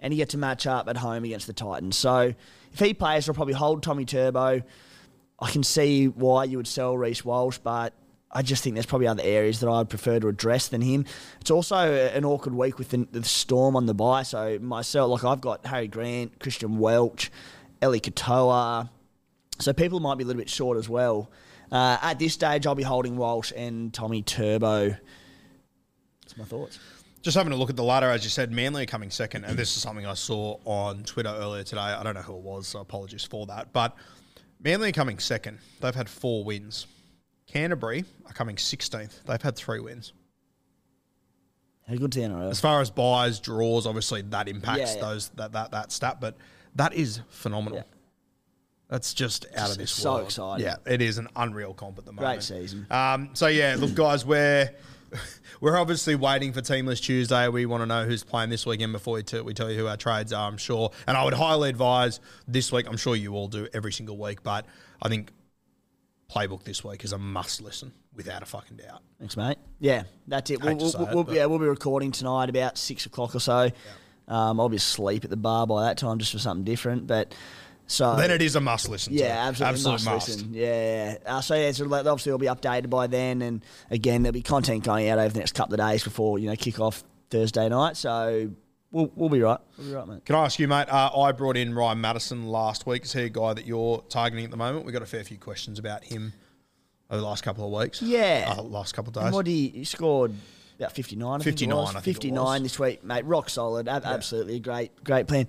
and 0.00 0.12
he 0.12 0.16
gets 0.16 0.32
to 0.32 0.38
match 0.38 0.66
up 0.66 0.88
at 0.88 0.96
home 0.96 1.24
against 1.24 1.46
the 1.46 1.52
Titans. 1.52 1.96
So 1.96 2.34
if 2.72 2.78
he 2.78 2.94
plays, 2.94 3.26
they'll 3.26 3.34
probably 3.34 3.54
hold 3.54 3.82
Tommy 3.82 4.04
Turbo. 4.04 4.62
I 5.38 5.50
can 5.50 5.62
see 5.62 6.06
why 6.06 6.44
you 6.44 6.58
would 6.58 6.68
sell 6.68 6.96
Reece 6.96 7.24
Walsh, 7.24 7.58
but 7.58 7.94
I 8.30 8.42
just 8.42 8.62
think 8.62 8.74
there's 8.74 8.86
probably 8.86 9.08
other 9.08 9.22
areas 9.24 9.60
that 9.60 9.68
I'd 9.68 9.88
prefer 9.88 10.20
to 10.20 10.28
address 10.28 10.68
than 10.68 10.82
him. 10.82 11.04
It's 11.40 11.50
also 11.50 11.76
an 11.76 12.24
awkward 12.24 12.54
week 12.54 12.78
with 12.78 12.90
the, 12.90 13.08
the 13.10 13.24
Storm 13.24 13.74
on 13.74 13.86
the 13.86 13.94
buy. 13.94 14.22
So 14.22 14.58
myself, 14.60 15.10
like 15.10 15.24
I've 15.24 15.40
got 15.40 15.66
Harry 15.66 15.88
Grant, 15.88 16.38
Christian 16.38 16.78
Welch, 16.78 17.30
Eli 17.82 17.98
Katoa. 17.98 18.88
So 19.58 19.72
people 19.72 19.98
might 20.00 20.16
be 20.16 20.24
a 20.24 20.26
little 20.26 20.40
bit 20.40 20.50
short 20.50 20.78
as 20.78 20.88
well. 20.88 21.30
Uh, 21.72 21.98
at 22.02 22.18
this 22.18 22.34
stage, 22.34 22.66
I'll 22.66 22.74
be 22.74 22.82
holding 22.82 23.16
Walsh 23.16 23.52
and 23.56 23.92
Tommy 23.92 24.22
Turbo. 24.22 24.90
That's 26.22 26.36
my 26.36 26.44
thoughts. 26.44 26.78
Just 27.22 27.36
having 27.36 27.52
a 27.52 27.56
look 27.56 27.68
at 27.68 27.76
the 27.76 27.84
ladder, 27.84 28.08
as 28.10 28.24
you 28.24 28.30
said, 28.30 28.50
Manly 28.50 28.84
are 28.84 28.86
coming 28.86 29.10
second, 29.10 29.44
and 29.44 29.58
this 29.58 29.76
is 29.76 29.82
something 29.82 30.06
I 30.06 30.14
saw 30.14 30.58
on 30.64 31.02
Twitter 31.02 31.28
earlier 31.28 31.62
today. 31.62 31.80
I 31.82 32.02
don't 32.02 32.14
know 32.14 32.22
who 32.22 32.36
it 32.36 32.42
was, 32.42 32.66
so 32.66 32.80
apologies 32.80 33.24
for 33.24 33.44
that. 33.46 33.72
But 33.74 33.94
Manly 34.62 34.88
are 34.88 34.92
coming 34.92 35.18
second. 35.18 35.58
They've 35.80 35.94
had 35.94 36.08
four 36.08 36.44
wins. 36.44 36.86
Canterbury 37.46 38.04
are 38.26 38.32
coming 38.32 38.56
16th. 38.56 39.24
They've 39.24 39.42
had 39.42 39.56
three 39.56 39.80
wins. 39.80 40.14
How 41.86 41.96
good's 41.96 42.16
the 42.16 42.22
NRL? 42.22 42.50
As 42.50 42.60
far 42.60 42.80
as 42.80 42.88
buys, 42.88 43.40
draws, 43.40 43.86
obviously 43.86 44.22
that 44.22 44.48
impacts 44.48 44.78
Yeah, 44.78 44.94
yeah. 44.94 45.00
those 45.00 45.28
that, 45.30 45.52
that 45.52 45.72
that 45.72 45.92
stat, 45.92 46.20
but 46.20 46.36
that 46.76 46.94
is 46.94 47.20
phenomenal. 47.28 47.78
Yeah. 47.78 47.84
That's 48.88 49.12
just 49.12 49.46
out 49.56 49.70
of 49.70 49.78
this 49.78 49.90
so 49.90 50.12
world. 50.14 50.32
So 50.32 50.52
exciting. 50.54 50.66
Yeah, 50.66 50.76
it 50.92 51.02
is 51.02 51.18
an 51.18 51.28
unreal 51.36 51.74
comp 51.74 51.98
at 51.98 52.06
the 52.06 52.12
moment. 52.12 52.34
Great 52.34 52.42
season. 52.42 52.86
Um, 52.90 53.30
so 53.34 53.48
yeah, 53.48 53.76
look, 53.78 53.94
guys, 53.94 54.24
we're 54.24 54.70
we're 55.60 55.76
obviously 55.78 56.14
waiting 56.14 56.52
for 56.52 56.60
Team 56.60 56.86
List 56.86 57.04
Tuesday. 57.04 57.48
We 57.48 57.66
want 57.66 57.82
to 57.82 57.86
know 57.86 58.04
who's 58.04 58.24
playing 58.24 58.50
this 58.50 58.64
weekend 58.66 58.92
before 58.92 59.14
we, 59.14 59.22
t- 59.22 59.40
we 59.40 59.54
tell 59.54 59.70
you 59.70 59.78
who 59.78 59.86
our 59.86 59.96
trades 59.96 60.32
are. 60.32 60.48
I'm 60.48 60.56
sure, 60.56 60.90
and 61.06 61.16
I 61.16 61.24
would 61.24 61.34
highly 61.34 61.68
advise 61.70 62.20
this 62.48 62.72
week. 62.72 62.86
I'm 62.88 62.96
sure 62.96 63.14
you 63.16 63.34
all 63.34 63.48
do 63.48 63.68
every 63.72 63.92
single 63.92 64.16
week, 64.16 64.42
but 64.42 64.64
I 65.02 65.08
think 65.08 65.32
playbook 66.34 66.62
this 66.64 66.84
week 66.84 67.04
is 67.04 67.12
a 67.12 67.18
must 67.18 67.60
listen 67.60 67.92
without 68.14 68.42
a 68.42 68.46
fucking 68.46 68.76
doubt. 68.76 69.02
Thanks, 69.18 69.36
mate. 69.36 69.58
Yeah, 69.80 70.04
that's 70.28 70.50
it. 70.50 70.62
We'll, 70.62 70.76
we'll, 70.76 70.88
it, 70.94 71.14
we'll- 71.14 71.24
but- 71.24 71.34
yeah, 71.34 71.46
we'll 71.46 71.58
be 71.58 71.66
recording 71.66 72.12
tonight 72.12 72.48
about 72.48 72.78
six 72.78 73.06
o'clock 73.06 73.34
or 73.34 73.40
so. 73.40 73.70
Um, 74.28 74.60
I'll 74.60 74.68
be 74.68 74.76
asleep 74.76 75.24
at 75.24 75.30
the 75.30 75.36
bar 75.36 75.66
by 75.66 75.84
that 75.88 75.98
time, 75.98 76.18
just 76.20 76.30
for 76.32 76.38
something 76.38 76.64
different. 76.64 77.06
But 77.08 77.34
so 77.90 78.14
then 78.16 78.30
it 78.30 78.40
is 78.40 78.54
a 78.56 78.60
must 78.60 78.88
listen. 78.88 79.12
yeah, 79.12 79.34
to. 79.34 79.64
absolutely, 79.64 79.74
absolute 79.74 80.04
must, 80.14 80.28
listen. 80.28 80.54
Yeah, 80.54 80.64
yeah. 80.64 81.16
Uh, 81.26 81.40
so 81.40 81.54
yeah, 81.56 81.72
so 81.72 81.84
obviously 81.92 82.30
it'll 82.30 82.38
be 82.38 82.46
updated 82.46 82.88
by 82.88 83.06
then, 83.08 83.42
and 83.42 83.64
again 83.90 84.22
there'll 84.22 84.32
be 84.32 84.42
content 84.42 84.84
going 84.84 85.08
out 85.08 85.18
over 85.18 85.30
the 85.32 85.38
next 85.40 85.52
couple 85.54 85.74
of 85.74 85.80
days 85.80 86.04
before 86.04 86.38
you 86.38 86.48
know 86.48 86.56
kick 86.56 86.78
off 86.78 87.02
Thursday 87.30 87.68
night. 87.68 87.96
So 87.96 88.50
we'll 88.92 89.10
we'll 89.16 89.28
be 89.28 89.40
right. 89.40 89.58
We'll 89.76 89.86
be 89.88 89.92
right, 89.94 90.06
mate. 90.06 90.24
Can 90.24 90.36
I 90.36 90.44
ask 90.44 90.58
you, 90.60 90.68
mate? 90.68 90.88
Uh, 90.88 91.10
I 91.18 91.32
brought 91.32 91.56
in 91.56 91.74
Ryan 91.74 92.00
Matterson 92.00 92.46
last 92.46 92.86
week. 92.86 93.04
Is 93.04 93.12
he 93.12 93.22
a 93.22 93.28
guy 93.28 93.54
that 93.54 93.66
you're 93.66 94.02
targeting 94.08 94.44
at 94.44 94.50
the 94.52 94.56
moment? 94.56 94.86
We 94.86 94.92
got 94.92 95.02
a 95.02 95.06
fair 95.06 95.24
few 95.24 95.38
questions 95.38 95.78
about 95.80 96.04
him 96.04 96.32
over 97.10 97.20
the 97.20 97.26
last 97.26 97.42
couple 97.42 97.64
of 97.66 97.82
weeks. 97.82 98.00
Yeah. 98.00 98.54
uh, 98.56 98.62
last 98.62 98.94
couple 98.94 99.10
of 99.10 99.16
And 99.16 99.26
days. 99.26 99.34
what 99.34 99.46
he, 99.48 99.68
he 99.68 99.82
scored 99.84 100.32
about 100.78 100.92
59, 100.92 101.28
I 101.28 101.42
think 101.42 101.46
it 101.46 101.50
59, 101.66 101.76
was. 101.76 101.88
I 101.88 101.92
think 102.00 102.06
it 102.06 102.20
59 102.20 102.42
was. 102.44 102.62
this 102.62 102.78
week, 102.78 103.02
mate. 103.04 103.24
Rock 103.24 103.50
solid. 103.50 103.88
Ab- 103.88 104.04
Absolutely 104.04 104.56
a 104.56 104.60
great, 104.60 105.02
great 105.04 105.26
plan. 105.26 105.48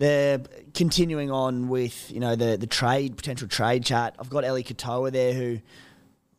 They're 0.00 0.38
continuing 0.72 1.30
on 1.30 1.68
with, 1.68 2.10
you 2.10 2.20
know, 2.20 2.34
the, 2.34 2.56
the 2.56 2.66
trade, 2.66 3.18
potential 3.18 3.46
trade 3.46 3.84
chat. 3.84 4.16
I've 4.18 4.30
got 4.30 4.44
Eli 4.44 4.62
Katoa 4.62 5.12
there 5.12 5.34
who, 5.34 5.60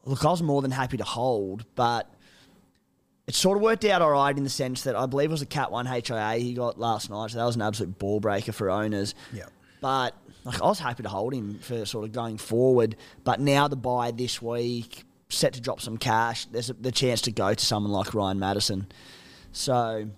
look, 0.03 0.25
I 0.25 0.31
was 0.31 0.41
more 0.41 0.63
than 0.63 0.71
happy 0.71 0.97
to 0.97 1.03
hold, 1.03 1.63
but 1.75 2.11
it 3.27 3.35
sort 3.35 3.57
of 3.57 3.61
worked 3.61 3.85
out 3.85 4.01
all 4.01 4.09
right 4.09 4.35
in 4.35 4.43
the 4.43 4.49
sense 4.49 4.81
that 4.85 4.95
I 4.95 5.05
believe 5.05 5.29
it 5.29 5.31
was 5.31 5.43
a 5.43 5.45
Cat 5.45 5.71
1 5.71 5.85
HIA 5.85 6.37
he 6.39 6.55
got 6.55 6.79
last 6.79 7.11
night, 7.11 7.29
so 7.29 7.37
that 7.37 7.45
was 7.45 7.55
an 7.55 7.61
absolute 7.61 7.99
ball 7.99 8.19
breaker 8.19 8.51
for 8.51 8.71
owners. 8.71 9.13
Yeah. 9.31 9.45
But 9.79 10.15
like 10.43 10.59
I 10.59 10.65
was 10.65 10.79
happy 10.79 11.03
to 11.03 11.09
hold 11.09 11.31
him 11.31 11.59
for 11.59 11.85
sort 11.85 12.05
of 12.05 12.13
going 12.13 12.39
forward. 12.39 12.95
But 13.23 13.39
now 13.39 13.67
the 13.67 13.75
buy 13.75 14.09
this 14.09 14.41
week, 14.41 15.03
set 15.29 15.53
to 15.53 15.61
drop 15.61 15.81
some 15.81 15.97
cash. 15.97 16.45
There's 16.45 16.71
a, 16.71 16.73
the 16.73 16.91
chance 16.91 17.21
to 17.21 17.31
go 17.31 17.53
to 17.53 17.63
someone 17.63 17.91
like 17.91 18.15
Ryan 18.15 18.39
Matterson. 18.39 18.87
So 19.51 20.09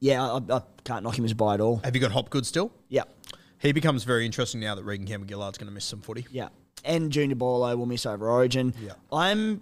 yeah, 0.00 0.22
I, 0.24 0.38
I 0.56 0.62
can't 0.84 1.04
knock 1.04 1.18
him 1.18 1.24
as 1.24 1.32
a 1.32 1.34
buy 1.36 1.54
at 1.54 1.60
all. 1.60 1.76
Have 1.84 1.94
you 1.94 2.00
got 2.00 2.10
Hopgood 2.12 2.44
still? 2.46 2.72
Yeah, 2.88 3.04
He 3.58 3.72
becomes 3.72 4.04
very 4.04 4.26
interesting 4.26 4.60
now 4.60 4.74
that 4.74 4.82
Regan 4.84 5.06
Campbell 5.06 5.26
Gillard's 5.28 5.58
going 5.58 5.68
to 5.68 5.72
miss 5.74 5.84
some 5.84 6.00
footy. 6.00 6.26
yeah. 6.30 6.48
And 6.82 7.12
Junior 7.12 7.36
Paulo 7.36 7.76
will 7.76 7.84
miss 7.86 8.06
over 8.06 8.30
Origin. 8.30 8.72
Yeah. 8.80 8.92
I'm 9.12 9.60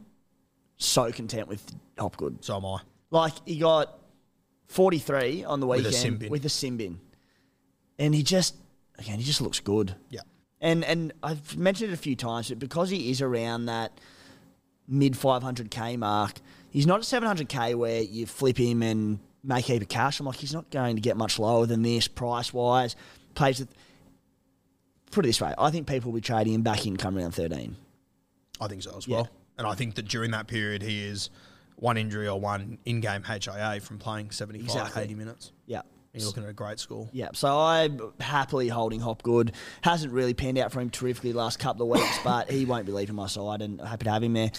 so 0.77 1.11
content 1.11 1.49
with 1.49 1.65
Hopgood. 1.99 2.45
So 2.45 2.57
am 2.57 2.65
I. 2.65 2.79
Like 3.11 3.33
he 3.45 3.59
got 3.59 3.99
43 4.69 5.43
on 5.45 5.59
the 5.61 5.67
With 5.67 5.85
a 5.87 5.89
weekend 5.89 6.19
bin. 6.21 6.31
with 6.31 6.45
a 6.45 6.71
bin. 6.71 7.01
and 7.99 8.15
he 8.15 8.23
just 8.23 8.55
again, 8.99 9.19
he 9.19 9.25
just 9.25 9.41
looks 9.41 9.59
good. 9.59 9.97
Yeah. 10.11 10.21
And 10.61 10.85
and 10.85 11.13
I've 11.23 11.57
mentioned 11.57 11.91
it 11.91 11.95
a 11.95 11.97
few 11.97 12.15
times, 12.15 12.51
but 12.51 12.61
because 12.61 12.91
he 12.91 13.11
is 13.11 13.21
around 13.21 13.67
that 13.67 13.99
mid 14.87 15.15
500k 15.15 15.99
mark, 15.99 16.35
he's 16.71 16.87
not 16.87 17.01
at 17.01 17.05
700k 17.23 17.75
where 17.75 18.03
you 18.03 18.27
flip 18.27 18.59
him 18.59 18.83
and 18.83 19.19
make 19.45 19.69
a 19.69 19.73
heap 19.75 19.83
of 19.83 19.89
cash. 19.89 20.21
I'm 20.21 20.27
like, 20.27 20.37
he's 20.37 20.53
not 20.53 20.71
going 20.71 20.97
to 20.97 21.03
get 21.03 21.17
much 21.17 21.39
lower 21.39 21.67
than 21.67 21.83
this 21.83 22.09
price 22.09 22.53
wise. 22.53 22.97
Plays 23.35 23.61
with. 23.61 23.69
Put 25.11 25.25
it 25.25 25.29
this 25.29 25.41
way, 25.41 25.55
I 25.57 25.71
think 25.71 25.87
people 25.87 26.13
will 26.13 26.17
be 26.19 26.23
trading 26.23 26.53
him 26.53 26.63
back 26.63 26.87
in 26.87 26.97
come 26.99 27.17
around 27.17 27.33
13. 27.33 27.77
I 28.61 28.69
think 28.69 28.83
so 28.83 28.95
as 28.99 29.07
Yeah. 29.09 29.17
well. 29.17 29.29
And 29.57 29.67
I 29.67 29.75
think 29.75 29.95
that 29.95 30.07
during 30.07 30.33
that 30.33 30.49
period, 30.49 30.83
he 30.83 31.03
is 31.03 31.31
one 31.77 31.97
injury 31.97 32.29
or 32.29 32.39
one 32.39 32.77
in 32.85 33.01
game 33.01 33.23
HIA 33.25 33.81
from 33.81 33.99
playing 33.99 34.31
75, 34.33 34.69
Exactly. 34.69 35.03
80 35.05 35.15
minutes. 35.15 35.53
Yeah. 35.67 35.81
You're 36.13 36.27
looking 36.27 36.43
at 36.43 36.49
a 36.51 36.55
great 36.55 36.79
score. 36.79 37.09
Yeah, 37.13 37.29
so 37.33 37.59
I'm 37.59 38.01
happily 38.21 38.69
holding 38.69 39.01
Hopgood. 39.01 39.53
Hasn't 39.83 40.13
really 40.13 40.35
panned 40.35 40.59
out 40.59 40.73
for 40.73 40.81
him 40.81 40.91
terrifically 40.91 41.33
the 41.33 41.39
last 41.39 41.59
couple 41.59 41.83
of 41.91 41.99
weeks, 42.01 42.19
but 42.25 42.51
he 42.51 42.65
won't 42.65 42.85
be 42.87 42.93
leaving 42.93 43.15
my 43.15 43.29
side, 43.29 43.63
and 43.63 43.81
happy 43.81 44.05
to 44.05 44.11
have 44.11 44.23
him 44.23 44.33
there. 44.35 44.51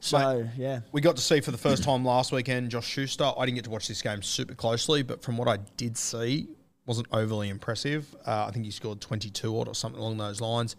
So 0.00 0.18
Mate, 0.18 0.50
yeah, 0.56 0.80
We 0.92 1.00
got 1.00 1.16
to 1.16 1.22
see 1.22 1.40
for 1.40 1.50
the 1.50 1.58
first 1.58 1.82
time 1.82 2.04
last 2.04 2.30
weekend 2.32 2.70
Josh 2.70 2.86
Schuster. 2.86 3.32
I 3.36 3.44
didn't 3.44 3.56
get 3.56 3.64
to 3.64 3.70
watch 3.70 3.88
this 3.88 4.00
game 4.00 4.22
super 4.22 4.54
closely, 4.54 5.02
but 5.02 5.22
from 5.22 5.36
what 5.36 5.48
I 5.48 5.58
did 5.76 5.96
see, 5.96 6.48
wasn't 6.86 7.08
overly 7.12 7.48
impressive. 7.48 8.14
Uh, 8.26 8.46
I 8.48 8.50
think 8.50 8.64
he 8.64 8.70
scored 8.70 9.00
22 9.00 9.60
odd 9.60 9.68
or 9.68 9.74
something 9.74 10.00
along 10.00 10.18
those 10.18 10.40
lines. 10.40 10.76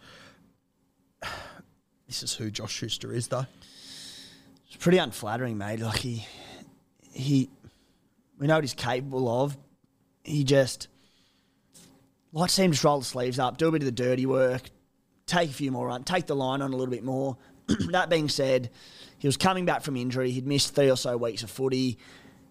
This 2.08 2.24
is 2.24 2.34
who 2.34 2.50
Josh 2.50 2.74
Schuster 2.74 3.14
is, 3.14 3.28
though. 3.28 3.46
it's 4.66 4.78
pretty 4.80 4.98
unflattering, 4.98 5.60
mate. 5.60 5.80
Like 5.80 6.00
he, 6.00 6.26
he, 7.12 7.52
we 8.40 8.48
know 8.48 8.56
what 8.56 8.64
he's 8.64 8.74
capable 8.74 9.30
of. 9.44 9.56
He 10.24 10.44
just 10.44 10.88
likes 12.34 12.56
to 12.56 12.64
him 12.64 12.72
just 12.72 12.84
roll 12.84 12.98
the 12.98 13.06
sleeves 13.06 13.38
up, 13.38 13.58
do 13.58 13.68
a 13.68 13.72
bit 13.72 13.84
of 13.84 13.86
the 13.86 13.92
dirty 13.92 14.26
work, 14.26 14.72
take 15.28 15.52
a 15.52 15.54
few 15.54 15.72
more 15.72 15.86
runs, 15.86 16.06
take 16.06 16.26
the 16.26 16.36
line 16.36 16.64
on 16.64 16.74
a 16.74 16.76
little 16.76 16.92
bit 16.92 17.04
more. 17.04 17.38
that 17.92 18.10
being 18.10 18.30
said, 18.30 18.70
he 19.18 19.28
was 19.28 19.38
coming 19.38 19.66
back 19.66 19.82
from 19.82 19.96
injury. 19.96 20.32
He'd 20.32 20.48
missed 20.48 20.76
three 20.76 20.90
or 20.90 20.98
so 20.98 21.18
weeks 21.18 21.44
of 21.44 21.52
footy. 21.52 21.98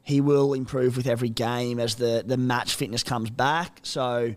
He 0.02 0.20
will 0.20 0.54
improve 0.54 0.96
with 0.96 1.07
every 1.07 1.28
game 1.28 1.78
as 1.78 1.96
the, 1.96 2.22
the 2.26 2.37
match 2.37 2.74
fitness 2.74 3.02
comes 3.02 3.31
back. 3.31 3.81
So, 3.83 4.35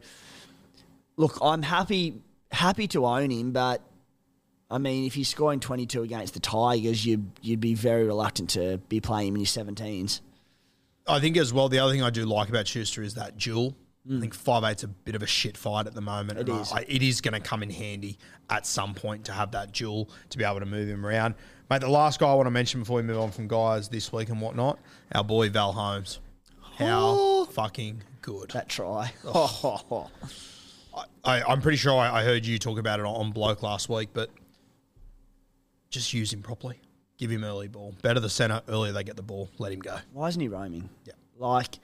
look, 1.17 1.37
I'm 1.41 1.61
happy 1.61 2.21
happy 2.51 2.87
to 2.89 3.05
own 3.05 3.31
him, 3.31 3.51
but 3.51 3.81
I 4.69 4.77
mean, 4.77 5.05
if 5.05 5.13
he's 5.13 5.29
scoring 5.29 5.59
22 5.59 6.01
against 6.03 6.33
the 6.33 6.39
Tigers, 6.39 7.05
you'd, 7.05 7.29
you'd 7.41 7.59
be 7.59 7.73
very 7.73 8.05
reluctant 8.05 8.51
to 8.51 8.77
be 8.89 9.01
playing 9.01 9.29
him 9.29 9.35
in 9.35 9.41
your 9.41 9.47
17s. 9.47 10.21
I 11.07 11.19
think 11.19 11.35
as 11.35 11.51
well, 11.51 11.67
the 11.67 11.79
other 11.79 11.91
thing 11.91 12.01
I 12.01 12.09
do 12.09 12.25
like 12.25 12.47
about 12.49 12.67
Schuster 12.67 13.03
is 13.03 13.15
that 13.15 13.37
dual. 13.37 13.75
I 14.05 14.19
think 14.19 14.33
mm. 14.33 14.37
five 14.37 14.63
eight's 14.63 14.83
a 14.83 14.87
bit 14.87 15.15
of 15.15 15.21
a 15.21 15.27
shit 15.27 15.55
fight 15.55 15.85
at 15.87 15.93
the 15.93 16.01
moment. 16.01 16.39
It 16.39 16.49
and 16.49 16.57
I- 16.57 16.61
is. 16.61 16.71
I, 16.71 16.85
it 16.87 17.03
is 17.03 17.21
going 17.21 17.33
to 17.33 17.39
come 17.39 17.63
in 17.63 17.69
handy 17.69 18.17
at 18.49 18.65
some 18.65 18.93
point 18.93 19.25
to 19.25 19.31
have 19.31 19.51
that 19.51 19.71
dual 19.71 20.09
to 20.29 20.37
be 20.37 20.43
able 20.43 20.59
to 20.59 20.65
move 20.65 20.89
him 20.89 21.05
around. 21.05 21.35
Mate, 21.69 21.81
the 21.81 21.89
last 21.89 22.19
guy 22.19 22.27
I 22.27 22.33
want 22.33 22.47
to 22.47 22.51
mention 22.51 22.81
before 22.81 22.97
we 22.97 23.03
move 23.03 23.19
on 23.19 23.31
from 23.31 23.47
guys 23.47 23.87
this 23.87 24.11
week 24.11 24.29
and 24.29 24.41
whatnot, 24.41 24.79
our 25.13 25.23
boy 25.23 25.49
Val 25.49 25.71
Holmes. 25.71 26.19
How 26.77 27.15
oh. 27.17 27.45
fucking 27.45 28.03
good. 28.21 28.49
That 28.51 28.67
try. 28.69 29.13
I, 31.23 31.43
I'm 31.43 31.61
pretty 31.61 31.77
sure 31.77 31.97
I, 31.97 32.19
I 32.19 32.23
heard 32.23 32.45
you 32.45 32.57
talk 32.57 32.77
about 32.77 32.99
it 32.99 33.05
on, 33.05 33.31
Bloke 33.31 33.63
last 33.63 33.87
week, 33.87 34.09
but 34.13 34.29
just 35.89 36.13
use 36.13 36.33
him 36.33 36.41
properly. 36.41 36.81
Give 37.17 37.29
him 37.29 37.43
early 37.43 37.67
ball. 37.67 37.95
Better 38.01 38.19
the 38.19 38.29
centre, 38.29 38.61
earlier 38.67 38.91
they 38.91 39.03
get 39.03 39.15
the 39.15 39.21
ball. 39.21 39.49
Let 39.59 39.71
him 39.71 39.79
go. 39.79 39.97
Why 40.11 40.27
isn't 40.27 40.41
he 40.41 40.47
roaming? 40.47 40.89
Yeah. 41.05 41.13
Like, 41.37 41.79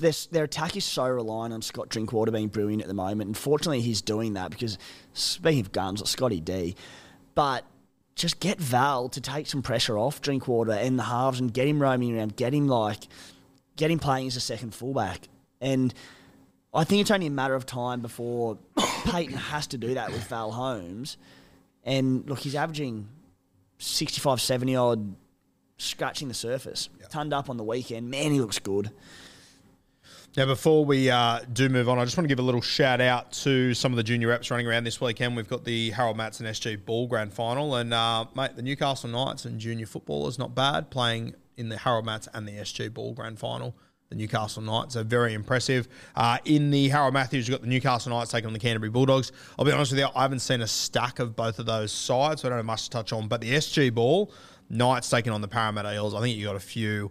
their, 0.00 0.12
their 0.30 0.44
attack 0.44 0.76
is 0.76 0.84
so 0.84 1.06
reliant 1.06 1.52
on 1.52 1.62
Scott 1.62 1.88
Drinkwater 1.88 2.32
being 2.32 2.48
brilliant 2.48 2.82
at 2.82 2.88
the 2.88 2.94
moment. 2.94 3.28
And 3.28 3.36
fortunately, 3.36 3.80
he's 3.82 4.00
doing 4.00 4.34
that 4.34 4.50
because, 4.50 4.78
speaking 5.12 5.60
of 5.60 5.72
guns, 5.72 6.08
Scotty 6.08 6.40
D. 6.40 6.76
But 7.34 7.64
just 8.14 8.40
get 8.40 8.58
Val 8.58 9.08
to 9.10 9.20
take 9.20 9.46
some 9.46 9.62
pressure 9.62 9.98
off 9.98 10.22
Drinkwater 10.22 10.72
in 10.72 10.96
the 10.96 11.02
halves 11.02 11.38
and 11.38 11.52
get 11.52 11.68
him 11.68 11.80
roaming 11.80 12.16
around. 12.16 12.36
Get 12.36 12.54
him, 12.54 12.66
like, 12.66 13.06
get 13.76 13.90
him 13.90 13.98
playing 13.98 14.28
as 14.28 14.36
a 14.36 14.40
second 14.40 14.74
fullback. 14.74 15.28
And 15.60 15.92
I 16.72 16.84
think 16.84 17.02
it's 17.02 17.10
only 17.10 17.26
a 17.26 17.30
matter 17.30 17.54
of 17.54 17.66
time 17.66 18.00
before 18.00 18.58
Payten 18.76 19.34
has 19.34 19.66
to 19.68 19.78
do 19.78 19.94
that 19.94 20.10
with 20.10 20.26
Val 20.28 20.52
Holmes. 20.52 21.18
And 21.84 22.28
look, 22.28 22.40
he's 22.40 22.54
averaging 22.54 23.08
65, 23.78 24.40
70 24.40 24.76
odd, 24.76 25.14
scratching 25.76 26.28
the 26.28 26.34
surface. 26.34 26.88
Turned 27.10 27.34
up 27.34 27.50
on 27.50 27.58
the 27.58 27.64
weekend. 27.64 28.10
Man, 28.10 28.32
he 28.32 28.40
looks 28.40 28.58
good. 28.58 28.90
Now, 30.36 30.44
before 30.44 30.84
we 30.84 31.08
uh, 31.08 31.40
do 31.50 31.70
move 31.70 31.88
on, 31.88 31.98
I 31.98 32.04
just 32.04 32.18
want 32.18 32.26
to 32.26 32.28
give 32.28 32.40
a 32.40 32.42
little 32.42 32.60
shout 32.60 33.00
out 33.00 33.32
to 33.32 33.72
some 33.72 33.90
of 33.90 33.96
the 33.96 34.02
junior 34.02 34.28
reps 34.28 34.50
running 34.50 34.66
around 34.66 34.84
this 34.84 35.00
weekend. 35.00 35.34
We've 35.34 35.48
got 35.48 35.64
the 35.64 35.92
Harold 35.92 36.18
Matthews 36.18 36.60
SG 36.60 36.84
Ball 36.84 37.06
Grand 37.06 37.32
Final, 37.32 37.76
and 37.76 37.94
uh, 37.94 38.26
mate, 38.34 38.54
the 38.54 38.60
Newcastle 38.60 39.08
Knights 39.08 39.46
and 39.46 39.58
junior 39.58 39.86
footballers 39.86 40.38
not 40.38 40.54
bad 40.54 40.90
playing 40.90 41.34
in 41.56 41.70
the 41.70 41.78
Harold 41.78 42.04
Matthews 42.04 42.34
and 42.34 42.46
the 42.46 42.52
SG 42.52 42.92
Ball 42.92 43.14
Grand 43.14 43.38
Final. 43.38 43.74
The 44.10 44.14
Newcastle 44.16 44.60
Knights 44.60 44.94
are 44.94 45.04
very 45.04 45.32
impressive. 45.32 45.88
Uh, 46.14 46.36
in 46.44 46.70
the 46.70 46.90
Harold 46.90 47.14
Matthews, 47.14 47.48
you've 47.48 47.54
got 47.54 47.62
the 47.62 47.70
Newcastle 47.70 48.10
Knights 48.10 48.30
taking 48.30 48.48
on 48.48 48.52
the 48.52 48.58
Canterbury 48.58 48.90
Bulldogs. 48.90 49.32
I'll 49.58 49.64
be 49.64 49.72
honest 49.72 49.92
with 49.92 50.00
you, 50.00 50.08
I 50.14 50.20
haven't 50.20 50.40
seen 50.40 50.60
a 50.60 50.66
stack 50.66 51.18
of 51.18 51.34
both 51.34 51.58
of 51.58 51.64
those 51.64 51.92
sides, 51.92 52.42
so 52.42 52.48
I 52.48 52.50
don't 52.50 52.58
have 52.58 52.66
much 52.66 52.84
to 52.84 52.90
touch 52.90 53.14
on. 53.14 53.26
But 53.26 53.40
the 53.40 53.52
SG 53.52 53.94
Ball, 53.94 54.30
Knights 54.68 55.08
taking 55.08 55.32
on 55.32 55.40
the 55.40 55.48
Parramatta 55.48 55.94
Eels, 55.94 56.12
I 56.12 56.20
think 56.20 56.36
you 56.36 56.44
got 56.44 56.56
a 56.56 56.60
few 56.60 57.10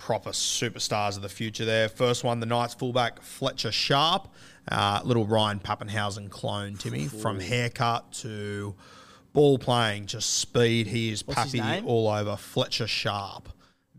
proper 0.00 0.30
superstars 0.30 1.16
of 1.16 1.22
the 1.22 1.28
future 1.28 1.66
there. 1.66 1.88
First 1.88 2.24
one, 2.24 2.40
the 2.40 2.46
Knights 2.46 2.72
fullback 2.74 3.20
Fletcher 3.20 3.70
Sharp, 3.70 4.28
uh, 4.68 5.00
little 5.04 5.26
Ryan 5.26 5.60
Papenhuyzen 5.60 6.30
clone, 6.30 6.74
Timmy, 6.76 7.06
from 7.06 7.38
haircut 7.38 8.10
to 8.14 8.74
ball 9.34 9.58
playing, 9.58 10.06
just 10.06 10.38
speed. 10.38 10.86
He 10.86 11.12
is 11.12 11.26
What's 11.26 11.52
pappy 11.52 11.84
all 11.84 12.08
over. 12.08 12.36
Fletcher 12.36 12.86
Sharp. 12.86 13.50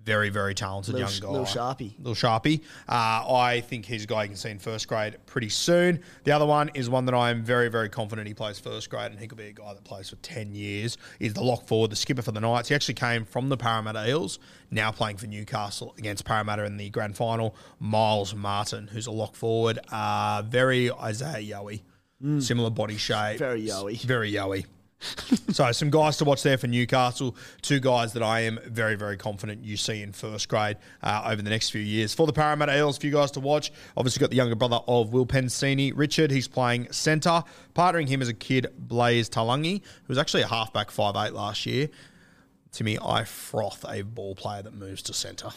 Very, 0.03 0.29
very 0.29 0.55
talented 0.55 0.95
Little 0.95 1.09
young 1.11 1.19
guy. 1.19 1.27
little 1.29 1.45
Sharpie. 1.45 1.95
Little 1.99 2.15
Sharpie. 2.15 2.61
Uh, 2.89 3.33
I 3.35 3.61
think 3.67 3.85
he's 3.85 4.03
a 4.05 4.07
guy 4.07 4.23
you 4.23 4.29
can 4.29 4.37
see 4.37 4.49
in 4.49 4.57
first 4.57 4.87
grade 4.87 5.17
pretty 5.27 5.49
soon. 5.49 5.99
The 6.23 6.31
other 6.31 6.45
one 6.45 6.71
is 6.73 6.89
one 6.89 7.05
that 7.05 7.13
I 7.13 7.29
am 7.29 7.43
very, 7.43 7.69
very 7.69 7.87
confident 7.87 8.27
he 8.27 8.33
plays 8.33 8.57
first 8.57 8.89
grade 8.89 9.11
and 9.11 9.19
he 9.19 9.27
could 9.27 9.37
be 9.37 9.47
a 9.47 9.51
guy 9.51 9.73
that 9.73 9.83
plays 9.83 10.09
for 10.09 10.15
10 10.17 10.55
years. 10.55 10.97
Is 11.19 11.33
the 11.33 11.43
lock 11.43 11.67
forward, 11.67 11.91
the 11.91 11.95
skipper 11.95 12.23
for 12.23 12.31
the 12.31 12.39
Knights. 12.41 12.69
He 12.69 12.75
actually 12.75 12.95
came 12.95 13.25
from 13.25 13.49
the 13.49 13.57
Parramatta 13.57 14.09
Eels, 14.09 14.39
now 14.71 14.91
playing 14.91 15.17
for 15.17 15.27
Newcastle 15.27 15.93
against 15.99 16.25
Parramatta 16.25 16.65
in 16.65 16.77
the 16.77 16.89
grand 16.89 17.15
final. 17.15 17.55
Miles 17.79 18.33
Martin, 18.33 18.87
who's 18.87 19.05
a 19.05 19.11
lock 19.11 19.35
forward. 19.35 19.77
Uh, 19.91 20.41
very 20.47 20.91
Isaiah 20.91 21.55
Yowie. 21.57 21.81
Similar 22.39 22.69
body 22.69 22.97
shape. 22.97 23.37
Mm. 23.37 23.39
Very 23.39 23.65
Yowie. 23.65 24.01
Very 24.01 24.31
Yowie. 24.31 24.65
so 25.51 25.71
some 25.71 25.89
guys 25.89 26.17
to 26.17 26.25
watch 26.25 26.43
there 26.43 26.57
for 26.57 26.67
Newcastle. 26.67 27.35
Two 27.61 27.79
guys 27.79 28.13
that 28.13 28.23
I 28.23 28.41
am 28.41 28.59
very, 28.65 28.95
very 28.95 29.17
confident 29.17 29.63
you 29.63 29.77
see 29.77 30.01
in 30.01 30.11
first 30.11 30.47
grade 30.49 30.77
uh, 31.01 31.23
over 31.25 31.41
the 31.41 31.49
next 31.49 31.69
few 31.71 31.81
years. 31.81 32.13
For 32.13 32.27
the 32.27 32.33
Parramatta 32.33 32.77
Eels, 32.77 32.97
a 32.97 32.99
few 32.99 33.11
guys 33.11 33.31
to 33.31 33.39
watch. 33.39 33.71
Obviously 33.97 34.19
got 34.19 34.29
the 34.29 34.35
younger 34.35 34.55
brother 34.55 34.79
of 34.87 35.13
Will 35.13 35.25
Penisini, 35.25 35.91
Richard. 35.95 36.31
He's 36.31 36.47
playing 36.47 36.91
centre. 36.91 37.43
Partnering 37.75 38.07
him 38.07 38.21
as 38.21 38.27
a 38.27 38.33
kid, 38.33 38.67
Blaize 38.77 39.29
Talagi, 39.29 39.81
who 39.81 40.07
was 40.07 40.17
actually 40.17 40.43
a 40.43 40.47
halfback 40.47 40.89
5'8 40.89 41.33
last 41.33 41.65
year. 41.65 41.89
To 42.73 42.83
me, 42.83 42.97
I 43.03 43.23
froth 43.25 43.85
a 43.89 44.03
ball 44.03 44.35
player 44.35 44.61
that 44.61 44.73
moves 44.73 45.01
to 45.03 45.13
centre. 45.13 45.49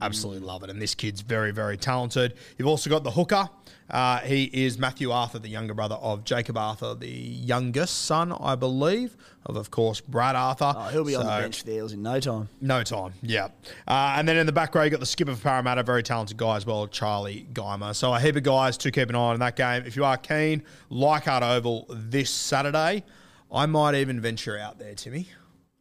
Absolutely 0.00 0.46
love 0.46 0.62
it. 0.62 0.70
And 0.70 0.80
this 0.80 0.94
kid's 0.94 1.20
very, 1.22 1.50
very 1.50 1.76
talented. 1.76 2.34
You've 2.56 2.68
also 2.68 2.88
got 2.88 3.04
the 3.04 3.10
hooker. 3.10 3.48
Uh, 3.90 4.18
he 4.18 4.44
is 4.52 4.78
Matthew 4.78 5.10
Arthur, 5.10 5.38
the 5.38 5.48
younger 5.48 5.72
brother 5.72 5.94
of 5.96 6.22
Jakob 6.22 6.58
Arthur, 6.58 6.94
the 6.94 7.08
youngest 7.08 8.04
son, 8.04 8.32
I 8.32 8.54
believe, 8.54 9.16
of, 9.46 9.56
of 9.56 9.70
course, 9.70 10.00
Brad 10.02 10.36
Arthur. 10.36 10.74
Oh, 10.76 10.88
he'll 10.88 11.04
be 11.04 11.14
on 11.14 11.24
the 11.24 11.30
bench 11.30 11.60
for 11.60 11.66
the 11.66 11.72
Eels 11.76 11.94
in 11.94 12.02
no 12.02 12.20
time. 12.20 12.50
no 12.60 12.82
time, 12.82 13.14
yeah. 13.22 13.48
Uh, 13.86 14.14
and 14.16 14.28
then 14.28 14.36
in 14.36 14.44
the 14.44 14.52
back 14.52 14.74
row, 14.74 14.82
you 14.82 14.90
got 14.90 15.00
the 15.00 15.06
skipper 15.06 15.30
of 15.30 15.42
Parramatta, 15.42 15.82
very 15.82 16.02
talented 16.02 16.36
guy 16.36 16.56
as 16.56 16.66
well, 16.66 16.86
Charlie 16.86 17.46
Geimer. 17.54 17.94
So 17.94 18.12
a 18.12 18.20
heap 18.20 18.36
of 18.36 18.42
guys 18.42 18.76
to 18.78 18.90
keep 18.90 19.08
an 19.08 19.14
eye 19.14 19.18
on 19.18 19.34
in 19.34 19.40
that 19.40 19.56
game. 19.56 19.84
If 19.86 19.96
you 19.96 20.04
are 20.04 20.18
keen, 20.18 20.62
Leichhardt 20.90 21.42
Oval 21.42 21.86
this 21.88 22.30
Saturday. 22.30 23.04
I 23.50 23.64
might 23.64 23.94
even 23.94 24.20
venture 24.20 24.58
out 24.58 24.78
there, 24.78 24.94
Timmy. 24.94 25.28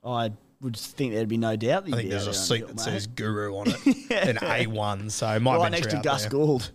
I 0.01 0.32
would 0.62 0.76
think 0.76 1.14
there'd 1.14 1.28
be 1.28 1.38
no 1.38 1.55
doubt 1.55 1.86
that 1.86 1.93
I 1.93 1.97
think 1.97 2.10
there's 2.10 2.28
a 2.28 2.34
seat 2.34 2.68
that 2.68 2.80
says. 2.80 3.08
Guru 3.08 3.55
on 3.55 3.68
it, 3.70 3.86
an 3.86 4.38
A1. 4.38 5.12
So 5.12 5.39
might 5.39 5.58
right 5.58 5.72
next 5.72 5.91
to 5.91 6.01
Gus 6.03 6.24
there. 6.24 6.32
Gould. 6.32 6.72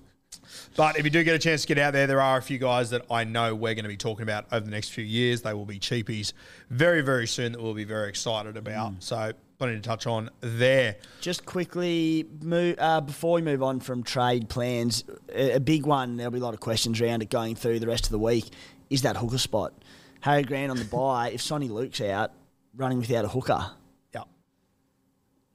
But 0.77 0.99
if 0.99 1.05
you 1.05 1.11
do 1.11 1.23
get 1.23 1.35
a 1.35 1.39
chance 1.39 1.63
to 1.63 1.69
get 1.69 1.79
out 1.79 1.93
there, 1.93 2.07
there 2.07 2.21
are 2.21 2.39
a 2.39 2.43
few 2.43 2.59
guys 2.59 2.91
that 2.91 3.05
I 3.11 3.25
know 3.25 3.55
we're 3.55 3.75
going 3.75 3.85
to 3.85 3.89
be 3.89 3.97
talking 3.97 4.23
about 4.23 4.47
over 4.51 4.65
the 4.65 4.71
next 4.71 4.91
few 4.91 5.05
years. 5.05 5.43
They 5.43 5.53
will 5.53 5.67
be 5.67 5.79
cheapies 5.79 6.33
very, 6.71 7.03
very 7.03 7.27
soon 7.27 7.53
that 7.53 7.63
we'll 7.63 7.75
be 7.75 7.85
very 7.85 8.09
excited 8.09 8.57
about. 8.57 8.95
Mm. 8.95 9.03
So 9.03 9.33
plenty 9.59 9.77
to 9.77 9.81
touch 9.83 10.07
on 10.07 10.31
there. 10.41 10.97
Just 11.21 11.45
quickly, 11.45 12.27
move, 12.41 12.77
uh, 12.79 13.01
before 13.01 13.35
we 13.35 13.43
move 13.43 13.63
on 13.63 13.81
from 13.81 14.03
trade 14.03 14.49
plans, 14.49 15.05
a, 15.33 15.53
a 15.53 15.61
big 15.61 15.85
one, 15.85 16.17
there'll 16.17 16.33
be 16.33 16.39
a 16.39 16.43
lot 16.43 16.55
of 16.55 16.61
questions 16.61 17.01
around 17.01 17.23
it 17.23 17.31
going 17.31 17.55
through 17.55 17.79
the 17.79 17.87
rest 17.87 18.07
of 18.07 18.11
the 18.11 18.19
week, 18.19 18.47
is 18.89 19.03
that 19.03 19.17
hooker 19.17 19.39
spot. 19.39 19.75
Harry 20.21 20.43
Grant 20.43 20.71
on 20.71 20.79
the 20.79 20.85
bye. 20.85 21.31
if 21.31 21.41
Soni 21.41 21.69
Luke's 21.69 22.01
out, 22.01 22.33
running 22.77 22.99
without 22.99 23.25
a 23.25 23.29
hooker. 23.29 23.71
Yeah, 24.15 24.23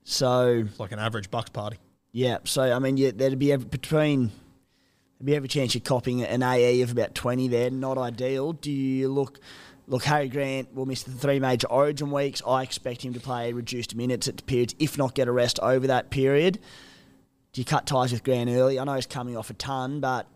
So, 0.03 0.63
it's 0.67 0.79
like 0.79 0.91
an 0.91 0.99
average 0.99 1.29
Bucks 1.29 1.49
party. 1.49 1.77
yeah, 2.11 2.37
so, 2.45 2.61
I 2.63 2.79
mean, 2.79 2.97
yeah, 2.97 3.11
there'd 3.13 3.37
be 3.39 3.55
between 3.55 4.31
there'd 5.19 5.25
be 5.25 5.35
every 5.35 5.49
chance 5.49 5.73
you're 5.73 5.81
copying 5.81 6.23
an 6.23 6.43
AE 6.43 6.81
of 6.81 6.91
about 6.91 7.15
20 7.15 7.47
there. 7.47 7.69
Not 7.71 7.97
ideal. 7.97 8.53
Do 8.53 8.71
you 8.71 9.09
look. 9.09 9.39
Look, 9.89 10.03
Harry 10.03 10.27
Grant 10.27 10.75
will 10.75 10.85
miss 10.85 11.03
the 11.03 11.11
three 11.11 11.39
major 11.39 11.67
Origin 11.67 12.11
weeks. 12.11 12.41
I 12.45 12.61
expect 12.61 13.03
him 13.03 13.13
to 13.13 13.21
play 13.21 13.53
reduced 13.53 13.95
minutes 13.95 14.27
at 14.27 14.45
periods, 14.45 14.75
if 14.79 14.97
not 14.97 15.15
get 15.15 15.29
a 15.29 15.31
rest 15.31 15.59
over 15.61 15.87
that 15.87 16.09
period. 16.09 16.59
Do 17.53 17.61
you 17.61 17.65
cut 17.65 17.85
ties 17.87 18.11
with 18.11 18.21
Grant 18.21 18.49
early? 18.49 18.79
I 18.79 18.83
know 18.83 18.95
he's 18.95 19.05
coming 19.05 19.37
off 19.37 19.49
a 19.49 19.53
ton, 19.53 20.01
but 20.01 20.27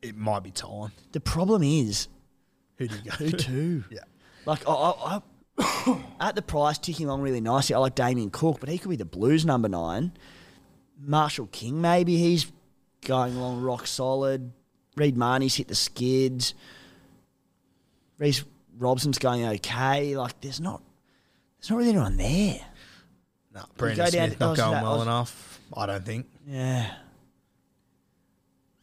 It 0.00 0.16
might 0.16 0.44
be 0.44 0.52
time. 0.52 0.92
the 1.10 1.18
problem 1.18 1.64
is 1.64 2.06
Who 2.76 2.86
do 2.86 2.94
you 2.94 3.10
go 3.10 3.16
who 3.16 3.30
to? 3.32 3.36
to? 3.36 3.84
Yeah. 3.90 3.98
Like 4.46 4.62
I, 4.68 4.72
I 4.72 5.22
at 6.20 6.34
the 6.34 6.42
price 6.42 6.78
ticking 6.78 7.06
along 7.06 7.22
really 7.22 7.40
nicely. 7.40 7.74
I 7.74 7.78
like 7.78 7.94
Damien 7.94 8.30
Cook, 8.30 8.60
but 8.60 8.68
he 8.68 8.78
could 8.78 8.88
be 8.88 8.96
the 8.96 9.04
Blues 9.04 9.44
number 9.44 9.68
nine. 9.68 10.12
Marshall 10.98 11.48
King, 11.48 11.80
maybe 11.80 12.16
he's 12.16 12.50
going 13.04 13.36
along 13.36 13.62
rock 13.62 13.86
solid. 13.86 14.52
Reed 14.96 15.16
Mahoney's 15.16 15.56
hit 15.56 15.68
the 15.68 15.74
skids. 15.74 16.54
Reece 18.18 18.44
Robson's 18.78 19.18
going 19.18 19.44
okay. 19.44 20.16
Like 20.16 20.40
there's 20.40 20.60
not, 20.60 20.82
there's 21.58 21.70
not 21.70 21.76
really 21.78 21.90
anyone 21.90 22.16
there. 22.16 22.60
No, 23.54 23.64
Brandon 23.76 24.06
Smith 24.06 24.40
not 24.40 24.56
going 24.56 24.82
well 24.82 25.00
Oz- 25.00 25.02
enough. 25.02 25.60
I 25.76 25.86
don't 25.86 26.04
think. 26.04 26.26
Yeah. 26.46 26.92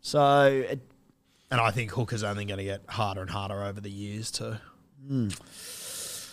So 0.01 0.45
it, 0.69 0.79
And 1.51 1.61
I 1.61 1.71
think 1.71 1.91
Hooker's 1.91 2.23
only 2.23 2.45
going 2.45 2.57
to 2.57 2.63
get 2.63 2.81
harder 2.87 3.21
and 3.21 3.29
harder 3.29 3.63
over 3.63 3.79
the 3.79 3.89
years 3.89 4.31
too. 4.31 4.55
Hmm. 5.07 5.29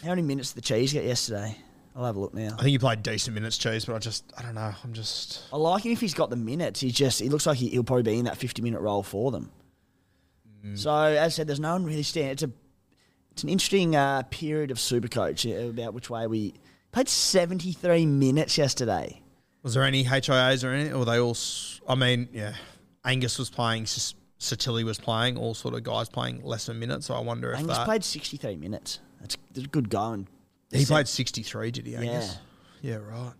How 0.03 0.11
many 0.11 0.23
minutes 0.23 0.53
did 0.53 0.63
the 0.63 0.67
cheese 0.67 0.93
get 0.93 1.05
yesterday? 1.05 1.57
I'll 1.95 2.05
have 2.05 2.17
a 2.17 2.21
look 2.21 2.35
now. 2.35 2.49
I 2.59 2.63
think 2.63 2.69
he 2.69 2.79
played 2.79 3.03
decent 3.03 3.35
minutes, 3.35 3.57
Cheese, 3.57 3.87
but 3.87 3.95
I 3.95 3.99
just, 3.99 4.31
I 4.37 4.43
don't 4.43 4.55
know. 4.55 4.71
I'm 4.85 4.93
just, 4.93 5.45
I 5.51 5.57
like 5.57 5.87
him 5.87 5.93
if 5.93 6.01
he's 6.01 6.13
got 6.13 6.29
the 6.29 6.37
minutes. 6.37 6.81
He 6.81 6.91
just 6.91 7.21
he 7.21 7.31
looks 7.31 7.47
like 7.47 7.57
he, 7.57 7.69
he'll 7.71 7.85
probably 7.85 8.03
be 8.03 8.19
in 8.19 8.27
that 8.27 8.37
fifty 8.37 8.61
minute 8.61 8.81
role 8.83 9.03
for 9.03 9.31
them. 9.31 9.51
So 10.75 10.91
as 10.91 11.19
I 11.19 11.29
said, 11.29 11.47
there's 11.47 11.61
no 11.61 11.73
one 11.73 11.85
really 11.85 12.03
standing. 12.03 12.33
It's 12.33 12.43
a 12.43 12.51
it's 13.31 13.43
an 13.45 13.49
interesting 13.51 13.95
uh, 13.95 14.23
period 14.31 14.71
of 14.71 14.79
Supercoach 14.79 15.47
uh, 15.51 15.69
about 15.71 15.95
which 15.95 16.11
way 16.11 16.27
we 16.27 16.55
played 16.93 17.09
seventy 17.09 17.73
three 17.73 18.05
minutes 18.05 18.59
yesterday. 18.59 19.23
was 19.63 19.75
there 19.75 19.85
any 19.85 20.05
HIAs 20.05 20.65
or 20.65 20.73
any, 20.73 20.91
or 20.91 20.99
were 21.01 21.05
they 21.05 21.19
all, 21.19 21.31
s- 21.31 21.81
I 21.89 21.95
mean, 21.95 22.29
yeah, 22.33 22.55
Angus 23.05 23.39
was 23.39 23.49
playing, 23.49 23.85
S- 23.85 24.15
Satilli 24.41 24.83
was 24.85 24.99
playing, 24.99 25.37
all 25.39 25.55
sort 25.55 25.75
of 25.75 25.83
guys 25.85 26.09
playing 26.09 26.43
less 26.43 26.67
than 26.67 26.79
minutes. 26.81 27.07
So 27.07 27.15
I 27.15 27.21
wonder 27.21 27.53
if 27.53 27.59
Angus 27.61 27.77
that. 27.79 27.85
played 27.87 28.03
sixty 28.05 28.37
three 28.37 28.57
minutes. 28.57 28.99
That's, 29.27 29.37
that's 29.53 29.67
a 29.67 29.71
good 29.71 29.91
going. 29.91 30.29
he 30.71 30.85
played 30.85 31.09
63, 31.09 31.71
did 31.73 31.87
he, 31.87 31.97
Angus? 31.97 32.39
Yeah, 32.81 32.97
right. 32.97 33.33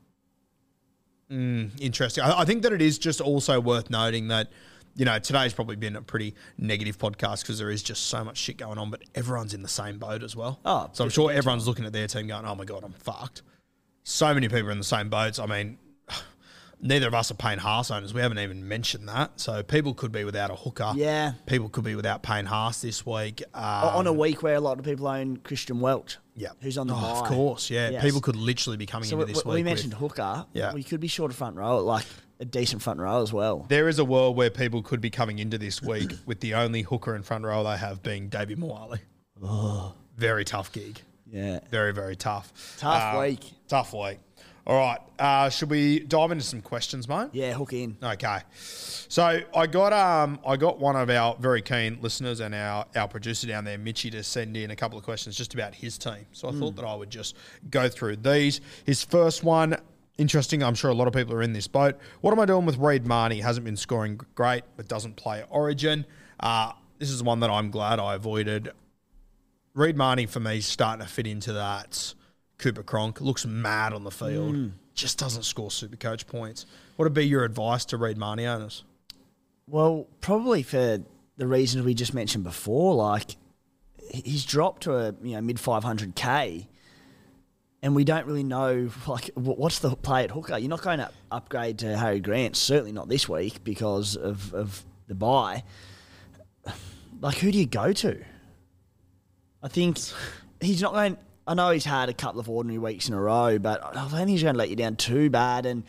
Mm, 1.31 1.71
interesting. 1.81 2.25
I, 2.25 2.41
I 2.41 2.45
think 2.45 2.63
that 2.63 2.73
it 2.73 2.83
is 2.83 2.99
just 2.99 3.21
also 3.21 3.61
worth 3.61 3.91
noting 3.91 4.29
that, 4.29 4.51
you 4.95 5.05
know, 5.05 5.19
today's 5.19 5.53
probably 5.53 5.77
been 5.77 5.97
a 5.97 6.03
pretty 6.03 6.35
negative 6.59 6.99
podcast 6.99 7.43
because 7.43 7.59
there 7.59 7.71
is 7.71 7.83
just 7.83 8.07
so 8.07 8.25
much 8.25 8.39
shit 8.39 8.57
going 8.57 8.79
on, 8.79 8.91
but 8.91 9.03
everyone's 9.15 9.55
in 9.55 9.63
the 9.63 9.69
same 9.69 9.99
boat 9.99 10.23
as 10.23 10.35
well. 10.35 10.59
Oh, 10.65 10.91
so 10.93 11.05
I'm 11.05 11.11
sure 11.11 11.31
everyone's 11.31 11.69
looking 11.69 11.85
at 11.85 11.93
their 11.93 12.07
team 12.07 12.27
going, 12.27 12.45
oh 12.45 12.55
my 12.55 12.65
God, 12.65 12.83
I'm 12.85 12.93
fucked. 12.93 13.43
So 14.05 14.33
many 14.33 14.49
people 14.49 14.69
are 14.69 14.73
in 14.73 14.79
the 14.79 14.85
same 14.85 15.09
boats. 15.09 15.39
I 15.39 15.47
mean, 15.47 15.79
neither 16.87 17.07
of 17.09 17.15
us 17.15 17.31
are 17.31 17.35
Payne 17.35 17.59
Haas 17.59 17.91
owners. 17.91 18.15
We 18.15 18.21
haven't 18.21 18.39
even 18.39 18.67
mentioned 18.67 19.09
that. 19.09 19.41
So 19.41 19.63
people 19.63 19.95
could 19.95 20.13
be 20.13 20.25
without 20.25 20.51
a 20.51 20.55
hooker. 20.55 20.93
Yeah. 20.95 21.33
People 21.47 21.69
could 21.69 21.85
be 21.85 21.95
without 21.95 22.23
Payne 22.23 22.47
Haas 22.47 22.81
this 22.81 23.05
week. 23.05 23.43
Um, 23.55 23.63
on 23.63 24.07
a 24.07 24.13
week 24.13 24.43
where 24.43 24.55
a 24.55 24.61
lot 24.61 24.79
of 24.79 24.85
people 24.85 25.07
own 25.09 25.39
Christian 25.39 25.81
Welch. 25.81 26.19
yeah. 26.35 26.51
who's 26.61 26.79
on 26.79 26.87
the 26.87 26.95
oh, 26.95 27.01
bye. 27.01 27.19
Of 27.21 27.25
course, 27.25 27.71
yeah. 27.71 27.91
Yes. 27.91 28.03
People 28.03 28.21
could 28.21 28.37
literally 28.37 28.77
be 28.77 28.87
coming 28.87 29.09
So 29.09 29.21
into 29.21 29.33
this 29.33 29.45
we 29.45 29.51
week. 29.51 29.55
We 29.57 29.63
mentioned 29.63 29.95
with, 29.95 30.01
hooker. 30.01 30.47
Yeah. 30.53 30.73
we 30.73 30.83
could 30.83 31.01
be 31.01 31.09
short 31.09 31.31
of 31.31 31.37
front 31.37 31.57
row, 31.57 31.79
like 31.79 32.07
a 32.41 32.45
decent 32.45 32.83
front 32.83 33.01
row 33.01 33.23
as 33.23 33.33
well. 33.33 33.67
There 33.69 33.89
is 33.89 33.99
a 33.99 34.05
world 34.05 34.37
where 34.37 34.51
people 34.51 34.83
could 34.83 35.01
be 35.01 35.11
coming 35.11 35.39
into 35.39 35.59
this 35.59 35.83
week 35.83 36.13
with 36.27 36.41
the 36.41 36.55
only 36.55 36.83
hooker 36.83 37.15
in 37.15 37.23
front 37.23 37.45
row 37.45 37.65
they 37.65 37.77
have 37.77 38.03
being 38.03 38.29
David 38.29 38.59
Moali. 38.59 39.01
Oh 39.43 39.95
very 40.17 40.45
tough 40.45 40.73
gig. 40.73 41.01
Yeah, 41.31 41.61
Very, 41.71 41.93
very 41.93 42.17
tough. 42.17 42.53
Tough 42.79 43.17
Uh, 43.17 43.21
week. 43.21 43.41
Tough 43.69 43.93
week. 43.93 44.19
All 44.67 44.77
right. 44.77 44.99
Uh, 45.19 45.49
should 45.49 45.71
we 45.71 46.01
dive 46.01 46.33
into 46.33 46.45
some 46.45 46.61
questions, 46.61 47.09
mate? 47.09 47.29
yeah, 47.33 47.53
hook 47.53 47.73
in. 47.73 47.97
Okay. 48.03 48.39
So 49.09 49.41
I 49.55 49.67
got 49.67 49.93
um 49.93 50.41
I 50.45 50.57
got 50.57 50.81
one 50.81 50.97
of 50.97 51.09
our 51.09 51.37
very 51.39 51.63
keen 51.63 51.99
listeners 52.03 52.41
and 52.41 52.55
our, 52.55 52.85
our 52.97 53.07
producer 53.07 53.47
down 53.47 53.65
there, 53.65 53.79
Mitchy, 53.79 54.11
to 54.11 54.23
send 54.25 54.57
in 54.57 54.73
a 54.73 54.77
couple 54.77 54.99
of 54.99 55.05
questions 55.05 55.37
just 55.37 55.55
about 55.55 55.75
his 55.75 55.97
team. 55.97 56.27
So 56.33 56.49
I 56.49 56.53
thought 56.53 56.75
that 56.77 56.85
I 56.85 56.95
would 56.95 57.11
just 57.11 57.37
go 57.71 57.89
through 57.89 58.17
these. 58.17 58.61
His 58.85 59.05
first 59.05 59.45
one, 59.45 59.77
interesting. 60.19 60.63
I'm 60.63 60.75
sure 60.75 60.91
a 60.91 60.95
lot 60.95 61.07
of 61.07 61.15
people 61.15 61.35
are 61.35 61.43
in 61.43 61.53
this 61.53 61.69
boat. 61.69 61.97
What 62.21 62.33
am 62.33 62.41
I 62.41 62.45
doing 62.47 62.67
with 62.67 62.77
Reed 62.79 63.07
Mahoney? 63.07 63.41
Hasn't 63.41 63.65
been 63.65 63.77
scoring 63.77 64.21
great, 64.35 64.65
but 64.77 64.89
doesn't 64.89 65.15
play 65.15 65.45
Origin. 65.49 66.05
Uh, 66.41 66.73
this 66.99 67.11
is 67.11 67.23
one 67.23 67.41
that 67.41 67.51
I'm 67.51 67.71
glad 67.71 68.01
I 68.01 68.15
avoided. 68.15 68.73
Reed 69.75 69.97
Mahoney 69.97 70.27
for 70.27 70.41
me 70.41 70.59
is 70.59 70.67
starting 70.67 71.07
to 71.07 71.11
fit 71.11 71.27
into 71.27 71.53
that. 71.53 72.15
Cooper 72.59 72.83
Cronk 72.83 73.21
looks 73.21 73.45
mad 73.45 73.93
on 73.93 74.05
the 74.05 74.11
field. 74.11 74.55
Mm. 74.55 74.73
Just 74.95 75.19
doesn't 75.19 75.45
score 75.45 75.71
super 75.71 75.97
coach 75.97 76.27
points. 76.27 76.65
What 76.97 77.05
would 77.05 77.15
be 77.15 77.27
your 77.27 77.45
advice 77.45 77.85
to 77.87 77.97
Reed 77.99 78.17
Mahoney 78.17 78.47
owners? 78.47 78.85
Well, 79.69 80.07
probably 80.21 80.63
for 80.63 81.01
the 81.37 81.47
reasons 81.47 81.85
we 81.85 81.95
just 81.95 82.15
mentioned 82.15 82.45
before, 82.45 82.95
like 82.95 83.37
he's 84.11 84.45
dropped 84.45 84.85
to 84.85 84.95
a 84.95 85.15
you 85.23 85.35
know 85.35 85.41
mid 85.41 85.61
five 85.61 85.85
hundred 85.85 86.15
k, 86.15 86.69
and 87.83 87.95
we 87.95 88.05
don't 88.05 88.27
really 88.27 88.45
know 88.45 88.91
like 89.07 89.31
what's 89.35 89.81
the 89.81 89.95
play 89.97 90.25
at 90.25 90.31
hooker. 90.31 90.57
You're 90.57 90.71
not 90.71 90.83
going 90.83 90.99
to 90.99 91.11
upgrade 91.31 91.79
to 91.81 91.97
Harry 91.97 92.21
Grant, 92.21 92.57
certainly 92.57 92.93
not 92.93 93.09
this 93.09 93.29
week 93.29 93.63
because 93.65 94.17
of 94.17 94.55
of 94.55 94.85
the 95.09 95.15
bye. 95.15 95.63
Like, 97.19 97.39
who 97.39 97.51
do 97.51 97.57
you 97.57 97.65
go 97.65 97.95
to? 97.95 98.23
I 99.63 99.69
think 99.69 99.99
he's 100.61 100.83
not 100.83 100.93
going. 100.93 101.17
I 101.47 101.55
know 101.55 101.71
he's 101.71 101.85
had 101.85 102.09
a 102.09 102.15
couple 102.15 102.41
of 102.41 102.51
ordinary 102.51 102.79
weeks 102.79 103.09
in 103.09 103.15
a 103.15 103.21
row, 103.21 103.59
but 103.59 103.85
I 103.85 103.93
don't 103.93 104.09
think 104.09 104.29
he's 104.31 104.43
going 104.43 104.55
to 104.55 104.59
let 104.59 104.69
you 104.69 104.77
down 104.77 104.97
too 104.97 105.31
bad. 105.31 105.65
And 105.65 105.85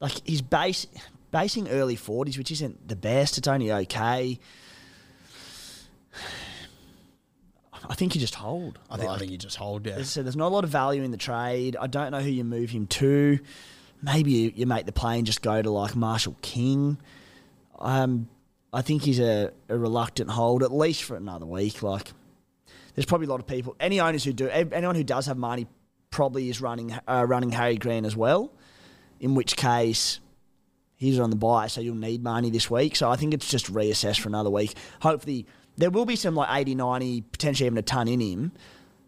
like 0.00 0.20
he's 0.24 0.42
base 0.42 0.86
basing 1.30 1.68
early 1.68 1.96
forties, 1.96 2.36
which 2.36 2.50
isn't 2.50 2.88
the 2.88 2.96
best. 2.96 3.38
It's 3.38 3.48
only 3.48 3.72
okay. 3.72 4.38
I 7.88 7.94
think 7.94 8.14
you 8.14 8.20
just 8.20 8.34
hold. 8.34 8.78
I 8.90 8.98
think, 8.98 9.10
I 9.10 9.18
think 9.18 9.32
you 9.32 9.38
just 9.38 9.56
hold, 9.56 9.86
yeah. 9.86 9.94
as 9.94 10.00
I 10.00 10.04
said, 10.04 10.24
there's 10.26 10.36
not 10.36 10.48
a 10.48 10.54
lot 10.54 10.64
of 10.64 10.70
value 10.70 11.02
in 11.02 11.10
the 11.10 11.16
trade. 11.16 11.76
I 11.80 11.86
don't 11.86 12.10
know 12.10 12.20
who 12.20 12.30
you 12.30 12.44
move 12.44 12.70
him 12.70 12.86
to. 12.86 13.38
Maybe 14.02 14.30
you, 14.30 14.52
you 14.54 14.66
make 14.66 14.86
the 14.86 14.92
play 14.92 15.16
and 15.16 15.26
just 15.26 15.42
go 15.42 15.60
to 15.60 15.70
like 15.70 15.96
Marshall 15.96 16.36
King. 16.42 16.98
Um, 17.78 18.28
I 18.72 18.82
think 18.82 19.02
he's 19.02 19.18
a, 19.18 19.52
a 19.68 19.76
reluctant 19.76 20.30
hold 20.30 20.62
at 20.62 20.72
least 20.72 21.02
for 21.02 21.16
another 21.16 21.46
week. 21.46 21.82
Like, 21.82 22.12
there's 22.94 23.06
probably 23.06 23.26
a 23.26 23.30
lot 23.30 23.40
of 23.40 23.46
people. 23.46 23.76
Any 23.80 24.00
owners 24.00 24.24
who 24.24 24.32
do, 24.32 24.48
anyone 24.48 24.94
who 24.94 25.04
does 25.04 25.26
have 25.26 25.36
money, 25.36 25.66
probably 26.10 26.50
is 26.50 26.60
running 26.60 26.92
uh, 27.06 27.24
running 27.26 27.50
Harry 27.50 27.76
Grant 27.76 28.06
as 28.06 28.16
well. 28.16 28.52
In 29.20 29.34
which 29.34 29.56
case, 29.56 30.18
he's 30.96 31.18
on 31.18 31.30
the 31.30 31.36
bye, 31.36 31.66
so 31.66 31.80
you'll 31.80 31.94
need 31.94 32.22
money 32.22 32.50
this 32.50 32.70
week. 32.70 32.96
So 32.96 33.10
I 33.10 33.16
think 33.16 33.34
it's 33.34 33.48
just 33.48 33.72
reassess 33.72 34.18
for 34.18 34.28
another 34.28 34.50
week. 34.50 34.74
Hopefully, 35.02 35.46
there 35.76 35.90
will 35.90 36.06
be 36.06 36.16
some 36.16 36.34
like 36.34 36.48
80, 36.50 36.74
90, 36.74 37.22
potentially 37.22 37.66
even 37.66 37.78
a 37.78 37.82
ton 37.82 38.08
in 38.08 38.20
him. 38.20 38.52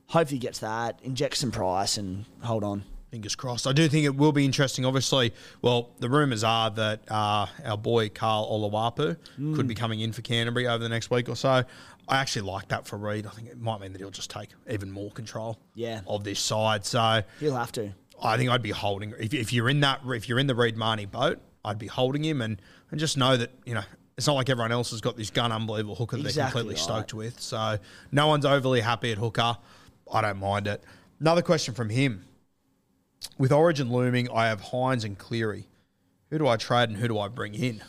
Hopefully, 0.08 0.36
he 0.36 0.40
gets 0.40 0.58
that, 0.60 1.00
inject 1.02 1.36
some 1.36 1.50
price, 1.50 1.96
and 1.96 2.24
hold 2.42 2.64
on. 2.64 2.84
Fingers 3.10 3.36
crossed. 3.36 3.66
I 3.66 3.72
do 3.72 3.88
think 3.88 4.06
it 4.06 4.16
will 4.16 4.32
be 4.32 4.46
interesting. 4.46 4.86
Obviously, 4.86 5.34
well, 5.60 5.90
the 5.98 6.08
rumours 6.08 6.42
are 6.44 6.70
that 6.70 7.02
uh, 7.10 7.46
our 7.62 7.76
boy 7.76 8.08
Carl 8.08 8.48
Olawapu 8.50 9.18
could 9.54 9.66
be 9.66 9.74
coming 9.74 10.00
in 10.00 10.12
for 10.12 10.22
Canterbury 10.22 10.66
over 10.66 10.82
the 10.82 10.88
next 10.88 11.10
week 11.10 11.28
or 11.28 11.36
so. 11.36 11.62
I 12.08 12.16
actually 12.18 12.42
like 12.42 12.68
that 12.68 12.86
for 12.86 12.96
Reed. 12.98 13.26
I 13.26 13.30
think 13.30 13.48
it 13.48 13.60
might 13.60 13.80
mean 13.80 13.92
that 13.92 13.98
he'll 14.00 14.10
just 14.10 14.30
take 14.30 14.50
even 14.68 14.90
more 14.90 15.10
control 15.10 15.58
Yeah. 15.74 16.00
of 16.06 16.24
this 16.24 16.40
side. 16.40 16.84
So 16.84 17.22
He'll 17.40 17.56
have 17.56 17.72
to. 17.72 17.92
I 18.22 18.36
think 18.36 18.50
I'd 18.50 18.62
be 18.62 18.70
holding 18.70 19.14
if, 19.18 19.32
if 19.34 19.52
you're 19.52 19.68
in 19.68 19.80
that 19.80 20.00
if 20.06 20.28
you're 20.28 20.38
in 20.38 20.46
the 20.46 20.54
Reed 20.54 20.76
Mahoney 20.76 21.06
boat, 21.06 21.40
I'd 21.64 21.78
be 21.78 21.86
holding 21.88 22.24
him 22.24 22.40
and, 22.40 22.60
and 22.90 23.00
just 23.00 23.16
know 23.16 23.36
that 23.36 23.50
you 23.64 23.74
know 23.74 23.82
it's 24.16 24.26
not 24.26 24.34
like 24.34 24.48
everyone 24.50 24.72
else 24.72 24.90
has 24.90 25.00
got 25.00 25.16
this 25.16 25.30
gun 25.30 25.50
unbelievable 25.52 25.94
hooker 25.94 26.16
that 26.18 26.34
they're 26.34 26.44
completely 26.44 26.74
right. 26.74 26.82
stoked 26.82 27.14
with. 27.14 27.40
So 27.40 27.78
no 28.12 28.26
one's 28.28 28.44
overly 28.44 28.80
happy 28.80 29.10
at 29.12 29.18
hooker. 29.18 29.56
I 30.12 30.20
don't 30.20 30.38
mind 30.38 30.66
it. 30.66 30.84
Another 31.20 31.42
question 31.42 31.74
from 31.74 31.88
him. 31.88 32.24
With 33.38 33.52
Origin 33.52 33.90
looming, 33.90 34.28
I 34.30 34.48
have 34.48 34.60
Hynes 34.60 35.04
and 35.04 35.16
Cleary. 35.16 35.68
Who 36.30 36.38
do 36.38 36.46
I 36.48 36.56
trade 36.56 36.88
and 36.88 36.98
who 36.98 37.08
do 37.08 37.18
I 37.18 37.28
bring 37.28 37.54
in? 37.54 37.82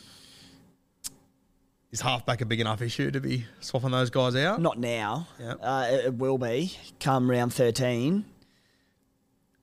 Is 1.94 2.00
halfback 2.00 2.40
a 2.40 2.44
big 2.44 2.58
enough 2.58 2.82
issue 2.82 3.12
to 3.12 3.20
be 3.20 3.44
swapping 3.60 3.92
those 3.92 4.10
guys 4.10 4.34
out? 4.34 4.60
Not 4.60 4.80
now. 4.80 5.28
Yep. 5.38 5.58
Uh, 5.62 5.86
it, 5.88 6.04
it 6.06 6.14
will 6.14 6.38
be 6.38 6.76
come 6.98 7.30
round 7.30 7.54
13. 7.54 8.24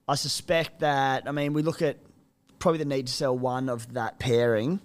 I 0.07 0.15
suspect 0.15 0.79
that, 0.79 1.27
I 1.27 1.33
mean, 1.33 1.51
we 1.51 1.61
look 1.61 1.81
at 1.81 1.97
probably 2.57 2.77
the 2.77 2.85
need 2.85 3.07
to 3.07 3.13
sell 3.13 3.37
one 3.37 3.67
of 3.67 3.95
that 3.95 4.17
pairing. 4.17 4.79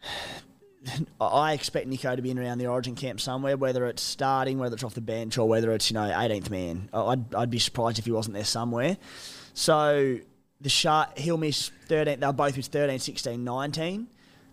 I 1.20 1.54
expect 1.54 1.88
Nicho 1.88 2.14
to 2.14 2.22
be 2.22 2.30
in 2.30 2.38
around 2.38 2.58
the 2.58 2.68
Origin 2.68 2.94
camp 2.94 3.20
somewhere, 3.20 3.56
whether 3.56 3.84
it's 3.86 4.00
starting, 4.00 4.60
whether 4.60 4.74
it's 4.74 4.84
off 4.84 4.94
the 4.94 5.00
bench, 5.00 5.36
or 5.38 5.48
whether 5.48 5.72
it's 5.72 5.90
you 5.90 5.94
know 5.94 6.08
18th 6.08 6.50
man. 6.50 6.88
I'd, 6.92 7.34
I'd 7.34 7.50
be 7.50 7.58
surprised 7.58 7.98
if 7.98 8.04
he 8.04 8.12
wasn't 8.12 8.34
there 8.34 8.44
somewhere. 8.44 8.96
So 9.54 10.20
the 10.60 10.68
Shark, 10.68 11.18
he'll 11.18 11.36
miss 11.36 11.72
13. 11.88 12.20
They'll 12.20 12.32
both 12.32 12.56
miss 12.56 12.68
13, 12.68 13.00
16, 13.00 13.42
19. 13.42 14.06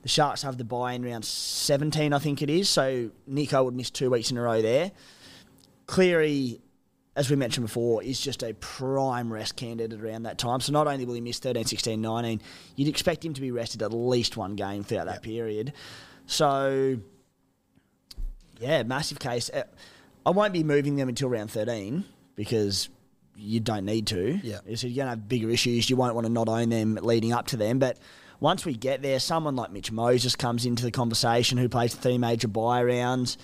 The 0.03 0.09
Sharks 0.09 0.43
have 0.43 0.57
the 0.57 0.65
bye 0.65 0.93
in 0.93 1.03
round 1.03 1.25
17, 1.25 2.13
I 2.13 2.19
think 2.19 2.41
it 2.41 2.49
is. 2.49 2.69
So 2.69 3.09
Nicho 3.29 3.63
would 3.63 3.73
miss 3.73 3.89
two 3.89 4.09
weeks 4.11 4.31
in 4.31 4.37
a 4.37 4.41
row 4.41 4.61
there. 4.61 4.91
Cleary, 5.87 6.59
as 7.15 7.29
we 7.29 7.37
mentioned 7.37 7.65
before, 7.65 8.03
is 8.03 8.19
just 8.19 8.43
a 8.43 8.53
prime 8.55 9.31
rest 9.31 9.55
candidate 9.55 10.01
around 10.01 10.23
that 10.23 10.37
time. 10.37 10.59
So 10.59 10.73
not 10.73 10.87
only 10.87 11.05
will 11.05 11.13
he 11.13 11.21
miss 11.21 11.39
13, 11.39 11.65
16, 11.65 12.01
19, 12.01 12.41
you'd 12.75 12.89
expect 12.89 13.23
him 13.23 13.33
to 13.33 13.41
be 13.41 13.51
rested 13.51 13.81
at 13.81 13.93
least 13.93 14.35
one 14.35 14.55
game 14.55 14.83
throughout 14.83 15.05
that 15.05 15.23
period. 15.23 15.71
So, 16.25 16.97
yeah, 18.59 18.83
massive 18.83 19.19
case. 19.19 19.49
Uh, 19.49 19.63
I 20.25 20.31
won't 20.31 20.51
be 20.51 20.65
moving 20.65 20.97
them 20.97 21.07
until 21.07 21.29
round 21.29 21.49
13 21.49 22.03
because 22.35 22.89
you 23.37 23.61
don't 23.61 23.85
need 23.85 24.07
to. 24.07 24.39
Yeah. 24.43 24.59
So 24.75 24.87
you're 24.87 25.05
going 25.05 25.05
to 25.05 25.09
have 25.11 25.29
bigger 25.29 25.49
issues. 25.49 25.89
You 25.89 25.95
won't 25.95 26.13
want 26.13 26.27
to 26.27 26.31
not 26.31 26.49
own 26.49 26.69
them 26.69 26.99
leading 27.01 27.31
up 27.31 27.47
to 27.47 27.57
them. 27.57 27.79
But 27.79 27.99
once 28.43 28.65
we 28.65 28.75
get 28.75 29.01
there, 29.01 29.21
someone 29.21 29.55
like 29.55 29.71
Mitch 29.71 29.89
Moses 29.89 30.35
comes 30.35 30.65
into 30.65 30.83
the 30.83 30.91
conversation 30.91 31.57
who 31.57 31.69
plays 31.69 31.95
three 31.95 32.17
major 32.17 32.49
bye 32.49 32.83
rounds. 32.83 33.37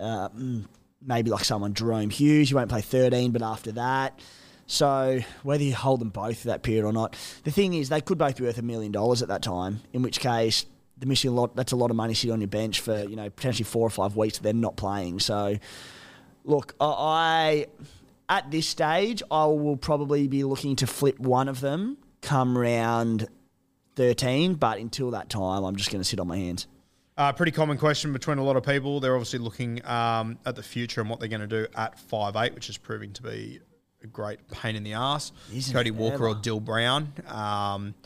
Uh, 0.00 0.30
mm, 0.30 0.64
maybe 1.02 1.30
like 1.30 1.44
someone 1.44 1.74
Jahrome 1.74 2.10
Hughes, 2.10 2.50
you 2.50 2.56
won't 2.56 2.70
play 2.70 2.80
13, 2.80 3.32
but 3.32 3.42
after 3.42 3.72
that. 3.72 4.18
So 4.66 5.20
whether 5.42 5.62
you 5.62 5.74
hold 5.74 6.00
them 6.00 6.08
both 6.08 6.38
for 6.40 6.48
that 6.48 6.62
period 6.62 6.86
or 6.86 6.92
not, 6.92 7.18
the 7.44 7.50
thing 7.50 7.74
is 7.74 7.90
they 7.90 8.00
could 8.00 8.16
both 8.16 8.38
be 8.38 8.44
worth 8.44 8.56
a 8.56 8.62
million 8.62 8.92
dollars 8.92 9.20
at 9.20 9.28
that 9.28 9.42
time. 9.42 9.82
In 9.92 10.00
which 10.00 10.20
case, 10.20 10.64
the 10.96 11.04
missing 11.04 11.30
a 11.30 11.34
lot. 11.34 11.54
That's 11.54 11.72
a 11.72 11.76
lot 11.76 11.90
of 11.90 11.96
money 11.96 12.14
sitting 12.14 12.32
on 12.32 12.40
your 12.40 12.48
bench 12.48 12.80
for 12.80 13.04
you 13.04 13.14
know 13.14 13.28
potentially 13.28 13.64
four 13.64 13.86
or 13.86 13.90
five 13.90 14.16
weeks 14.16 14.38
they're 14.38 14.54
not 14.54 14.76
playing. 14.76 15.20
So, 15.20 15.58
look, 16.44 16.74
I 16.80 17.66
at 18.28 18.50
this 18.50 18.66
stage 18.66 19.22
I 19.30 19.44
will 19.44 19.76
probably 19.76 20.28
be 20.28 20.44
looking 20.44 20.76
to 20.76 20.86
flip 20.86 21.18
one 21.20 21.48
of 21.48 21.60
them 21.60 21.98
come 22.20 22.56
round 22.58 23.28
13, 23.98 24.54
but 24.54 24.78
until 24.78 25.10
that 25.10 25.28
time, 25.28 25.64
I'm 25.64 25.74
just 25.74 25.90
going 25.90 26.00
to 26.00 26.08
sit 26.08 26.20
on 26.20 26.28
my 26.28 26.36
hands. 26.36 26.68
Uh, 27.16 27.32
pretty 27.32 27.50
common 27.50 27.76
question 27.76 28.12
between 28.12 28.38
a 28.38 28.44
lot 28.44 28.54
of 28.54 28.62
people. 28.62 29.00
They're 29.00 29.16
obviously 29.16 29.40
looking 29.40 29.84
um, 29.84 30.38
at 30.46 30.54
the 30.54 30.62
future 30.62 31.00
and 31.00 31.10
what 31.10 31.18
they're 31.18 31.28
going 31.28 31.40
to 31.40 31.48
do 31.48 31.66
at 31.74 31.98
five 31.98 32.36
eight, 32.36 32.54
which 32.54 32.70
is 32.70 32.78
proving 32.78 33.12
to 33.14 33.22
be 33.24 33.58
a 34.04 34.06
great 34.06 34.48
pain 34.52 34.76
in 34.76 34.84
the 34.84 34.92
ass. 34.92 35.32
Isn't 35.52 35.74
Cody 35.74 35.90
Walker 35.90 36.28
or? 36.28 36.36
Dill 36.36 36.60
Brown. 36.60 37.12
Um, 37.26 37.96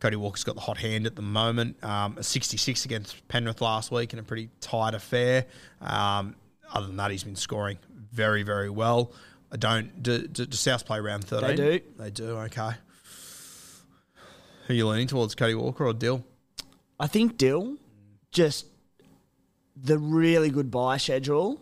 Cody 0.00 0.16
Walker's 0.16 0.44
got 0.44 0.54
the 0.54 0.60
hot 0.60 0.76
hand 0.76 1.06
at 1.06 1.16
the 1.16 1.22
moment. 1.22 1.82
Um, 1.82 2.18
a 2.18 2.22
66 2.22 2.84
against 2.84 3.26
Penrith 3.28 3.62
last 3.62 3.90
week 3.90 4.12
in 4.12 4.18
a 4.18 4.22
pretty 4.22 4.50
tight 4.60 4.92
affair. 4.92 5.46
Um, 5.80 6.36
other 6.70 6.88
than 6.88 6.96
that, 6.98 7.10
he's 7.10 7.24
been 7.24 7.36
scoring 7.36 7.78
very, 8.12 8.42
very 8.42 8.68
well. 8.68 9.12
I 9.50 9.56
don't. 9.56 10.02
Do, 10.02 10.28
do, 10.28 10.44
do 10.44 10.56
South 10.58 10.84
play 10.84 11.00
round 11.00 11.24
13? 11.24 11.48
They 11.48 11.56
do. 11.56 11.84
They 11.96 12.10
do, 12.10 12.36
okay. 12.36 12.72
Who 14.68 14.74
are 14.74 14.76
you 14.76 14.86
leaning 14.86 15.06
towards, 15.06 15.34
Cody 15.34 15.54
Walker 15.54 15.86
or 15.86 15.94
Dill? 15.94 16.22
I 17.00 17.06
think 17.06 17.38
Dill, 17.38 17.78
just 18.30 18.66
the 19.74 19.98
really 19.98 20.50
good 20.50 20.70
bye 20.70 20.98
schedule, 20.98 21.58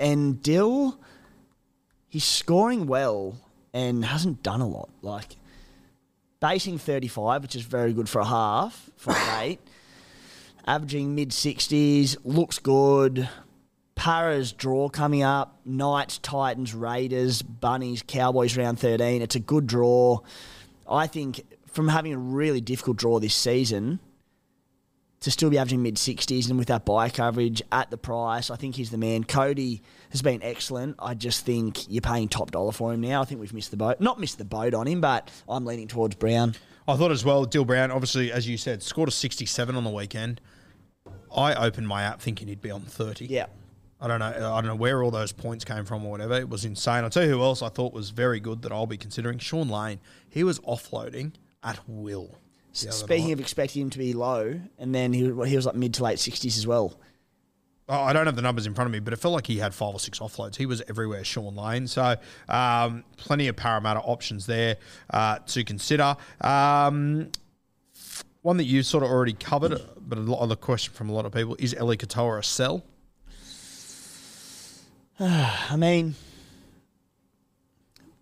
and 0.00 0.42
Dill, 0.42 0.98
he's 2.08 2.24
scoring 2.24 2.88
well 2.88 3.36
and 3.72 4.04
hasn't 4.04 4.42
done 4.42 4.60
a 4.60 4.66
lot. 4.66 4.90
Like 5.02 5.36
basing 6.40 6.78
35, 6.78 7.42
which 7.42 7.54
is 7.54 7.62
very 7.62 7.92
good 7.92 8.08
for 8.08 8.18
a 8.18 8.24
half, 8.26 8.90
for 8.96 9.14
eight, 9.38 9.60
averaging 10.66 11.14
mid 11.14 11.30
60s, 11.30 12.16
looks 12.24 12.58
good. 12.58 13.28
Para's 13.94 14.50
draw 14.50 14.88
coming 14.88 15.22
up. 15.22 15.60
Knights, 15.64 16.18
Titans, 16.18 16.74
Raiders, 16.74 17.42
Bunnies, 17.42 18.02
Cowboys 18.04 18.56
round 18.56 18.80
13. 18.80 19.22
It's 19.22 19.36
a 19.36 19.40
good 19.40 19.68
draw. 19.68 20.18
I 20.88 21.06
think 21.06 21.42
from 21.76 21.88
having 21.88 22.12
a 22.12 22.18
really 22.18 22.60
difficult 22.60 22.96
draw 22.96 23.20
this 23.20 23.34
season, 23.34 24.00
to 25.20 25.30
still 25.30 25.50
be 25.50 25.58
averaging 25.58 25.82
mid 25.82 25.96
60s 25.96 26.48
and 26.48 26.58
with 26.58 26.68
that 26.68 26.84
bye 26.84 27.10
coverage 27.10 27.62
at 27.70 27.90
the 27.90 27.96
price, 27.98 28.50
I 28.50 28.56
think 28.56 28.76
he's 28.76 28.90
the 28.90 28.98
man. 28.98 29.24
Cody 29.24 29.82
has 30.10 30.22
been 30.22 30.42
excellent. 30.42 30.96
I 30.98 31.14
just 31.14 31.44
think 31.44 31.88
you're 31.90 32.00
paying 32.00 32.28
top 32.28 32.50
dollar 32.50 32.72
for 32.72 32.92
him 32.92 33.00
now. 33.00 33.22
I 33.22 33.24
think 33.24 33.40
we've 33.40 33.52
missed 33.52 33.70
the 33.70 33.76
boat. 33.76 34.00
Not 34.00 34.18
missed 34.18 34.38
the 34.38 34.44
boat 34.44 34.74
on 34.74 34.86
him, 34.86 35.00
but 35.00 35.30
I'm 35.48 35.64
leaning 35.64 35.86
towards 35.86 36.14
Brown. 36.16 36.54
I 36.88 36.96
thought 36.96 37.10
as 37.10 37.24
well, 37.24 37.44
Dill 37.44 37.64
Brown, 37.64 37.90
obviously, 37.90 38.32
as 38.32 38.48
you 38.48 38.56
said, 38.56 38.82
scored 38.82 39.08
a 39.08 39.12
67 39.12 39.76
on 39.76 39.84
the 39.84 39.90
weekend. 39.90 40.40
I 41.34 41.54
opened 41.54 41.88
my 41.88 42.02
app 42.02 42.20
thinking 42.20 42.48
he'd 42.48 42.62
be 42.62 42.70
on 42.70 42.82
30. 42.82 43.26
Yeah. 43.26 43.46
I 44.00 44.08
don't 44.08 44.20
know. 44.20 44.26
I 44.26 44.60
don't 44.60 44.66
know 44.66 44.76
where 44.76 45.02
all 45.02 45.10
those 45.10 45.32
points 45.32 45.64
came 45.64 45.84
from 45.84 46.04
or 46.04 46.10
whatever. 46.10 46.34
It 46.34 46.48
was 46.48 46.64
insane. 46.64 47.04
I'll 47.04 47.10
tell 47.10 47.24
you 47.24 47.30
who 47.30 47.42
else 47.42 47.62
I 47.62 47.68
thought 47.68 47.92
was 47.92 48.10
very 48.10 48.40
good 48.40 48.62
that 48.62 48.72
I'll 48.72 48.86
be 48.86 48.98
considering. 48.98 49.38
Shaun 49.38 49.68
Lane. 49.68 50.00
He 50.28 50.44
was 50.44 50.58
offloading 50.60 51.32
at 51.66 51.78
will. 51.86 52.34
Speaking 52.72 53.32
of 53.32 53.40
expecting 53.40 53.82
him 53.82 53.90
to 53.90 53.98
be 53.98 54.12
low, 54.12 54.60
and 54.78 54.94
then 54.94 55.12
he, 55.12 55.20
he 55.24 55.56
was 55.56 55.64
like 55.66 55.74
mid 55.74 55.94
to 55.94 56.04
late 56.04 56.18
60s 56.18 56.58
as 56.58 56.66
well. 56.66 56.98
Oh, 57.88 58.02
I 58.02 58.12
don't 58.12 58.26
have 58.26 58.36
the 58.36 58.42
numbers 58.42 58.66
in 58.66 58.74
front 58.74 58.88
of 58.88 58.92
me, 58.92 58.98
but 58.98 59.12
it 59.12 59.16
felt 59.16 59.32
like 59.32 59.46
he 59.46 59.58
had 59.58 59.72
five 59.72 59.94
or 59.94 60.00
six 60.00 60.18
offloads. 60.18 60.56
He 60.56 60.66
was 60.66 60.82
everywhere, 60.88 61.22
Shaun 61.22 61.54
Lane. 61.54 61.86
So, 61.86 62.16
um, 62.48 63.04
plenty 63.16 63.46
of 63.48 63.56
Parramatta 63.56 64.00
options 64.00 64.44
there 64.46 64.76
uh, 65.10 65.38
to 65.46 65.62
consider. 65.62 66.16
Um, 66.40 67.30
one 68.42 68.56
that 68.56 68.64
you 68.64 68.82
sort 68.82 69.04
of 69.04 69.10
already 69.10 69.34
covered, 69.34 69.80
but 70.00 70.18
a 70.18 70.20
lot 70.20 70.40
of 70.40 70.48
the 70.48 70.56
question 70.56 70.92
from 70.94 71.08
a 71.08 71.12
lot 71.12 71.26
of 71.26 71.32
people 71.32 71.56
is 71.58 71.74
Eli 71.74 71.94
Katoa 71.94 72.40
a 72.40 72.42
sell? 72.42 72.84
I 75.20 75.76
mean, 75.76 76.16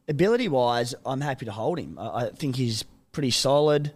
ability 0.07 0.49
wise, 0.49 0.95
I'm 1.05 1.22
happy 1.22 1.47
to 1.47 1.53
hold 1.53 1.78
him. 1.78 1.99
I, 1.99 2.26
I 2.26 2.30
think 2.30 2.57
he's 2.57 2.84
pretty 3.14 3.30
solid. 3.30 3.92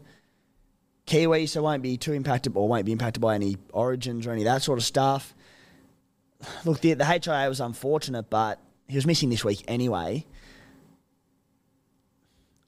Kiwi, 1.07 1.47
so 1.47 1.63
won't 1.63 1.83
be 1.83 1.97
too 1.97 2.13
impacted 2.13 2.55
or 2.55 2.69
won't 2.69 2.85
be 2.85 2.93
impacted 2.93 3.21
by 3.21 3.35
any 3.35 3.57
origins 3.73 4.27
or 4.27 4.33
any 4.33 4.43
of 4.43 4.47
that 4.47 4.63
sort 4.63 4.79
of 4.79 4.85
stuff. 4.85 5.35
Look, 6.65 6.81
the, 6.81 6.95
the 6.95 7.05
HIA 7.05 7.49
was 7.49 7.61
unfortunate, 7.61 8.31
but 8.31 8.61
he 8.87 8.97
was 8.97 9.07
missing 9.07 9.31
this 9.31 9.45
week 9.45 9.65
anyway. 9.69 10.25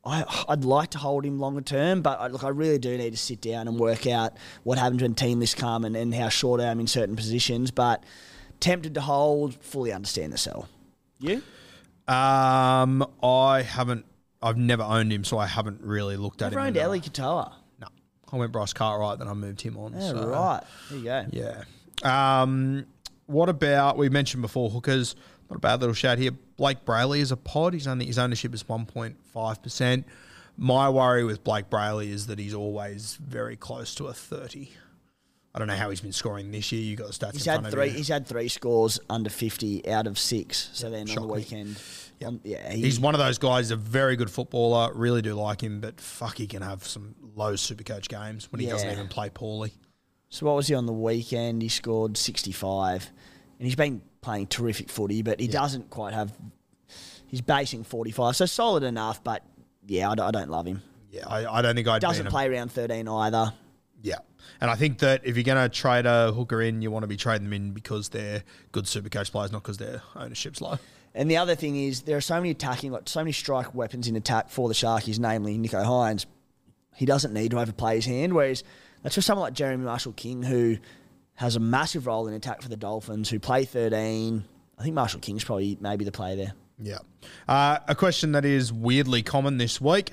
I, 0.05 0.25
I'd 0.49 0.65
like 0.65 0.91
to 0.91 0.99
hold 0.99 1.27
him 1.27 1.39
longer 1.39 1.61
term, 1.61 2.01
but 2.01 2.19
I, 2.21 2.29
look, 2.29 2.43
I 2.43 2.49
really 2.49 2.79
do 2.79 2.97
need 2.97 3.11
to 3.11 3.19
sit 3.19 3.43
down 3.43 3.69
and 3.69 3.79
work 3.79 4.07
out 4.07 4.33
what 4.63 4.79
happens 4.79 5.03
when 5.03 5.15
team 5.15 5.41
lists 5.41 5.55
come 5.55 5.85
and, 5.85 5.95
and 5.95 6.15
how 6.15 6.31
short 6.31 6.61
I 6.61 6.65
am 6.65 6.81
in 6.81 6.87
certain 6.87 7.17
positions. 7.17 7.71
But 7.71 8.03
tempted 8.61 8.95
to 8.95 9.03
hold, 9.03 9.55
fully 9.63 9.93
understand 9.93 10.33
the 10.33 10.39
sell. 10.39 10.69
You? 11.19 11.43
Um, 12.09 13.07
I 13.23 13.63
haven't. 13.63 14.07
I've 14.43 14.57
never 14.57 14.83
owned 14.83 15.13
him, 15.13 15.25
so 15.25 15.39
I 15.39 15.47
haven't 15.47 15.81
really 15.83 16.17
looked 16.17 16.41
at 16.43 16.53
Never 16.53 16.61
him. 16.61 16.67
owned 16.69 16.77
enough. 16.77 16.89
Eli 16.89 16.99
Katoa. 17.01 17.53
No, 17.81 17.89
I 18.33 18.37
went 18.37 18.53
Bryce 18.53 18.73
Cartwright, 18.73 19.19
then 19.19 19.29
I 19.29 19.35
moved 19.35 19.61
him 19.61 19.77
on. 19.77 19.93
Yeah, 19.93 20.11
so- 20.11 20.29
right. 20.29 20.61
There 20.91 20.99
you 20.99 21.05
go. 21.05 21.27
Yeah. 21.31 21.63
Um, 22.43 22.87
what 23.27 23.49
about 23.49 23.97
we 23.99 24.09
mentioned 24.09 24.43
before 24.43 24.71
hookers? 24.71 25.15
Not 25.51 25.57
a 25.57 25.61
bad 25.61 25.81
little 25.81 25.95
shout 25.95 26.19
here. 26.19 26.31
Blayke 26.59 26.83
Brailey 26.85 27.19
is 27.19 27.33
a 27.33 27.37
pod. 27.37 27.75
He's 27.75 27.87
only 27.87 28.07
his 28.07 28.19
ownership 28.19 28.55
is 28.55 28.69
one 28.69 28.87
point 28.87 29.17
five 29.33 29.63
percent. 29.63 30.07
My 30.57 30.89
worry 30.89 31.25
with 31.25 31.43
Blayke 31.45 31.65
Brailey 31.69 32.09
is 32.11 32.27
that 32.29 32.39
he's 32.39 32.55
always 32.55 33.17
very 33.17 33.57
close 33.57 33.95
to 33.97 34.07
a 34.07 34.13
thirty. 34.15 34.73
I 35.55 35.59
don't 35.59 35.67
know 35.67 35.75
how 35.75 35.91
he's 35.91 36.01
been 36.01 36.13
scoring 36.13 36.53
this 36.53 36.71
year. 36.71 36.81
You 36.83 36.95
got 36.97 37.09
the 37.09 37.13
stats 37.13 37.33
He's 37.33 37.47
in 37.47 37.51
had 37.53 37.61
front 37.63 37.75
three. 37.75 37.87
of 37.89 37.93
you. 37.93 37.99
He's 37.99 38.09
had 38.09 38.27
three 38.27 38.47
scores 38.49 39.01
under 39.11 39.31
fifty 39.31 39.87
out 39.91 40.07
of 40.07 40.19
six. 40.19 40.71
So 40.73 40.89
then 40.91 41.09
on 41.11 41.27
the 41.27 41.33
weekend, 41.33 41.81
on- 42.23 42.35
um, 42.35 42.41
yeah, 42.45 42.73
he, 42.73 42.83
He's 42.83 43.01
one 43.01 43.15
of 43.15 43.19
those 43.19 43.39
guys. 43.39 43.71
A 43.71 43.77
very 43.77 44.17
good 44.17 44.31
footballer. 44.31 44.93
Really 44.95 45.23
do 45.23 45.35
like 45.35 45.63
him, 45.63 45.81
but 45.81 46.01
fuck, 46.01 46.39
he 46.39 46.47
can 46.47 46.63
have 46.63 46.87
some 46.87 47.15
low 47.35 47.57
super 47.57 47.85
coach 47.85 48.09
games 48.09 48.51
when 48.53 48.61
he 48.61 48.67
doesn't 48.67 48.91
even 48.91 49.09
play 49.09 49.31
poorly. 49.31 49.73
So 50.29 50.47
what 50.47 50.57
was 50.57 50.69
he 50.69 50.75
on 50.75 50.87
the 50.87 50.93
weekend? 50.93 51.63
He 51.63 51.69
scored 51.69 52.17
sixty-five, 52.17 53.11
and 53.59 53.67
he's 53.67 53.77
been 53.77 54.03
playing 54.21 54.47
terrific 54.47 54.89
footy, 54.89 55.23
but 55.23 55.41
he 55.41 55.49
doesn't 55.49 55.91
quite 55.91 56.15
have. 56.15 56.33
He's 57.27 57.41
basing 57.41 57.85
forty-five, 57.85 58.37
so 58.37 58.47
solid 58.47 58.83
enough, 58.83 59.25
but 59.25 59.45
yeah, 59.87 60.11
I 60.11 60.15
don't, 60.15 60.27
I 60.27 60.31
don't 60.31 60.51
love 60.51 60.67
him. 60.67 60.83
Yeah, 61.11 61.27
I, 61.27 61.47
I 61.47 61.63
don't 61.63 61.75
think 61.75 61.89
I'd. 61.89 62.01
Doesn't 62.01 62.29
play 62.29 62.49
around 62.49 62.71
thirteen 62.71 63.09
either. 63.09 63.53
Yeah. 64.03 64.19
And 64.61 64.71
I 64.71 64.75
think 64.75 64.99
that 64.99 65.23
if 65.25 65.37
you're 65.37 65.45
going 65.45 65.63
to 65.63 65.69
trade 65.69 66.07
a 66.07 66.33
hooker 66.33 66.63
in, 66.63 66.83
you 66.83 66.91
want 66.91 67.03
to 67.03 67.07
be 67.07 67.17
trading 67.17 67.45
them 67.45 67.53
in 67.53 67.71
because 67.73 68.09
they're 68.09 68.43
good 68.73 68.87
super 68.87 69.09
coach 69.09 69.31
players, 69.33 69.53
not 69.53 69.63
because 69.63 69.79
their 69.79 70.03
ownership's 70.17 70.61
low. 70.61 70.79
And 71.15 71.31
the 71.31 71.37
other 71.39 71.55
thing 71.55 71.77
is 71.77 72.03
there 72.03 72.17
are 72.17 72.21
so 72.21 72.37
many 72.37 72.51
attacking, 72.51 72.93
like 72.93 73.09
so 73.09 73.21
many 73.21 73.33
strike 73.33 73.75
weapons 73.75 74.07
in 74.07 74.17
attack 74.17 74.49
for 74.49 74.69
the 74.69 74.75
Sharkies, 74.75 75.19
namely 75.19 75.59
Nicho 75.59 75.85
Hynes. 75.85 76.27
He 76.95 77.07
doesn't 77.07 77.33
need 77.33 77.51
to 77.53 77.59
overplay 77.61 77.97
his 77.97 78.07
hand, 78.07 78.33
whereas 78.35 78.63
that's 79.03 79.15
for 79.15 79.23
someone 79.23 79.45
like 79.45 79.55
Jeremy 79.55 79.85
Marshall 79.85 80.13
King, 80.13 80.43
who 80.43 80.79
has 81.35 81.57
a 81.57 81.61
massive 81.61 82.07
role 82.07 82.29
in 82.29 82.35
attack 82.35 82.63
for 82.63 82.69
the 82.69 82.77
Dolphins, 82.77 83.29
who 83.31 83.41
play 83.41 83.65
13. 83.65 84.45
I 84.79 84.83
think 84.83 84.95
Marshall 84.95 85.21
King's 85.21 85.43
probably 85.43 85.77
maybe 85.81 86.05
the 86.05 86.13
player 86.13 86.37
there. 86.37 86.53
Yeah. 86.79 86.99
Uh, 87.49 87.79
a 87.89 87.95
question 87.95 88.33
that 88.33 88.45
is 88.45 88.73
weirdly 88.73 89.23
common 89.23 89.59
this 89.59 89.81
week, 89.81 90.13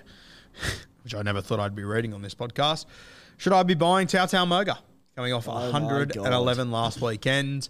which 1.04 1.14
I 1.16 1.22
never 1.22 1.42
thought 1.42 1.60
I'd 1.60 1.76
be 1.76 1.84
reading 1.84 2.14
on 2.14 2.22
this 2.22 2.36
podcast. 2.36 2.86
Should 3.38 3.54
I 3.54 3.64
be 3.64 3.76
buying 3.76 4.08
Tautau 4.08 4.48
Moga? 4.48 4.80
Coming 5.16 5.34
off 5.34 5.48
Oh 5.48 5.72
111 5.72 6.72
last 6.72 7.02
weekend. 7.02 7.70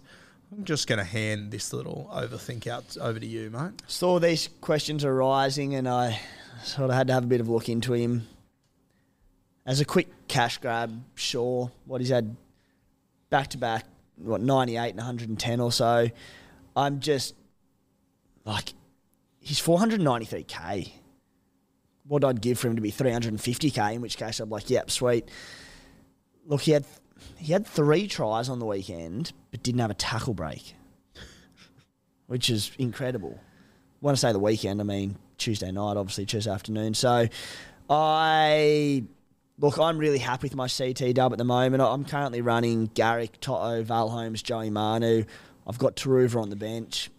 I'm 0.50 0.64
just 0.64 0.86
going 0.86 0.98
to 0.98 1.04
hand 1.04 1.50
this 1.50 1.72
little 1.72 2.10
overthink 2.12 2.66
out 2.66 2.96
over 3.00 3.20
to 3.20 3.26
you, 3.26 3.50
mate. 3.50 3.82
Saw 3.86 4.18
these 4.18 4.48
questions 4.60 5.04
arising, 5.04 5.74
and 5.74 5.86
I 5.86 6.20
sort 6.64 6.88
of 6.88 6.96
had 6.96 7.08
to 7.08 7.12
have 7.12 7.24
a 7.24 7.26
bit 7.26 7.40
of 7.40 7.48
a 7.48 7.52
look 7.52 7.68
into 7.68 7.92
him. 7.92 8.26
As 9.66 9.80
a 9.80 9.84
quick 9.84 10.08
cash 10.26 10.56
grab, 10.56 11.02
sure. 11.14 11.70
What 11.84 12.00
he's 12.00 12.08
had 12.08 12.34
back 13.28 13.48
to 13.48 13.58
back, 13.58 13.84
what, 14.16 14.40
98 14.40 14.88
and 14.88 14.96
110 14.96 15.60
or 15.60 15.70
so. 15.70 16.08
I'm 16.74 17.00
just 17.00 17.34
like, 18.46 18.72
he's 19.40 19.60
493k. 19.60 20.92
What 22.06 22.24
I'd 22.24 22.40
give 22.40 22.58
for 22.58 22.68
him 22.68 22.76
to 22.76 22.80
be 22.80 22.90
350k, 22.90 23.94
in 23.94 24.00
which 24.00 24.16
case 24.16 24.40
I'd 24.40 24.48
be 24.48 24.52
like, 24.52 24.70
yep, 24.70 24.90
sweet. 24.90 25.28
Look, 26.46 26.62
he 26.62 26.70
had 26.70 26.86
he 27.36 27.52
had 27.52 27.66
three 27.66 28.06
tries 28.06 28.48
on 28.48 28.58
the 28.58 28.66
weekend, 28.66 29.32
but 29.50 29.62
didn't 29.62 29.80
have 29.80 29.90
a 29.90 29.94
tackle 29.94 30.34
break, 30.34 30.74
which 32.26 32.50
is 32.50 32.70
incredible. 32.78 33.38
When 34.00 34.12
I 34.12 34.16
say 34.16 34.32
the 34.32 34.38
weekend, 34.38 34.80
I 34.80 34.84
mean 34.84 35.16
Tuesday 35.38 35.70
night, 35.70 35.96
obviously 35.96 36.26
Tuesday 36.26 36.50
afternoon. 36.50 36.94
So 36.94 37.28
I 37.88 39.04
look, 39.58 39.78
I'm 39.78 39.98
really 39.98 40.18
happy 40.18 40.46
with 40.46 40.54
my 40.54 40.68
CT 40.68 41.14
dub 41.14 41.32
at 41.32 41.38
the 41.38 41.44
moment. 41.44 41.82
I'm 41.82 42.04
currently 42.04 42.40
running 42.40 42.86
Garrick, 42.86 43.40
Toto, 43.40 43.82
Val 43.82 44.08
Holmes, 44.08 44.42
Joey 44.42 44.70
Manu. 44.70 45.24
I've 45.66 45.78
got 45.78 45.96
Taruva 45.96 46.40
on 46.40 46.50
the 46.50 46.56
bench 46.56 47.10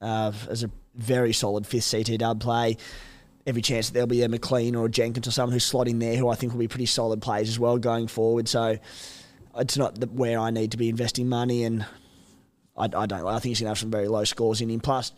uh, 0.00 0.32
as 0.48 0.62
a 0.62 0.70
very 0.94 1.32
solid 1.32 1.66
fifth 1.66 1.90
CT 1.90 2.18
dub 2.18 2.40
play. 2.40 2.76
Every 3.46 3.62
chance 3.62 3.88
that 3.88 3.94
there'll 3.94 4.06
be 4.06 4.22
a 4.22 4.28
McLean 4.28 4.76
or 4.76 4.86
a 4.86 4.90
Jenkins 4.90 5.26
or 5.26 5.30
someone 5.30 5.52
who's 5.52 5.70
slotting 5.70 5.98
there 5.98 6.16
who 6.16 6.28
I 6.28 6.34
think 6.34 6.52
will 6.52 6.60
be 6.60 6.68
pretty 6.68 6.86
solid 6.86 7.22
plays 7.22 7.48
as 7.48 7.58
well 7.58 7.78
going 7.78 8.06
forward. 8.06 8.48
So 8.48 8.78
it's 9.56 9.76
not 9.76 9.98
the, 10.00 10.06
where 10.06 10.38
I 10.38 10.50
need 10.50 10.70
to 10.72 10.76
be 10.76 10.88
investing 10.88 11.28
money, 11.28 11.64
and 11.64 11.84
I, 12.76 12.84
I 12.84 13.06
don't. 13.06 13.26
I 13.26 13.32
think 13.38 13.50
he's 13.50 13.60
going 13.60 13.66
to 13.66 13.70
have 13.70 13.78
some 13.78 13.90
very 13.90 14.08
low 14.08 14.24
scores 14.24 14.60
in 14.60 14.70
him. 14.70 14.80
Plus, 14.80 15.12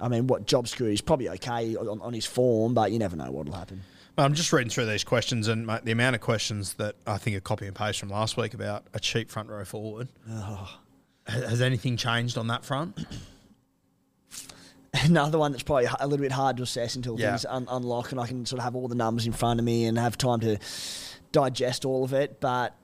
I 0.00 0.08
mean, 0.08 0.26
what 0.26 0.46
job 0.46 0.68
screw 0.68 0.88
is 0.88 1.00
probably 1.00 1.28
okay 1.30 1.76
on, 1.76 2.00
on 2.00 2.12
his 2.12 2.26
form, 2.26 2.74
but 2.74 2.92
you 2.92 2.98
never 2.98 3.16
know 3.16 3.30
what'll 3.30 3.54
happen. 3.54 3.82
I'm 4.16 4.34
just 4.34 4.52
reading 4.52 4.70
through 4.70 4.86
these 4.86 5.02
questions, 5.02 5.48
and 5.48 5.66
mate, 5.66 5.84
the 5.84 5.92
amount 5.92 6.14
of 6.14 6.20
questions 6.20 6.74
that 6.74 6.94
I 7.06 7.18
think 7.18 7.36
are 7.36 7.40
copy 7.40 7.66
and 7.66 7.74
paste 7.74 7.98
from 7.98 8.10
last 8.10 8.36
week 8.36 8.54
about 8.54 8.84
a 8.94 9.00
cheap 9.00 9.30
front 9.30 9.48
row 9.48 9.64
forward. 9.64 10.08
Oh. 10.30 10.78
Has 11.26 11.42
has 11.50 11.60
anything 11.62 11.96
changed 11.96 12.36
on 12.38 12.46
that 12.48 12.64
front? 12.64 13.04
Another 15.02 15.38
one 15.38 15.50
that's 15.50 15.64
probably 15.64 15.86
a 15.98 16.06
little 16.06 16.22
bit 16.22 16.30
hard 16.30 16.56
to 16.58 16.62
assess 16.62 16.94
until 16.94 17.18
Yeah. 17.18 17.30
things 17.30 17.44
un- 17.48 17.66
unlock 17.68 18.12
and 18.12 18.20
I 18.20 18.28
can 18.28 18.46
sort 18.46 18.60
of 18.60 18.64
have 18.64 18.76
all 18.76 18.86
the 18.86 18.94
numbers 18.94 19.26
in 19.26 19.32
front 19.32 19.58
of 19.58 19.64
me 19.66 19.86
and 19.86 19.98
have 19.98 20.16
time 20.16 20.38
to 20.40 20.58
digest 21.32 21.84
all 21.84 22.04
of 22.04 22.12
it. 22.12 22.38
But 22.40 22.76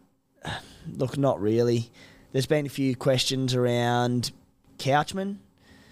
look, 0.97 1.19
not 1.19 1.41
really. 1.41 1.91
There's 2.33 2.47
been 2.47 2.67
a 2.67 2.71
few 2.71 2.95
questions 2.97 3.55
around 3.55 4.31
Couchman. 4.79 5.37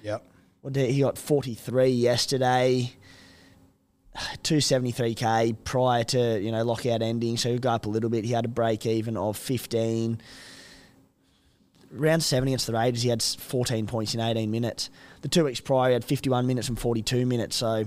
Yep. 0.03 0.23
What 0.61 0.73
did, 0.73 0.91
he 0.91 1.01
got 1.01 1.19
43 1.19 1.89
yesterday, 1.89 2.93
273k 4.43 5.57
prior 5.65 6.05
to 6.05 6.41
you 6.41 6.51
know 6.51 6.65
lockout 6.65 7.03
ending, 7.03 7.37
so 7.37 7.51
he'll 7.51 7.59
go 7.59 7.71
up 7.71 7.87
a 7.87 7.89
little 7.89 8.11
bit. 8.11 8.25
He 8.25 8.33
had 8.33 8.45
a 8.45 8.49
break 8.49 8.87
even 8.87 9.17
of 9.17 9.37
15. 9.37 10.21
Round 11.91 12.23
seven 12.23 12.49
against 12.49 12.67
the 12.67 12.75
Raiders, 12.75 13.03
he 13.03 13.09
had 13.09 13.23
14 13.23 13.87
points 13.87 14.15
in 14.15 14.21
18 14.21 14.51
minutes. 14.51 14.91
The 15.23 15.29
two 15.29 15.45
weeks 15.45 15.61
prior, 15.61 15.89
he 15.89 15.93
had 15.95 16.05
51 16.05 16.47
minutes 16.47 16.69
and 16.69 16.79
42 16.79 17.25
minutes. 17.25 17.57
So 17.57 17.87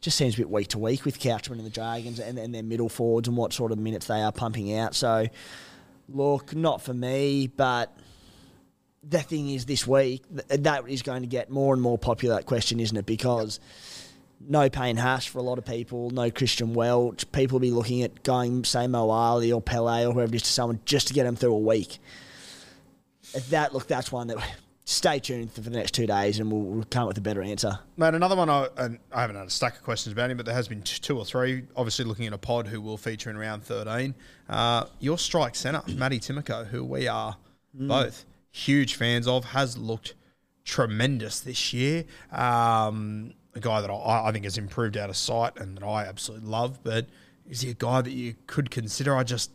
just 0.00 0.18
seems 0.18 0.34
a 0.34 0.38
bit 0.38 0.50
week 0.50 0.68
to 0.68 0.78
week 0.78 1.04
with 1.04 1.20
Couchman 1.20 1.52
and 1.52 1.64
the 1.64 1.70
Dragons 1.70 2.18
and, 2.18 2.36
and 2.36 2.52
their 2.52 2.64
middle 2.64 2.88
forwards 2.88 3.28
and 3.28 3.36
what 3.36 3.52
sort 3.52 3.70
of 3.70 3.78
minutes 3.78 4.06
they 4.06 4.20
are 4.20 4.32
pumping 4.32 4.76
out. 4.76 4.96
So 4.96 5.28
look, 6.14 6.54
not 6.54 6.82
for 6.82 6.94
me, 6.94 7.46
but 7.46 7.96
the 9.02 9.20
thing 9.20 9.50
is 9.50 9.66
this 9.66 9.86
week 9.86 10.22
th- 10.28 10.62
that 10.62 10.88
is 10.88 11.02
going 11.02 11.22
to 11.22 11.28
get 11.28 11.50
more 11.50 11.74
and 11.74 11.82
more 11.82 11.98
popular 11.98 12.36
that 12.36 12.46
question 12.46 12.78
isn't 12.78 12.96
it? 12.96 13.06
Because 13.06 13.58
no 14.40 14.68
Payne 14.70 14.96
Haas 14.96 15.26
for 15.26 15.38
a 15.38 15.42
lot 15.42 15.58
of 15.58 15.64
people 15.64 16.10
no 16.10 16.30
Christian 16.30 16.74
Welch. 16.74 17.30
People 17.32 17.56
will 17.56 17.60
be 17.60 17.70
looking 17.70 18.02
at 18.02 18.22
going 18.22 18.64
say 18.64 18.86
Mo 18.86 19.10
Ali 19.10 19.52
or 19.52 19.60
Pele 19.60 20.06
or 20.06 20.12
whoever 20.12 20.32
it 20.32 20.36
is 20.36 20.42
to 20.42 20.48
someone 20.50 20.80
just 20.84 21.08
to 21.08 21.14
get 21.14 21.24
them 21.24 21.36
through 21.36 21.54
a 21.54 21.58
week. 21.58 21.98
That 23.50 23.72
look 23.72 23.86
that's 23.86 24.12
one 24.12 24.28
that 24.28 24.38
stay 24.84 25.18
tuned 25.18 25.52
for 25.52 25.60
the 25.60 25.70
next 25.70 25.92
two 25.92 26.06
days 26.06 26.40
and 26.40 26.50
we'll, 26.50 26.60
we'll 26.60 26.84
come 26.90 27.02
up 27.02 27.08
with 27.08 27.18
a 27.18 27.20
better 27.20 27.42
answer 27.42 27.78
Mate, 27.96 28.14
another 28.14 28.34
one, 28.34 28.50
I, 28.50 28.68
and 28.76 28.98
I 29.12 29.20
haven't 29.20 29.36
had 29.36 29.46
a 29.46 29.50
stack 29.50 29.76
of 29.76 29.82
questions 29.82 30.12
about 30.12 30.30
him, 30.30 30.36
but 30.36 30.46
there 30.46 30.54
has 30.54 30.66
been 30.66 30.82
two 30.82 31.16
or 31.18 31.24
three. 31.24 31.62
Obviously, 31.76 32.04
looking 32.04 32.26
at 32.26 32.32
a 32.32 32.38
pod 32.38 32.66
who 32.66 32.80
will 32.80 32.96
feature 32.96 33.30
in 33.30 33.36
round 33.36 33.62
13. 33.62 34.14
Uh, 34.48 34.86
your 34.98 35.18
strike 35.18 35.54
centre, 35.54 35.82
Matty 35.94 36.18
Timoko, 36.18 36.66
who 36.66 36.84
we 36.84 37.06
are 37.06 37.36
both 37.74 38.24
huge 38.50 38.96
fans 38.96 39.26
of, 39.26 39.44
has 39.46 39.78
looked 39.78 40.14
tremendous 40.64 41.40
this 41.40 41.72
year. 41.72 42.04
Um, 42.30 43.34
a 43.54 43.60
guy 43.60 43.80
that 43.80 43.90
I, 43.90 44.28
I 44.28 44.32
think 44.32 44.44
has 44.44 44.58
improved 44.58 44.96
out 44.96 45.10
of 45.10 45.16
sight 45.16 45.52
and 45.58 45.76
that 45.76 45.84
I 45.84 46.04
absolutely 46.04 46.48
love, 46.48 46.82
but 46.82 47.06
is 47.48 47.60
he 47.60 47.70
a 47.70 47.74
guy 47.74 48.00
that 48.00 48.12
you 48.12 48.34
could 48.46 48.70
consider? 48.70 49.16
I 49.16 49.24
just, 49.24 49.50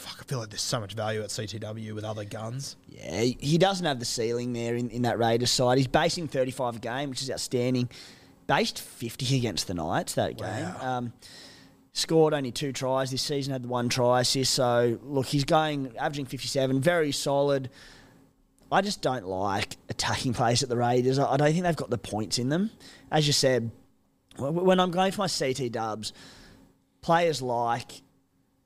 fuck, 0.00 0.18
I 0.20 0.24
feel 0.24 0.38
like 0.38 0.50
there's 0.50 0.62
so 0.62 0.80
much 0.80 0.94
value 0.94 1.22
at 1.22 1.28
CTW 1.28 1.94
with 1.94 2.04
other 2.04 2.24
guns. 2.24 2.76
Yeah, 2.88 3.20
he, 3.20 3.58
doesn't 3.58 3.84
have 3.84 3.98
the 3.98 4.04
ceiling 4.04 4.52
there 4.52 4.74
in, 4.74 4.90
in 4.90 5.02
that 5.02 5.18
Raiders 5.18 5.50
side. 5.50 5.78
He's 5.78 5.86
basing 5.86 6.28
35 6.28 6.76
a 6.76 6.78
game, 6.78 7.10
which 7.10 7.22
is 7.22 7.30
outstanding. 7.30 7.88
Based 8.46 8.80
50 8.80 9.36
against 9.36 9.66
the 9.66 9.74
Knights 9.74 10.14
that 10.14 10.36
game. 10.36 10.74
Um, 10.80 11.12
scored 11.92 12.34
only 12.34 12.50
two 12.50 12.72
tries 12.72 13.10
this 13.10 13.22
season, 13.22 13.52
had 13.52 13.62
the 13.64 13.68
one 13.68 13.88
try 13.88 14.20
assist. 14.20 14.54
So, 14.54 14.98
look, 15.02 15.26
he's 15.26 15.44
going, 15.44 15.96
averaging 15.98 16.26
57, 16.26 16.80
very 16.80 17.12
solid. 17.12 17.70
I 18.72 18.80
just 18.80 19.02
don't 19.02 19.26
like 19.26 19.76
attacking 19.88 20.32
plays 20.34 20.62
at 20.62 20.68
the 20.68 20.76
Raiders. 20.76 21.18
I, 21.18 21.32
I 21.32 21.36
don't 21.36 21.52
think 21.52 21.64
they've 21.64 21.76
got 21.76 21.90
the 21.90 21.98
points 21.98 22.38
in 22.38 22.48
them. 22.48 22.70
As 23.10 23.26
you 23.26 23.32
said, 23.32 23.70
when 24.38 24.80
I'm 24.80 24.90
going 24.90 25.12
for 25.12 25.22
my 25.22 25.28
CT 25.28 25.72
dubs, 25.72 26.12
players 27.02 27.42
like 27.42 28.02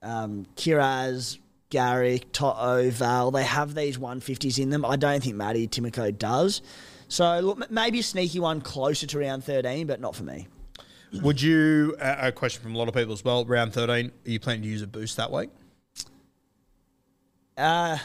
um, 0.04 0.46
Kiraz, 0.56 1.38
Garrick, 1.70 2.30
Toto, 2.32 2.90
Val, 2.90 3.30
they 3.30 3.42
have 3.42 3.74
these 3.74 3.98
150s 3.98 4.58
in 4.58 4.70
them. 4.70 4.84
I 4.84 4.96
don't 4.96 5.22
think 5.22 5.34
Matty 5.34 5.66
Timoko 5.66 6.16
does. 6.16 6.62
So 7.08 7.40
look, 7.40 7.70
maybe 7.70 8.00
a 8.00 8.02
sneaky 8.02 8.40
one 8.40 8.60
closer 8.60 9.06
to 9.08 9.18
round 9.18 9.44
13, 9.44 9.86
but 9.86 10.00
not 10.00 10.14
for 10.14 10.22
me. 10.22 10.46
Would 11.22 11.40
you, 11.40 11.96
a 12.00 12.28
a 12.28 12.32
question 12.32 12.62
from 12.62 12.74
a 12.74 12.78
lot 12.78 12.88
of 12.88 12.94
people 12.94 13.12
as 13.12 13.24
well, 13.24 13.44
round 13.44 13.72
13, 13.72 14.06
are 14.06 14.30
you 14.30 14.40
planning 14.40 14.62
to 14.62 14.68
use 14.68 14.82
a 14.82 14.86
boost 14.86 15.16
that 15.16 15.30
week? 15.30 15.50
Uh, 17.56 17.98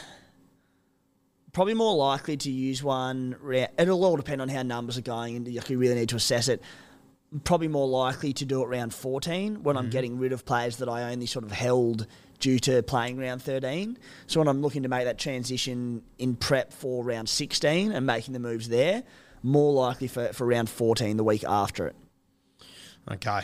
probably 1.52 1.74
more 1.74 1.96
likely 1.96 2.36
to 2.36 2.50
use 2.50 2.82
one. 2.82 3.36
It'll 3.78 4.04
all 4.04 4.16
depend 4.16 4.40
on 4.40 4.48
how 4.48 4.62
numbers 4.62 4.96
are 4.96 5.02
going, 5.02 5.36
and 5.36 5.48
you 5.48 5.78
really 5.78 5.96
need 5.96 6.08
to 6.10 6.16
assess 6.16 6.48
it. 6.48 6.62
Probably 7.44 7.68
more 7.68 7.86
likely 7.86 8.32
to 8.34 8.44
do 8.44 8.62
it 8.62 8.66
round 8.66 8.92
14 8.92 9.62
when 9.62 9.76
I'm 9.76 9.88
getting 9.88 10.18
rid 10.18 10.32
of 10.32 10.44
players 10.44 10.78
that 10.78 10.88
I 10.88 11.12
only 11.12 11.26
sort 11.26 11.44
of 11.44 11.52
held 11.52 12.08
due 12.40 12.58
to 12.58 12.82
playing 12.82 13.18
round 13.18 13.40
13. 13.40 13.96
So 14.26 14.40
when 14.40 14.48
I'm 14.48 14.62
looking 14.62 14.82
to 14.82 14.88
make 14.88 15.04
that 15.04 15.18
transition 15.18 16.02
in 16.18 16.34
prep 16.34 16.72
for 16.72 17.04
round 17.04 17.28
16 17.28 17.92
and 17.92 18.04
making 18.04 18.34
the 18.34 18.40
moves 18.40 18.68
there, 18.68 19.04
more 19.44 19.72
likely 19.72 20.08
for, 20.08 20.32
for 20.32 20.46
round 20.46 20.68
14 20.68 21.16
the 21.16 21.24
week 21.24 21.44
after 21.46 21.86
it. 21.86 21.96
Okay. 23.10 23.42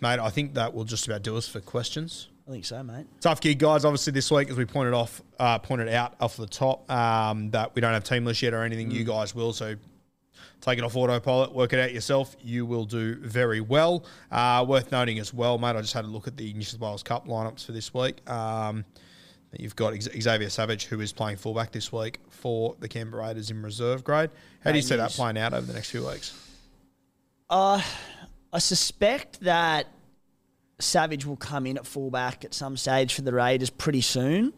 Mate, 0.00 0.18
I 0.18 0.30
think 0.30 0.54
that 0.54 0.72
will 0.72 0.84
just 0.84 1.06
about 1.06 1.22
do 1.22 1.36
us 1.36 1.46
for 1.46 1.60
questions. 1.60 2.28
I 2.46 2.50
think 2.50 2.64
so, 2.64 2.82
mate. 2.82 3.06
Tough 3.20 3.40
gig, 3.40 3.58
guys. 3.58 3.84
Obviously, 3.84 4.12
this 4.12 4.30
week, 4.30 4.50
as 4.50 4.56
we 4.56 4.64
pointed 4.64 4.94
off, 4.94 5.22
uh, 5.38 5.58
pointed 5.58 5.88
out 5.88 6.14
off 6.20 6.36
the 6.36 6.46
top, 6.46 6.90
um, 6.90 7.50
that 7.52 7.74
we 7.74 7.80
don't 7.80 7.92
have 7.92 8.02
team 8.02 8.24
list 8.24 8.42
yet 8.42 8.52
or 8.52 8.62
anything. 8.64 8.90
You 8.90 9.04
guys 9.04 9.32
will, 9.32 9.52
so 9.52 9.76
take 10.60 10.78
it 10.78 10.84
off 10.84 10.96
autopilot, 10.96 11.52
work 11.52 11.72
it 11.72 11.80
out 11.80 11.92
yourself. 11.92 12.36
You 12.40 12.66
will 12.66 12.84
do 12.84 13.16
very 13.16 13.60
well. 13.60 14.04
Uh, 14.30 14.64
worth 14.66 14.92
noting 14.92 15.18
as 15.18 15.32
well, 15.32 15.58
mate. 15.58 15.76
I 15.76 15.80
just 15.80 15.94
had 15.94 16.04
a 16.04 16.08
look 16.08 16.26
at 16.26 16.36
the 16.36 16.52
New 16.52 16.62
South 16.62 16.80
Wales 16.80 17.02
Cup 17.02 17.26
lineups 17.26 17.66
for 17.66 17.72
this 17.72 17.92
week. 17.92 18.28
Um, 18.30 18.84
you've 19.58 19.76
got 19.76 19.94
Xavier 20.00 20.50
Savage, 20.50 20.86
who 20.86 21.00
is 21.00 21.12
playing 21.12 21.36
fullback 21.36 21.72
this 21.72 21.92
week 21.92 22.20
for 22.28 22.76
the 22.80 22.88
Canberra 22.88 23.26
Raiders 23.26 23.50
in 23.50 23.62
reserve 23.62 24.04
grade. 24.04 24.30
How 24.64 24.70
do 24.70 24.76
you 24.76 24.82
see 24.82 24.96
that 24.96 25.10
playing 25.10 25.38
out 25.38 25.52
over 25.52 25.66
the 25.66 25.74
next 25.74 25.90
few 25.90 26.06
weeks? 26.06 26.38
Uh, 27.50 27.82
I 28.52 28.58
suspect 28.58 29.40
that 29.40 29.86
Savage 30.78 31.24
will 31.24 31.36
come 31.36 31.66
in 31.66 31.76
at 31.76 31.86
fullback 31.86 32.44
at 32.44 32.54
some 32.54 32.76
stage 32.76 33.14
for 33.14 33.22
the 33.22 33.32
Raiders 33.32 33.70
pretty 33.70 34.00
soon. 34.00 34.52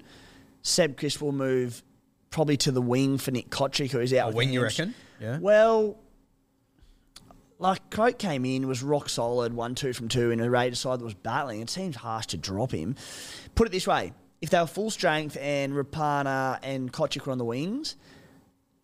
Seb 0.62 0.96
Kris 0.96 1.20
will 1.20 1.32
move 1.32 1.82
probably 2.30 2.56
to 2.56 2.72
the 2.72 2.82
wing 2.82 3.18
for 3.18 3.30
Nick 3.30 3.50
Cotric, 3.50 3.90
who 3.90 4.00
is 4.00 4.12
out. 4.14 4.32
A 4.32 4.36
wing, 4.36 4.52
you 4.52 4.62
reckon? 4.62 4.94
Yeah. 5.24 5.38
Well, 5.40 5.96
like 7.58 7.90
Croak 7.90 8.18
came 8.18 8.44
in, 8.44 8.68
was 8.68 8.82
rock 8.82 9.08
solid, 9.08 9.54
one 9.54 9.74
two 9.74 9.94
from 9.94 10.08
two 10.08 10.30
in 10.30 10.40
a 10.40 10.50
Raiders 10.50 10.80
side 10.80 11.00
that 11.00 11.04
was 11.04 11.14
battling. 11.14 11.62
It 11.62 11.70
seems 11.70 11.96
harsh 11.96 12.26
to 12.26 12.36
drop 12.36 12.72
him. 12.72 12.94
Put 13.54 13.66
it 13.66 13.70
this 13.70 13.86
way: 13.86 14.12
if 14.42 14.50
they 14.50 14.60
were 14.60 14.66
full 14.66 14.90
strength 14.90 15.38
and 15.40 15.72
Rapana 15.72 16.58
and 16.62 16.92
Cotric 16.92 17.24
were 17.24 17.32
on 17.32 17.38
the 17.38 17.44
wings, 17.44 17.96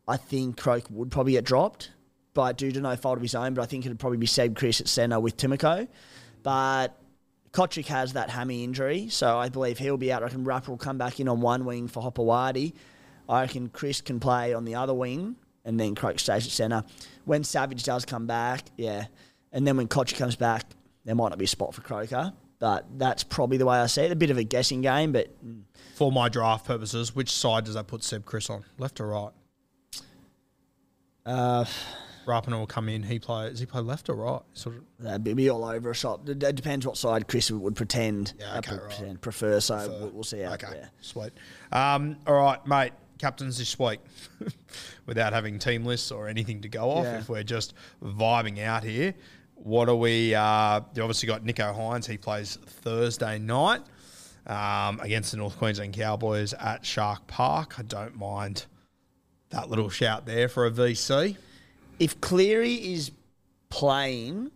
I 0.09 0.17
think 0.17 0.57
Croak 0.57 0.85
would 0.91 1.11
probably 1.11 1.33
get 1.33 1.45
dropped, 1.45 1.91
but 2.33 2.57
due 2.57 2.73
to 2.73 2.81
no 2.81 2.97
fault 2.97 3.19
of 3.19 3.23
his 3.23 3.35
own. 3.35 3.53
But 3.53 3.63
I 3.63 3.67
think 3.67 3.85
it'd 3.85 3.99
probably 3.99 4.19
be 4.19 4.27
Seb 4.27 4.57
Kris 4.57 4.81
at 4.81 4.89
centre 4.89 5.21
with 5.21 5.37
Timoko. 5.37 5.89
But 6.43 6.97
Cotric 7.53 7.87
has 7.89 8.15
that 8.15 8.31
hammy 8.31 8.65
injury, 8.65 9.11
so 9.11 9.37
I 9.37 9.51
believe 9.51 9.77
he'll 9.77 9.99
be 9.99 10.11
out. 10.11 10.23
I 10.23 10.27
reckon 10.27 10.45
Rapper 10.45 10.71
will 10.71 10.79
come 10.79 10.97
back 10.97 11.21
in 11.21 11.29
on 11.29 11.43
one 11.43 11.67
wing 11.67 11.87
for 11.87 12.03
Hopoate. 12.03 12.73
I 13.29 13.43
reckon 13.43 13.69
Kris 13.69 14.01
can 14.01 14.21
play 14.21 14.55
on 14.55 14.65
the 14.65 14.77
other 14.77 14.95
wing, 14.95 15.37
and 15.65 15.79
then 15.79 15.95
Croak 15.95 16.19
stays 16.19 16.47
at 16.47 16.53
centre. 16.53 16.85
When 17.25 17.45
Savage 17.45 17.83
does 17.85 18.05
come 18.05 18.27
back, 18.27 18.65
yeah, 18.77 19.07
and 19.53 19.67
then 19.67 19.77
when 19.77 19.89
Cotric 19.89 20.17
comes 20.19 20.37
back, 20.37 20.65
there 21.05 21.15
might 21.15 21.29
not 21.31 21.39
be 21.39 21.45
a 21.45 21.49
spot 21.49 21.75
for 21.75 21.81
Croker. 21.83 22.33
But 22.59 22.87
that's 22.99 23.25
probably 23.25 23.57
the 23.57 23.65
way 23.65 23.79
I 23.79 23.87
see 23.87 24.03
it. 24.03 24.13
A 24.13 24.17
bit 24.17 24.29
of 24.31 24.37
a 24.37 24.45
guessing 24.45 24.83
game, 24.83 25.13
but 25.13 25.35
For 25.95 26.13
my 26.13 26.29
draft 26.29 26.67
purposes, 26.67 27.15
which 27.15 27.31
side 27.33 27.65
does 27.65 27.73
that 27.75 27.87
put 27.87 28.03
Seb 28.05 28.27
Kris 28.27 28.51
on? 28.51 28.65
Left 28.79 29.01
or 29.01 29.07
right? 29.09 29.31
uh, 31.25 31.65
Rapana 32.27 32.59
will 32.59 32.67
come 32.67 32.89
in. 32.89 33.03
He 33.03 33.19
play. 33.19 33.49
Does 33.49 33.61
he 33.61 33.67
play 33.67 33.81
left 33.81 34.09
or 34.11 34.15
right? 34.15 34.43
Sort 34.53 34.77
of. 34.77 34.83
that'd 34.99 35.25
be- 35.25 35.49
all 35.51 35.65
over 35.65 35.91
a 35.91 35.95
shot. 35.95 36.29
It 36.29 36.39
depends 36.55 36.87
what 36.87 36.97
side 36.99 37.29
Kris 37.29 37.51
would 37.51 37.77
pretend, 37.77 38.35
Yeah, 38.39 38.53
uh, 38.55 38.59
okay, 38.59 38.77
pre- 38.77 39.07
right. 39.09 39.21
prefer. 39.21 39.61
So 39.61 39.77
We'll, 39.89 40.09
we'll 40.11 40.23
see 40.25 40.41
how. 40.41 40.53
Okay, 40.55 40.69
yeah. 40.75 40.89
sweet. 41.01 41.33
Um, 41.73 42.17
all 42.27 42.35
right, 42.35 42.65
mate. 42.67 42.93
Captains 43.21 43.59
this 43.59 43.79
week, 43.79 44.01
without 45.07 45.33
having 45.33 45.59
team 45.59 45.85
lists 45.85 46.11
or 46.11 46.29
anything 46.29 46.63
to 46.63 46.69
go 46.69 46.91
off. 46.91 47.05
Yeah. 47.05 47.19
If 47.19 47.29
we're 47.29 47.43
just 47.43 47.75
vibing 48.03 48.61
out 48.61 48.83
here, 48.83 49.15
what 49.55 49.89
are 49.89 49.95
we? 49.95 50.35
Uh, 50.35 50.81
you 50.95 51.03
obviously 51.03 51.27
got 51.27 51.45
Nicho 51.45 51.77
Hynes. 51.77 52.07
He 52.07 52.17
plays 52.17 52.57
Thursday 52.57 53.39
night 53.39 53.83
um, 54.47 55.01
against 55.01 55.33
the 55.33 55.37
North 55.37 55.59
Queensland 55.59 55.95
Cowboys 55.95 56.55
at 56.55 56.85
Shark 56.85 57.27
Park. 57.27 57.79
I 57.79 57.83
don't 57.83 58.17
mind 58.17 58.65
that 59.51 59.69
little 59.69 59.91
shout 59.91 60.27
there 60.27 60.49
for 60.49 60.67
a 60.67 60.71
VC. 60.71 61.37
If 61.99 62.21
Cleary 62.21 62.75
is 62.75 63.11
playing, 63.69 64.51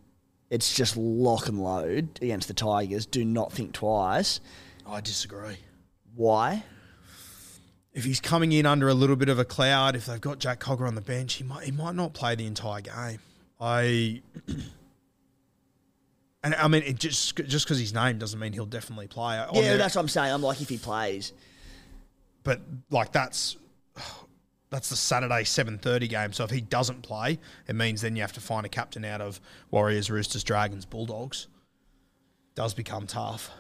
it's 0.51 0.75
just 0.75 0.97
lock 0.97 1.49
and 1.49 1.63
load 1.63 2.19
against 2.23 2.49
the 2.49 2.55
Tigers. 2.55 3.05
Do 3.07 3.25
not 3.25 3.53
think 3.53 3.73
twice. 3.73 4.41
I 4.87 5.01
disagree. 5.01 5.57
Why? 6.15 6.65
If 7.95 8.05
he's 8.05 8.21
coming 8.21 8.53
in 8.53 8.67
under 8.67 8.89
a 8.89 8.95
little 8.95 9.17
bit 9.17 9.29
of 9.29 9.39
a 9.39 9.45
cloud, 9.45 9.95
if 9.95 10.07
they've 10.07 10.21
got 10.21 10.41
Jack 10.41 10.61
Cogger 10.61 10.87
on 10.87 10.97
the 10.97 11.01
bench, 11.01 11.35
he 11.35 11.45
might 11.45 11.65
he 11.65 11.71
might 11.71 11.95
not 11.95 12.13
play 12.13 12.35
the 12.35 12.47
entire 12.47 12.81
game. 12.81 13.21
I 13.61 14.21
and 16.43 16.55
I 16.57 16.67
mean, 16.67 16.83
it 16.83 16.99
just 16.99 17.37
just 17.37 17.65
because 17.65 17.79
his 17.79 17.95
name 17.95 18.19
doesn't 18.19 18.39
mean 18.39 18.53
he'll 18.53 18.67
definitely 18.67 19.07
play. 19.07 19.39
On 19.39 19.55
Yeah, 19.55 19.77
that's 19.77 19.95
what 19.95 20.03
I'm 20.03 20.09
saying. 20.09 20.33
I'm 20.33 20.43
like, 20.43 20.61
if 20.61 20.69
he 20.69 20.77
plays, 20.77 21.33
but 22.43 22.61
like 22.91 23.13
that's 23.13 23.57
that's 24.71 24.89
the 24.89 24.97
Saturday 24.97 25.45
seven 25.45 25.79
thirty 25.79 26.09
game. 26.09 26.33
So 26.33 26.43
if 26.43 26.51
he 26.51 26.61
doesn't 26.61 27.03
play, 27.03 27.39
it 27.69 27.77
means 27.77 28.01
then 28.01 28.17
you 28.17 28.23
have 28.23 28.33
to 28.33 28.41
find 28.41 28.67
a 28.67 28.69
captain 28.69 29.05
out 29.05 29.21
of 29.21 29.41
Warriors, 29.71 30.11
Roosters, 30.11 30.43
Dragons, 30.43 30.85
Bulldogs. 30.85 31.47
Does 32.57 32.75
become 32.75 33.07
tough. 33.07 33.51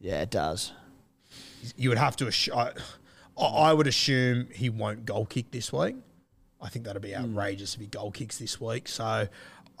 yeah, 0.00 0.22
it 0.22 0.30
does. 0.30 0.72
you 1.76 1.90
would 1.90 1.98
have 1.98 2.16
to 2.16 2.26
assume. 2.26 2.54
I, 3.38 3.72
would 3.72 3.86
assume 3.86 4.48
he 4.52 4.70
won't 4.70 5.04
goal 5.04 5.26
kick 5.26 5.50
this 5.50 5.72
week. 5.72 5.96
I 6.60 6.68
think 6.68 6.84
that'd 6.84 7.02
be 7.02 7.12
hmm. 7.12 7.24
outrageous 7.24 7.74
if 7.74 7.80
he 7.80 7.86
goal 7.86 8.10
kicks 8.10 8.38
this 8.38 8.60
week. 8.60 8.88
So, 8.88 9.26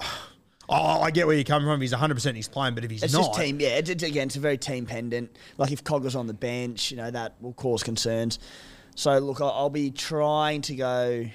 oh, 0.68 1.00
I 1.00 1.10
get 1.10 1.26
where 1.26 1.36
you're 1.36 1.44
coming 1.44 1.66
from. 1.66 1.74
If 1.74 1.82
he's 1.82 1.92
100, 1.92 2.14
percent 2.14 2.36
he's 2.36 2.48
playing, 2.48 2.74
but 2.74 2.84
if 2.84 2.90
he's 2.90 3.02
It's 3.02 3.12
not, 3.12 3.26
just 3.26 3.40
team. 3.40 3.60
Yeah, 3.60 3.70
it's, 3.70 3.90
it's, 3.90 4.02
again, 4.02 4.28
it's 4.28 4.36
a 4.36 4.40
very 4.40 4.58
team 4.58 4.86
pendant. 4.86 5.36
Like 5.58 5.70
if 5.70 5.84
Cogger's 5.84 6.16
on 6.16 6.26
the 6.26 6.34
bench, 6.34 6.90
you 6.90 6.96
know 6.96 7.10
that 7.10 7.34
will 7.40 7.52
cause 7.52 7.82
concerns. 7.82 8.38
So 8.94 9.18
look, 9.18 9.40
I'll, 9.40 9.50
I'll 9.50 9.70
be 9.70 9.90
trying 9.90 10.62
to 10.62 10.74
go, 10.74 11.26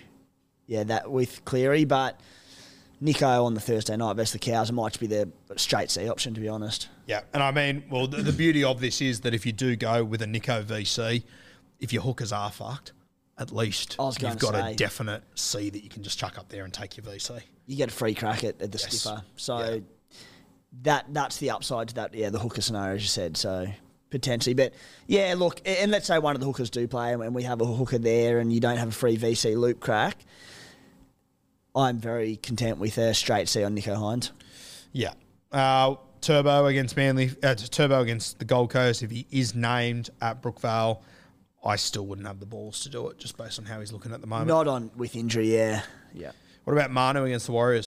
yeah, 0.66 0.84
that 0.84 1.10
with 1.10 1.44
Cleary, 1.46 1.86
but 1.86 2.20
Nicho 3.02 3.44
on 3.44 3.54
the 3.54 3.62
Thursday 3.62 3.96
night 3.96 4.16
versus 4.16 4.34
the 4.34 4.40
Cows, 4.40 4.72
might 4.72 5.00
be 5.00 5.08
the 5.08 5.30
straight 5.56 5.92
C 5.92 6.10
option 6.10 6.34
to 6.34 6.42
be 6.42 6.50
honest. 6.50 6.90
yeah. 7.06 7.22
And 7.34 7.44
I 7.44 7.52
mean, 7.52 7.84
well, 7.90 8.08
the, 8.08 8.22
the 8.22 8.34
beauty 8.34 8.64
of 8.64 8.82
this 8.82 9.02
is 9.02 9.22
that 9.22 9.34
if 9.34 9.46
you 9.46 9.52
do 9.52 9.76
go 9.76 10.04
with 10.04 10.22
a 10.22 10.26
Nicho 10.26 10.64
VC, 10.64 11.24
if 11.80 11.94
your 11.94 12.02
hookers 12.02 12.32
are 12.32 12.52
fucked, 12.52 12.94
at 13.38 13.52
least 13.52 13.98
you've 14.20 14.40
got 14.40 14.52
to 14.52 14.66
a 14.66 14.74
definite 14.76 15.24
C 15.36 15.70
that 15.70 15.84
you 15.84 15.90
can 15.90 16.04
just 16.04 16.18
chuck 16.18 16.38
up 16.38 16.50
there 16.50 16.64
and 16.64 16.74
take 16.74 16.98
your 16.98 17.06
VC. 17.06 17.42
You 17.68 17.76
get 17.78 17.90
a 17.90 17.94
free 17.94 18.16
crack 18.16 18.44
at, 18.44 18.62
at 18.62 18.72
the 18.72 18.80
Yes. 18.80 19.00
skipper. 19.00 19.24
So 19.36 19.58
Yeah. 19.60 19.80
that 20.84 21.06
that's 21.14 21.38
the 21.38 21.52
upside 21.52 21.90
to 21.90 21.94
that. 21.96 22.14
Yeah, 22.14 22.30
the 22.30 22.40
hooker 22.40 22.62
scenario 22.62 22.96
as 22.96 23.02
you 23.04 23.08
said. 23.10 23.38
So 23.38 23.68
potentially, 24.10 24.54
but 24.54 24.74
yeah, 25.06 25.36
look, 25.38 25.62
and 25.66 25.92
let's 25.92 26.08
say 26.08 26.18
one 26.18 26.34
of 26.36 26.40
the 26.42 26.48
hookers 26.48 26.70
do 26.70 26.88
play, 26.88 27.14
and 27.14 27.36
we 27.36 27.44
have 27.44 27.62
a 27.62 27.66
hooker 27.66 27.98
there, 27.98 28.40
and 28.40 28.52
you 28.52 28.60
don't 28.60 28.78
have 28.78 28.90
a 28.90 28.92
free 28.94 29.18
VC 29.18 29.56
loop 29.56 29.80
crack. 29.80 30.18
I'm 31.76 32.00
very 32.00 32.38
content 32.38 32.80
with 32.80 32.98
a 32.98 33.14
straight 33.14 33.48
C 33.50 33.64
on 33.64 33.76
Nicho 33.76 33.96
Hynes. 33.96 34.32
Yeah. 34.94 35.14
Uh, 35.52 35.96
Turbo 36.22 36.66
against 36.66 36.98
Manly, 36.98 37.32
uh, 37.44 37.54
Turbo 37.54 38.02
against 38.02 38.40
the 38.40 38.46
Gold 38.46 38.72
Coast. 38.72 39.04
If 39.04 39.12
he 39.12 39.28
is 39.30 39.54
named 39.54 40.10
at 40.22 40.42
Brookvale, 40.42 41.02
I 41.64 41.76
still 41.76 42.06
wouldn't 42.06 42.28
have 42.28 42.40
the 42.40 42.46
balls 42.46 42.82
to 42.82 42.90
do 42.90 43.08
it 43.10 43.18
just 43.20 43.38
based 43.38 43.60
on 43.60 43.66
how 43.66 43.80
he's 43.80 43.92
looking 43.92 44.14
at 44.14 44.22
the 44.22 44.28
moment. 44.28 44.48
Not 44.48 44.68
on 44.68 44.92
with 44.96 45.16
injury, 45.16 45.54
yeah, 45.54 45.82
yeah. 46.14 46.32
What 46.64 46.74
about 46.74 46.92
Manu 46.92 47.24
against 47.24 47.48
the 47.48 47.54
Warriors? 47.54 47.87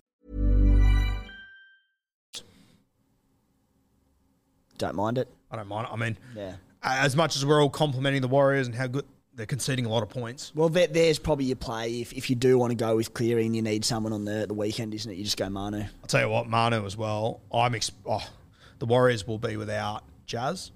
Don't 4.81 4.95
mind 4.95 5.17
it. 5.19 5.27
I 5.51 5.55
don't 5.57 5.67
mind. 5.67 5.87
it. 5.87 5.93
I 5.93 5.95
mean, 5.95 6.17
Yeah. 6.35 6.55
as 6.81 7.15
much 7.15 7.35
as 7.35 7.45
we're 7.45 7.61
all 7.61 7.69
complimenting 7.69 8.21
the 8.21 8.27
Warriors 8.27 8.65
and 8.65 8.75
how 8.75 8.87
good 8.87 9.05
they're 9.35 9.45
conceding 9.45 9.85
a 9.85 9.89
lot 9.89 10.01
of 10.03 10.09
points. 10.09 10.51
Well, 10.55 10.69
there, 10.69 10.87
there's 10.87 11.19
probably 11.19 11.45
your 11.45 11.55
play 11.55 12.01
if, 12.01 12.11
if 12.13 12.29
you 12.31 12.35
do 12.35 12.57
want 12.57 12.71
to 12.71 12.75
go 12.75 12.95
with 12.95 13.13
Cleary 13.13 13.45
and 13.45 13.55
you 13.55 13.61
need 13.61 13.85
someone 13.85 14.11
on 14.11 14.25
the, 14.25 14.45
the 14.47 14.53
weekend, 14.55 14.93
isn't 14.95 15.09
it? 15.11 15.15
You 15.15 15.23
just 15.23 15.37
go 15.37 15.49
Manu. 15.49 15.81
I'll 15.81 16.07
tell 16.07 16.21
you 16.21 16.29
what, 16.29 16.47
Manu 16.49 16.83
as 16.85 16.97
well. 16.97 17.41
I'm 17.53 17.75
ex- 17.75 17.91
oh, 18.05 18.27
the 18.79 18.85
Warriors 18.87 19.25
will 19.27 19.37
be 19.37 19.55
without 19.55 20.03
Jazz, 20.25 20.71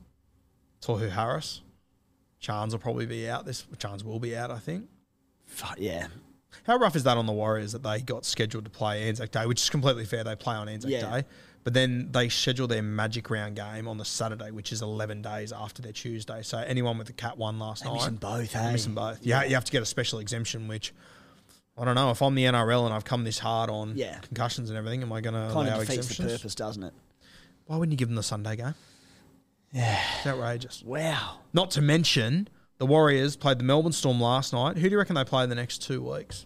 Tohu 0.82 1.10
Harris. 1.10 1.62
Chance 2.40 2.74
will 2.74 2.80
probably 2.80 3.08
be 3.08 3.28
out. 3.28 3.46
This 3.46 3.66
Chance 3.80 4.04
will 4.04 4.20
be 4.20 4.38
out, 4.38 4.52
I 4.52 4.60
think. 4.60 4.88
Fuck, 5.48 5.78
yeah. 5.80 6.08
How 6.66 6.78
rough 6.78 6.96
is 6.96 7.04
that 7.04 7.18
on 7.18 7.26
the 7.26 7.34
Warriors 7.34 7.72
that 7.74 7.82
they 7.84 8.02
got 8.02 8.24
scheduled 8.24 8.66
to 8.66 8.72
play 8.72 9.08
Anzac 9.10 9.32
Day, 9.32 9.46
which 9.48 9.62
is 9.62 9.70
completely 9.70 10.06
fair. 10.06 10.24
They 10.24 10.36
play 10.36 10.56
on 10.56 10.70
Anzac 10.70 10.92
Yeah. 10.92 11.22
Day, 11.22 11.28
but 11.66 11.74
then 11.74 12.10
they 12.14 12.30
schedule 12.30 12.68
their 12.68 12.82
Magic 12.82 13.30
Round 13.30 13.56
game 13.58 13.88
on 13.90 13.98
the 13.98 14.06
Saturday, 14.06 14.52
which 14.52 14.72
is 14.72 14.82
11 14.82 15.22
days 15.24 15.52
after 15.52 15.82
their 15.82 15.92
Tuesday. 15.92 16.42
So 16.44 16.60
anyone 16.60 16.98
with 16.98 17.10
a 17.10 17.14
Cat 17.14 17.38
one 17.38 17.60
last 17.60 17.84
They 17.84 17.90
night, 17.90 17.96
miss 17.96 18.06
them 18.06 18.16
both, 18.16 18.54
hey? 18.54 18.72
miss 18.72 18.84
them 18.86 18.96
both. 18.96 19.20
Yeah, 19.26 19.44
you 19.44 19.56
have 19.56 19.66
to 19.66 19.72
get 19.74 19.82
a 19.82 19.86
special 19.86 20.20
exemption, 20.20 20.68
which 20.70 20.94
I 21.78 21.84
don't 21.84 21.96
know. 21.96 22.12
If 22.12 22.22
I'm 22.22 22.36
the 22.36 22.46
NRL 22.46 22.86
and 22.86 22.94
I've 22.94 23.04
come 23.04 23.26
this 23.26 23.40
hard 23.40 23.70
on 23.70 23.98
Yeah. 23.98 24.18
concussions 24.20 24.70
and 24.70 24.78
everything, 24.78 25.02
am 25.02 25.12
I 25.12 25.20
going 25.20 25.34
to 25.34 25.54
Kind 25.54 25.68
allow 25.68 25.82
of 25.82 25.88
defeats 25.88 26.16
the 26.16 26.24
purpose, 26.24 26.56
doesn't 26.56 26.84
it? 26.84 26.94
Why 27.66 27.76
wouldn't 27.78 27.92
you 27.92 27.98
give 27.98 28.08
them 28.08 28.16
the 28.16 28.24
Sunday 28.24 28.56
game? 28.56 28.76
Yeah. 29.74 30.00
It's 30.20 30.28
outrageous. 30.28 30.84
Wow. 30.86 31.40
Not 31.52 31.72
to 31.72 31.82
mention 31.82 32.48
the 32.78 32.86
Warriors 32.86 33.36
played 33.36 33.58
the 33.60 33.64
Melbourne 33.64 33.92
Storm 33.92 34.22
last 34.22 34.54
night. 34.54 34.78
Who 34.78 34.84
do 34.88 34.92
you 34.92 34.98
reckon 35.00 35.16
they 35.16 35.24
play 35.26 35.44
in 35.44 35.50
the 35.50 35.56
next 35.56 35.82
two 35.82 36.02
weeks? 36.02 36.46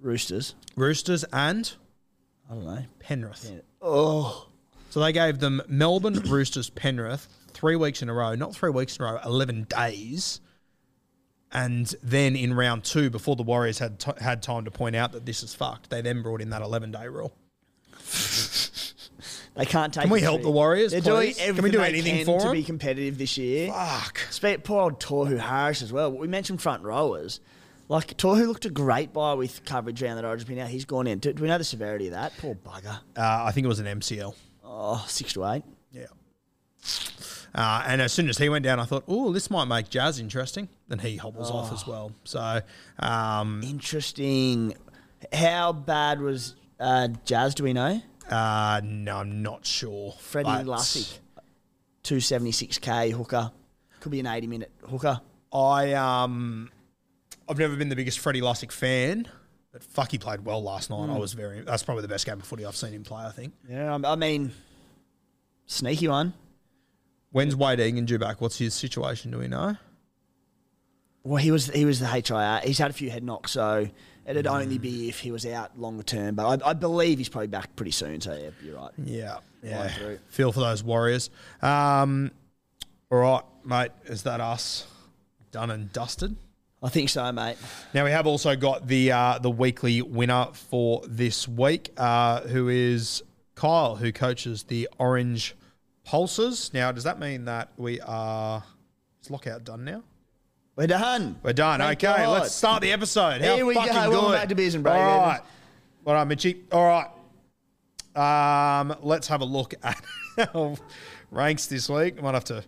Roosters. 0.00 0.54
Roosters 0.76 1.24
and 1.32 1.72
I 2.50 2.54
don't 2.54 2.64
know. 2.64 2.84
Penrith. 2.98 3.52
Oh. 3.82 4.48
So 4.90 5.00
they 5.00 5.12
gave 5.12 5.38
them 5.38 5.60
Melbourne, 5.68 6.14
Roosters, 6.26 6.70
Penrith 6.70 7.28
three 7.52 7.76
weeks 7.76 8.02
in 8.02 8.08
a 8.08 8.14
row, 8.14 8.34
not 8.34 8.54
three 8.54 8.70
weeks 8.70 8.96
in 8.96 9.04
a 9.04 9.12
row, 9.14 9.20
11 9.24 9.64
days. 9.68 10.40
And 11.50 11.86
then 12.02 12.36
in 12.36 12.54
round 12.54 12.84
two, 12.84 13.10
before 13.10 13.34
the 13.36 13.42
Warriors 13.42 13.78
had 13.78 13.98
t- 13.98 14.12
had 14.20 14.42
time 14.42 14.64
to 14.66 14.70
point 14.70 14.94
out 14.96 15.12
that 15.12 15.26
this 15.26 15.42
is 15.42 15.54
fucked, 15.54 15.90
they 15.90 16.00
then 16.02 16.22
brought 16.22 16.40
in 16.40 16.50
that 16.50 16.62
11 16.62 16.92
day 16.92 17.08
rule. 17.08 17.34
They 19.54 19.64
can't 19.64 19.92
take 19.92 20.02
Can 20.02 20.10
we 20.12 20.20
help 20.20 20.42
the 20.42 20.50
Warriors, 20.52 20.92
They're 20.92 21.00
please? 21.00 21.36
doing 21.36 21.54
Can 21.56 21.64
we 21.64 21.70
everything 21.70 21.70
do 21.72 21.78
they 21.78 21.88
anything 21.88 22.16
can 22.18 22.26
for 22.26 22.38
to 22.38 22.46
them? 22.46 22.52
be 22.54 22.62
competitive 22.62 23.18
this 23.18 23.36
year. 23.36 23.72
Fuck. 23.72 24.20
Speak 24.30 24.62
poor 24.62 24.82
old 24.82 25.00
Tohu 25.00 25.36
Harris 25.36 25.82
as 25.82 25.92
well. 25.92 26.12
We 26.12 26.28
mentioned 26.28 26.62
front 26.62 26.84
rowers. 26.84 27.40
Like 27.88 28.16
Tohu 28.18 28.46
looked 28.46 28.66
a 28.66 28.70
great 28.70 29.12
buy 29.12 29.32
with 29.34 29.64
coverage 29.64 30.02
around 30.02 30.16
that 30.16 30.24
origin. 30.24 30.56
Now 30.56 30.66
he's 30.66 30.84
gone 30.84 31.06
in. 31.06 31.18
Do, 31.20 31.32
do 31.32 31.42
we 31.42 31.48
know 31.48 31.56
the 31.58 31.64
severity 31.64 32.06
of 32.08 32.12
that? 32.12 32.32
Poor 32.38 32.54
bugger. 32.54 32.98
Uh, 33.16 33.44
I 33.44 33.50
think 33.52 33.64
it 33.64 33.68
was 33.68 33.78
an 33.80 33.86
MCL. 33.86 34.34
Oh, 34.64 35.04
six 35.08 35.32
to 35.32 35.46
eight. 35.46 35.62
Yeah. 35.90 36.06
Uh, 37.54 37.82
and 37.86 38.02
as 38.02 38.12
soon 38.12 38.28
as 38.28 38.36
he 38.36 38.48
went 38.50 38.62
down, 38.62 38.78
I 38.78 38.84
thought, 38.84 39.04
oh, 39.08 39.32
this 39.32 39.50
might 39.50 39.64
make 39.64 39.88
Jazz 39.88 40.20
interesting. 40.20 40.68
Then 40.88 40.98
he 40.98 41.16
hobbles 41.16 41.50
off 41.50 41.72
as 41.72 41.86
well. 41.86 42.12
So, 42.24 42.60
um, 42.98 43.62
Interesting. 43.64 44.74
How 45.32 45.72
bad 45.72 46.20
was 46.20 46.54
uh, 46.78 47.08
Jazz? 47.24 47.54
Do 47.54 47.64
we 47.64 47.72
know? 47.72 48.00
uh, 48.30 48.80
no, 48.84 49.16
I'm 49.16 49.42
not 49.42 49.64
sure. 49.64 50.12
Freddie 50.20 50.48
Lussick, 50.50 51.18
two 52.02 52.20
seventy 52.20 52.52
six 52.52 52.78
k 52.78 53.10
hooker. 53.10 53.50
Could 54.00 54.12
be 54.12 54.20
an 54.20 54.26
eighty 54.26 54.46
minute 54.46 54.70
hooker. 54.88 55.20
I 55.52 55.94
um, 55.94 56.70
I've 57.48 57.58
never 57.58 57.76
been 57.76 57.88
the 57.88 57.96
biggest 57.96 58.18
Freddie 58.18 58.40
Lussick 58.40 58.72
fan, 58.72 59.26
But 59.72 59.82
fuck, 59.82 60.10
he 60.10 60.18
played 60.18 60.44
well 60.44 60.62
last 60.62 60.90
night. 60.90 61.06
Hmm. 61.06 61.12
I 61.12 61.18
was 61.18 61.32
very. 61.32 61.60
That's 61.62 61.82
probably 61.82 62.02
the 62.02 62.08
best 62.08 62.26
game 62.26 62.38
of 62.38 62.46
footy 62.46 62.64
I've 62.64 62.76
seen 62.76 62.92
him 62.92 63.04
play. 63.04 63.24
I 63.24 63.30
think. 63.30 63.54
Yeah, 63.68 63.94
I 63.94 64.12
I 64.12 64.16
mean, 64.16 64.52
sneaky 65.66 66.08
one. 66.08 66.34
When's 67.30 67.54
Wade 67.54 67.80
Egan 67.80 68.06
due 68.06 68.18
back? 68.18 68.40
What's 68.40 68.58
his 68.58 68.74
situation? 68.74 69.30
Do 69.30 69.38
we 69.38 69.48
know? 69.48 69.76
Well, 71.24 71.36
he 71.36 71.50
was 71.50 71.66
he 71.68 71.84
was 71.84 72.00
the 72.00 72.06
HIR. 72.06 72.60
He's 72.64 72.78
had 72.78 72.90
a 72.90 72.94
few 72.94 73.10
head 73.10 73.22
knocks, 73.22 73.50
so 73.52 73.88
it'd 74.26 74.46
only 74.46 74.78
be 74.78 75.08
if 75.10 75.20
he 75.20 75.30
was 75.30 75.44
out 75.44 75.78
longer 75.78 76.02
term. 76.02 76.34
But 76.36 76.62
I, 76.62 76.70
I 76.70 76.72
believe 76.72 77.18
he's 77.18 77.28
probably 77.28 77.48
back 77.48 77.76
pretty 77.76 77.90
soon. 77.90 78.20
So 78.22 78.34
yeah, 78.34 78.50
you're 78.64 78.76
right. 78.76 78.92
Yeah, 79.04 79.38
yeah. 79.62 80.16
Feel 80.28 80.52
for 80.52 80.60
those 80.60 80.82
Warriors. 80.82 81.28
Um, 81.60 82.30
all 83.10 83.18
right, 83.18 83.42
mate. 83.64 83.90
Is 84.06 84.22
that 84.22 84.40
us 84.40 84.86
done 85.50 85.70
and 85.70 85.92
dusted? 85.92 86.36
I 86.82 86.88
think 86.88 87.08
so, 87.08 87.30
mate. 87.32 87.56
Now 87.92 88.04
we 88.04 88.12
have 88.12 88.26
also 88.26 88.54
got 88.54 88.86
the 88.86 89.10
uh, 89.10 89.38
the 89.38 89.50
weekly 89.50 90.00
winner 90.00 90.46
for 90.52 91.02
this 91.08 91.48
week, 91.48 91.90
uh, 91.96 92.42
who 92.42 92.68
is 92.68 93.22
Kyle, 93.56 93.96
who 93.96 94.12
coaches 94.12 94.62
the 94.62 94.88
Orange 94.98 95.56
Pulses. 96.04 96.72
Now, 96.72 96.92
does 96.92 97.04
that 97.04 97.18
mean 97.18 97.46
that 97.46 97.72
we 97.76 98.00
are? 98.00 98.62
Is 99.20 99.30
lockout 99.30 99.64
done 99.64 99.84
now? 99.84 100.04
We're 100.76 100.86
done. 100.86 101.40
We're 101.42 101.52
done. 101.52 101.80
Thank 101.80 102.04
okay, 102.04 102.22
God. 102.22 102.40
let's 102.40 102.54
start 102.54 102.82
the 102.82 102.92
episode. 102.92 103.40
How 103.40 103.56
Here 103.56 103.66
we 103.66 103.74
go. 103.74 103.80
fucking 103.80 103.94
Welcome 103.96 104.20
good. 104.20 104.32
back 104.32 104.48
to 104.50 104.54
Beers 104.54 104.76
and 104.76 104.86
All 104.86 104.94
right. 104.94 105.40
All 106.06 106.14
right, 106.14 106.24
Mitchy. 106.24 106.62
All 106.70 106.86
right. 108.14 108.80
Um, 108.80 108.96
let's 109.02 109.26
have 109.26 109.40
a 109.40 109.44
look 109.44 109.74
at 109.82 110.00
our 110.54 110.76
ranks 111.32 111.66
this 111.66 111.88
week. 111.88 112.22
Might 112.22 112.34
have 112.34 112.44
to, 112.44 112.62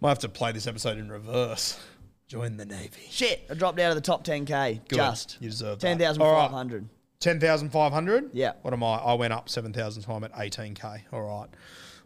might 0.00 0.08
have 0.08 0.18
to 0.18 0.28
play 0.28 0.50
this 0.50 0.66
episode 0.66 0.98
in 0.98 1.08
reverse. 1.08 1.78
Join 2.28 2.56
the 2.56 2.64
Navy. 2.66 3.02
Shit, 3.10 3.46
I 3.50 3.54
dropped 3.54 3.78
out 3.78 3.90
of 3.90 3.94
the 3.94 4.00
top 4.00 4.24
10k. 4.24 4.88
Good. 4.88 4.96
Just 4.96 5.36
You 5.40 5.48
deserve 5.48 5.78
that. 5.78 5.86
ten 5.86 5.98
thousand 5.98 6.22
All 6.22 6.32
five 6.34 6.50
right. 6.50 6.56
hundred. 6.56 6.88
Ten 7.20 7.38
thousand 7.40 7.70
five 7.70 7.92
hundred. 7.92 8.30
Yeah. 8.32 8.52
What 8.62 8.74
am 8.74 8.82
I? 8.82 8.96
I 8.96 9.14
went 9.14 9.32
up 9.32 9.48
seven 9.48 9.72
thousand 9.72 10.02
time 10.02 10.24
at 10.24 10.32
eighteen 10.36 10.74
k. 10.74 11.04
All 11.12 11.22
right. 11.22 11.48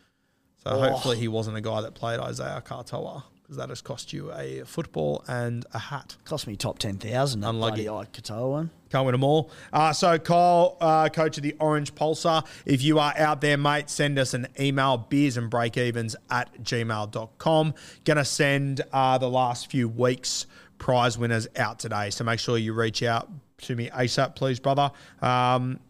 So 0.64 0.70
hopefully 0.78 1.18
he 1.18 1.28
wasn't 1.28 1.58
a 1.58 1.60
guy 1.60 1.82
that 1.82 1.92
played 1.92 2.20
Isaiya 2.20 2.64
Katoa 2.64 3.24
that 3.56 3.68
has 3.68 3.80
cost 3.80 4.12
you 4.12 4.32
a 4.32 4.64
football 4.64 5.24
and 5.28 5.64
a 5.72 5.78
hat. 5.78 6.16
Cost 6.24 6.46
me 6.46 6.56
top 6.56 6.78
ten 6.78 6.98
thousand. 6.98 7.44
Unlucky. 7.44 7.84
Bloody 7.84 8.06
Ike 8.06 8.12
Katoa 8.12 8.50
one. 8.50 8.70
Can't 8.90 9.06
win 9.06 9.12
them 9.12 9.24
all. 9.24 9.50
Uh, 9.72 9.92
so, 9.94 10.18
Kyle, 10.18 10.76
uh, 10.78 11.08
coach 11.08 11.38
of 11.38 11.42
the 11.42 11.56
Orange 11.58 11.94
Pulsar, 11.94 12.46
if 12.66 12.82
you 12.82 12.98
are 12.98 13.14
out 13.16 13.40
there, 13.40 13.56
mate, 13.56 13.88
send 13.88 14.18
us 14.18 14.34
an 14.34 14.48
email, 14.60 14.98
beers 14.98 15.38
and 15.38 15.50
breakevens 15.50 16.14
at 16.30 16.62
gmail.com. 16.62 17.74
Going 18.04 18.16
to 18.18 18.24
send 18.24 18.82
uh, 18.92 19.16
the 19.16 19.30
last 19.30 19.70
few 19.70 19.88
weeks' 19.88 20.46
prize 20.76 21.16
winners 21.16 21.48
out 21.56 21.78
today. 21.78 22.10
So 22.10 22.24
make 22.24 22.38
sure 22.38 22.58
you 22.58 22.74
reach 22.74 23.02
out 23.02 23.30
to 23.62 23.74
me 23.74 23.88
ASAP, 23.88 24.34
please, 24.34 24.60
brother. 24.60 24.90
Um, 25.22 25.80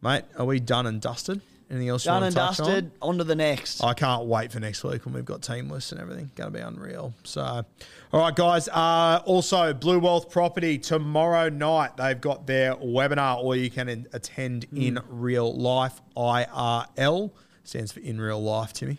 mate, 0.00 0.22
are 0.38 0.44
we 0.44 0.60
done 0.60 0.86
and 0.86 1.00
dusted? 1.00 1.40
Anything 1.72 1.88
else 1.88 2.04
Done 2.04 2.20
you 2.20 2.26
and 2.26 2.36
want 2.36 2.54
to 2.54 2.62
touch 2.62 2.68
dusted. 2.68 2.90
on? 3.00 3.08
On 3.08 3.18
to 3.18 3.24
the 3.24 3.34
next. 3.34 3.82
I 3.82 3.94
can't 3.94 4.26
wait 4.26 4.52
for 4.52 4.60
next 4.60 4.84
week 4.84 5.06
when 5.06 5.14
we've 5.14 5.24
got 5.24 5.40
team 5.40 5.70
lists 5.70 5.90
and 5.90 5.98
everything. 6.02 6.30
Going 6.34 6.52
to 6.52 6.58
be 6.58 6.62
unreal. 6.62 7.14
So, 7.24 7.40
all 7.42 8.20
right, 8.20 8.36
guys. 8.36 8.68
Uh, 8.68 9.22
also, 9.24 9.72
Blue 9.72 9.98
Wealth 9.98 10.30
Property 10.30 10.76
tomorrow 10.76 11.48
night. 11.48 11.96
They've 11.96 12.20
got 12.20 12.46
their 12.46 12.74
webinar, 12.76 13.42
or 13.42 13.56
you 13.56 13.70
can 13.70 13.88
in- 13.88 14.06
attend 14.12 14.66
in 14.76 15.00
real 15.08 15.50
life. 15.56 15.98
IRL 16.14 17.30
stands 17.64 17.92
for 17.92 18.00
in 18.00 18.20
real 18.20 18.42
life, 18.42 18.74
Timmy. 18.74 18.98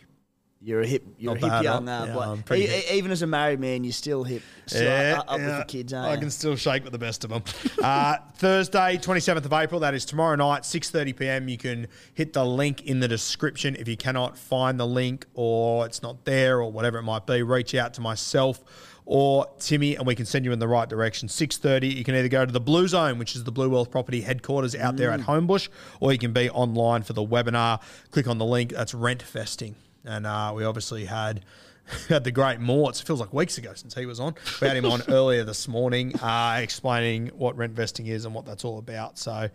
You're 0.65 0.79
a 0.81 0.87
hip. 0.87 1.03
You're 1.17 1.35
Not 1.35 1.43
a 1.43 1.53
hip 1.55 1.63
young. 1.63 1.87
Yeah. 1.87 2.17
I'm 2.19 2.41
pretty 2.41 2.63
E- 2.65 2.67
e- 2.69 2.93
even 2.93 3.11
as 3.11 3.21
a 3.21 3.27
married 3.27 3.59
man, 3.59 3.83
you're 3.83 3.91
still 3.91 4.23
hip. 4.23 4.41
Still 4.65 5.17
up, 5.17 5.25
up 5.27 5.39
with 5.39 5.57
the 5.57 5.65
kids, 5.67 5.91
aren't 5.93 6.07
I 6.07 6.13
you? 6.13 6.19
can 6.21 6.29
still 6.31 6.55
shake 6.55 6.83
with 6.83 6.93
the 6.93 6.97
best 6.99 7.25
of 7.25 7.31
them. 7.31 7.43
uh, 7.83 8.17
Thursday, 8.35 8.97
27th 8.97 9.43
of 9.43 9.51
April, 9.51 9.81
that 9.81 9.93
is 9.93 10.05
tomorrow 10.05 10.35
night, 10.37 10.61
6.30 10.63 11.17
p.m. 11.17 11.49
You 11.49 11.57
can 11.57 11.87
hit 12.13 12.31
the 12.31 12.45
link 12.45 12.83
in 12.85 13.01
the 13.01 13.09
description. 13.09 13.75
If 13.75 13.89
you 13.89 13.97
cannot 13.97 14.37
find 14.37 14.79
the 14.79 14.87
link 14.87 15.25
or 15.33 15.85
it's 15.85 16.01
not 16.01 16.23
there 16.23 16.61
or 16.61 16.71
whatever 16.71 16.97
it 16.99 17.03
might 17.03 17.27
be, 17.27 17.43
reach 17.43 17.75
out 17.75 17.93
to 17.95 18.01
myself 18.01 18.63
or 19.05 19.45
Timmy 19.59 19.97
and 19.97 20.07
we 20.07 20.15
can 20.15 20.25
send 20.25 20.45
you 20.45 20.53
in 20.53 20.59
the 20.59 20.67
right 20.69 20.87
direction. 20.87 21.27
6.30, 21.27 21.93
you 21.93 22.05
can 22.05 22.15
either 22.15 22.29
go 22.29 22.45
to 22.45 22.51
the 22.53 22.61
Blue 22.61 22.87
Zone, 22.87 23.19
which 23.19 23.35
is 23.35 23.43
the 23.43 23.51
Blue 23.51 23.69
Wealth 23.69 23.91
Property 23.91 24.21
headquarters 24.21 24.75
out 24.75 24.95
there 24.95 25.11
at 25.11 25.19
Mm. 25.19 25.25
Homebush, 25.47 25.67
or 25.99 26.13
you 26.13 26.17
can 26.19 26.31
be 26.31 26.49
online 26.49 27.03
for 27.03 27.11
the 27.11 27.21
webinar. 27.25 27.81
Click 28.11 28.27
on 28.27 28.37
the 28.37 28.45
link. 28.45 28.71
That's 28.71 28.93
rent 28.93 29.21
vesting. 29.23 29.75
And 30.05 30.25
uh, 30.25 30.53
we 30.55 30.65
obviously 30.65 31.05
had 31.05 31.45
had 32.09 32.23
the 32.23 32.31
great 32.31 32.59
Morts. 32.59 33.01
It 33.01 33.05
feels 33.05 33.19
like 33.19 33.33
weeks 33.33 33.57
ago 33.57 33.73
since 33.73 33.93
he 33.95 34.05
was 34.05 34.19
on. 34.19 34.35
We 34.61 34.67
had 34.67 34.77
him 34.77 34.85
on 34.85 35.01
earlier 35.07 35.43
this 35.43 35.67
morning, 35.67 36.15
uh, 36.19 36.59
explaining 36.61 37.27
what 37.29 37.57
rent 37.57 37.73
vesting 37.73 38.07
is 38.07 38.25
and 38.25 38.33
what 38.33 38.45
that's 38.45 38.65
all 38.65 38.77
about. 38.79 39.17
So, 39.17 39.49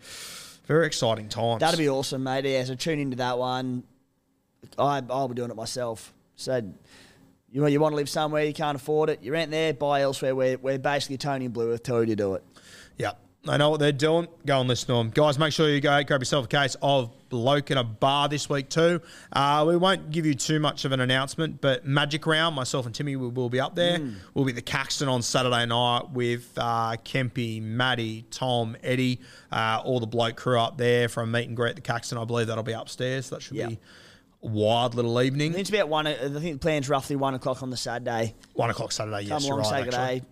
very 0.65 0.85
exciting 0.85 1.29
times. 1.29 1.61
That'd 1.61 1.79
be 1.79 1.89
awesome, 1.89 2.23
mate. 2.23 2.45
Yeah, 2.45 2.63
so 2.63 2.75
tune 2.75 2.99
into 2.99 3.17
that 3.17 3.37
one. 3.37 3.83
I, 4.77 5.01
I'll 5.09 5.27
be 5.27 5.35
doing 5.35 5.49
it 5.49 5.55
myself. 5.55 6.13
So 6.35 6.61
you, 7.51 7.67
you 7.67 7.79
want 7.79 7.93
to 7.93 7.95
live 7.97 8.09
somewhere, 8.09 8.43
you 8.43 8.53
can't 8.53 8.75
afford 8.75 9.09
it, 9.09 9.23
you 9.23 9.31
rent 9.31 9.51
there, 9.51 9.73
buy 9.73 10.01
elsewhere. 10.01 10.35
We're, 10.35 10.57
we're 10.57 10.77
basically 10.77 11.17
Tony 11.17 11.45
and 11.45 11.53
Blue 11.53 11.69
Wealth 11.69 11.83
tell 11.83 12.01
you 12.01 12.07
to 12.07 12.15
do 12.15 12.35
it. 12.35 12.43
Yeah. 12.97 13.13
They 13.45 13.57
know 13.57 13.69
what 13.69 13.79
they're 13.79 13.93
doing. 13.93 14.27
Go 14.45 14.59
and 14.59 14.67
listen 14.67 14.87
to 14.87 14.93
them. 14.95 15.11
Guys, 15.11 15.39
make 15.39 15.53
sure 15.53 15.69
you 15.69 15.79
go 15.79 16.03
grab 16.03 16.19
yourself 16.21 16.45
a 16.45 16.47
case 16.49 16.75
of 16.81 17.09
Bloke 17.29 17.71
in 17.71 17.77
a 17.77 17.83
Bar 17.85 18.27
this 18.27 18.49
week 18.49 18.69
too. 18.69 19.01
Uh, 19.31 19.63
we 19.65 19.77
won't 19.77 20.11
give 20.11 20.25
you 20.25 20.33
too 20.33 20.59
much 20.59 20.83
of 20.83 20.91
an 20.91 20.99
announcement, 20.99 21.61
but 21.61 21.85
Magic 21.85 22.25
Round, 22.27 22.53
myself 22.53 22.85
and 22.85 22.93
Timmy 22.93 23.15
will, 23.15 23.29
will 23.31 23.49
be 23.49 23.61
up 23.61 23.75
there. 23.75 23.97
We'll 24.33 24.43
be 24.43 24.51
at 24.51 24.55
the 24.57 24.61
Caxton 24.61 25.07
on 25.07 25.21
Saturday 25.21 25.65
night 25.65 26.09
with 26.11 26.51
uh, 26.57 26.97
Kempy, 27.05 27.61
Maddie, 27.61 28.25
Tom, 28.29 28.75
Eddie, 28.83 29.21
uh, 29.53 29.81
all 29.85 30.01
the 30.01 30.07
bloke 30.07 30.35
crew 30.35 30.59
up 30.59 30.77
there 30.77 31.07
from 31.07 31.31
meet 31.31 31.47
and 31.47 31.55
greet 31.55 31.69
at 31.69 31.75
the 31.77 31.81
Caxton. 31.81 32.17
I 32.17 32.25
believe 32.25 32.47
that'll 32.47 32.63
be 32.63 32.73
upstairs. 32.73 33.29
That 33.29 33.41
should 33.41 33.55
Yeah. 33.55 33.67
be 33.67 33.79
a 34.43 34.47
wild 34.47 34.95
little 34.95 35.19
evening. 35.21 35.51
I 35.51 35.53
think 35.53 35.61
it's 35.61 35.69
about 35.69 35.87
one. 35.87 36.07
I 36.07 36.15
think 36.15 36.41
the 36.43 36.57
plan's 36.57 36.89
roughly 36.89 37.15
one 37.15 37.35
o'clock 37.35 37.63
on 37.63 37.69
the 37.69 37.77
Saturday. 37.77 38.35
One 38.53 38.69
o'clock 38.69 38.91
Saturday, 38.91 39.21
yes, 39.21 39.29
Come 39.29 39.43
you're 39.43 39.59
along, 39.59 39.71
right. 39.71 39.91
say 39.93 39.97
actually. 39.97 40.23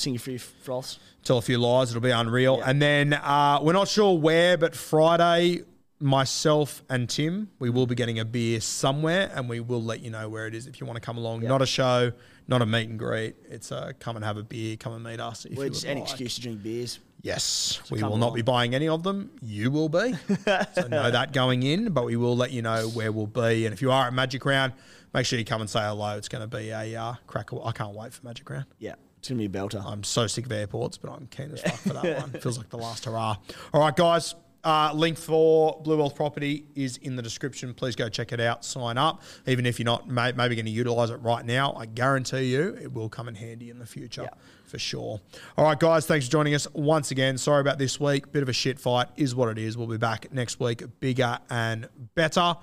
Sing 0.00 0.16
a 0.16 0.18
few 0.18 0.38
froths. 0.38 0.98
tell 1.24 1.38
a 1.38 1.42
few 1.42 1.58
lies. 1.58 1.90
It'll 1.90 2.00
be 2.00 2.10
unreal. 2.10 2.58
Yeah. 2.58 2.70
And 2.70 2.82
then 2.82 3.14
uh, 3.14 3.60
we're 3.62 3.72
not 3.72 3.88
sure 3.88 4.18
where, 4.18 4.56
but 4.56 4.74
Friday 4.74 5.62
myself 6.00 6.82
and 6.88 7.08
Tim, 7.08 7.50
we 7.58 7.68
will 7.70 7.86
be 7.86 7.94
getting 7.94 8.18
a 8.18 8.24
beer 8.24 8.60
somewhere, 8.60 9.30
and 9.34 9.48
we 9.48 9.60
will 9.60 9.82
let 9.82 10.00
you 10.00 10.10
know 10.10 10.28
where 10.28 10.46
it 10.46 10.54
is 10.54 10.66
if 10.66 10.80
you 10.80 10.86
want 10.86 10.96
to 10.96 11.00
come 11.00 11.18
along. 11.18 11.42
Not 11.42 11.62
a 11.62 11.66
show, 11.66 12.12
not 12.48 12.62
a 12.62 12.66
meet 12.66 12.88
and 12.88 12.98
greet. 12.98 13.36
It's 13.48 13.70
a 13.70 13.94
come 13.98 14.16
and 14.16 14.24
have 14.24 14.38
a 14.38 14.42
beer, 14.42 14.76
come 14.76 14.94
and 14.94 15.04
meet 15.04 15.20
us. 15.20 15.44
If 15.44 15.58
you 15.58 15.88
any 15.88 16.00
like. 16.00 16.10
excuse 16.10 16.34
to 16.36 16.40
drink 16.40 16.62
beers. 16.62 16.98
Yes, 17.22 17.82
we 17.90 17.98
come 18.00 18.10
will 18.10 18.16
not 18.16 18.34
be 18.34 18.40
buying 18.40 18.74
any 18.74 18.88
of 18.88 19.02
them. 19.02 19.30
You 19.42 19.70
will 19.70 19.90
be. 19.90 20.14
so 20.74 20.86
know 20.88 21.10
that 21.10 21.34
going 21.34 21.62
in, 21.62 21.92
but 21.92 22.06
we 22.06 22.16
will 22.16 22.34
let 22.34 22.50
you 22.50 22.62
know 22.62 22.88
where 22.88 23.12
we'll 23.12 23.26
be. 23.26 23.66
And 23.66 23.74
if 23.74 23.82
you 23.82 23.92
are 23.92 24.06
at 24.06 24.14
Magic 24.14 24.42
Round, 24.46 24.72
make 25.12 25.26
sure 25.26 25.38
you 25.38 25.44
come 25.44 25.60
and 25.60 25.68
say 25.68 25.80
hello. 25.80 26.16
It's 26.16 26.28
going 26.28 26.48
to 26.48 26.56
be 26.56 26.70
a 26.70 26.96
uh, 26.96 27.14
cracker. 27.26 27.58
I 27.62 27.72
can't 27.72 27.94
wait 27.94 28.14
for 28.14 28.24
Magic 28.24 28.48
Round. 28.48 28.64
Yeah, 28.78 28.94
it's 29.20 29.28
gonna 29.28 29.38
be 29.38 29.44
a 29.44 29.48
belter. 29.48 29.84
I'm 29.84 30.02
so 30.02 30.26
sick 30.26 30.46
of 30.46 30.52
airports, 30.52 30.96
but 30.96 31.10
I'm 31.10 31.26
keen 31.26 31.52
as 31.52 31.60
fuck 31.60 31.74
for 31.74 31.92
that 31.92 32.20
one. 32.20 32.40
Feels 32.40 32.56
like 32.56 32.70
the 32.70 32.78
last 32.78 33.04
hurrah. 33.04 33.36
All 33.74 33.80
right, 33.82 33.94
guys. 33.94 34.34
Uh, 34.62 34.92
link 34.94 35.16
for 35.16 35.80
Blue 35.82 35.96
Wealth 35.96 36.14
Property 36.14 36.66
is 36.74 36.98
in 36.98 37.16
the 37.16 37.22
description. 37.22 37.72
Please 37.72 37.96
go 37.96 38.08
check 38.08 38.32
it 38.32 38.40
out. 38.40 38.64
Sign 38.64 38.98
up. 38.98 39.22
Even 39.46 39.64
if 39.64 39.78
you're 39.78 39.86
not 39.86 40.08
may, 40.08 40.32
maybe 40.32 40.54
going 40.54 40.66
to 40.66 40.70
utilize 40.70 41.08
it 41.08 41.16
right 41.16 41.44
now, 41.46 41.72
I 41.74 41.86
guarantee 41.86 42.52
you 42.52 42.76
it 42.80 42.92
will 42.92 43.08
come 43.08 43.26
in 43.28 43.34
handy 43.34 43.70
in 43.70 43.78
the 43.78 43.86
future 43.86 44.28
for 44.66 44.78
sure. 44.78 45.20
All 45.56 45.64
right, 45.64 45.78
guys. 45.78 46.06
Thanks 46.06 46.26
for 46.26 46.32
joining 46.32 46.54
us 46.54 46.66
once 46.74 47.10
again. 47.10 47.38
Sorry 47.38 47.62
about 47.62 47.78
this 47.78 47.98
week. 47.98 48.32
Bit 48.32 48.42
of 48.42 48.50
a 48.50 48.52
shit 48.52 48.78
fight 48.78 49.08
is 49.16 49.34
what 49.34 49.48
it 49.48 49.56
is. 49.56 49.78
We'll 49.78 49.86
be 49.86 49.96
back 49.96 50.30
next 50.32 50.60
week, 50.60 50.82
bigger 51.00 51.38
and 51.48 51.88
better. 52.14 52.54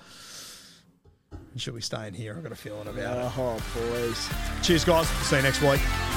Should 1.55 1.74
we 1.74 1.82
stay 1.82 2.08
in 2.08 2.14
here? 2.14 2.36
I've 2.38 2.43
got 2.43 2.51
a 2.51 2.55
feeling 2.55 2.88
about 2.88 3.18
it. 3.18 3.39
Oh, 3.39 3.58
please. 3.74 4.30
Cheers, 4.62 4.86
guys. 4.86 5.08
See 5.08 5.38
you 5.38 5.41
next 5.41 5.62
week. 5.64 6.16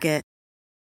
Target. 0.00 0.29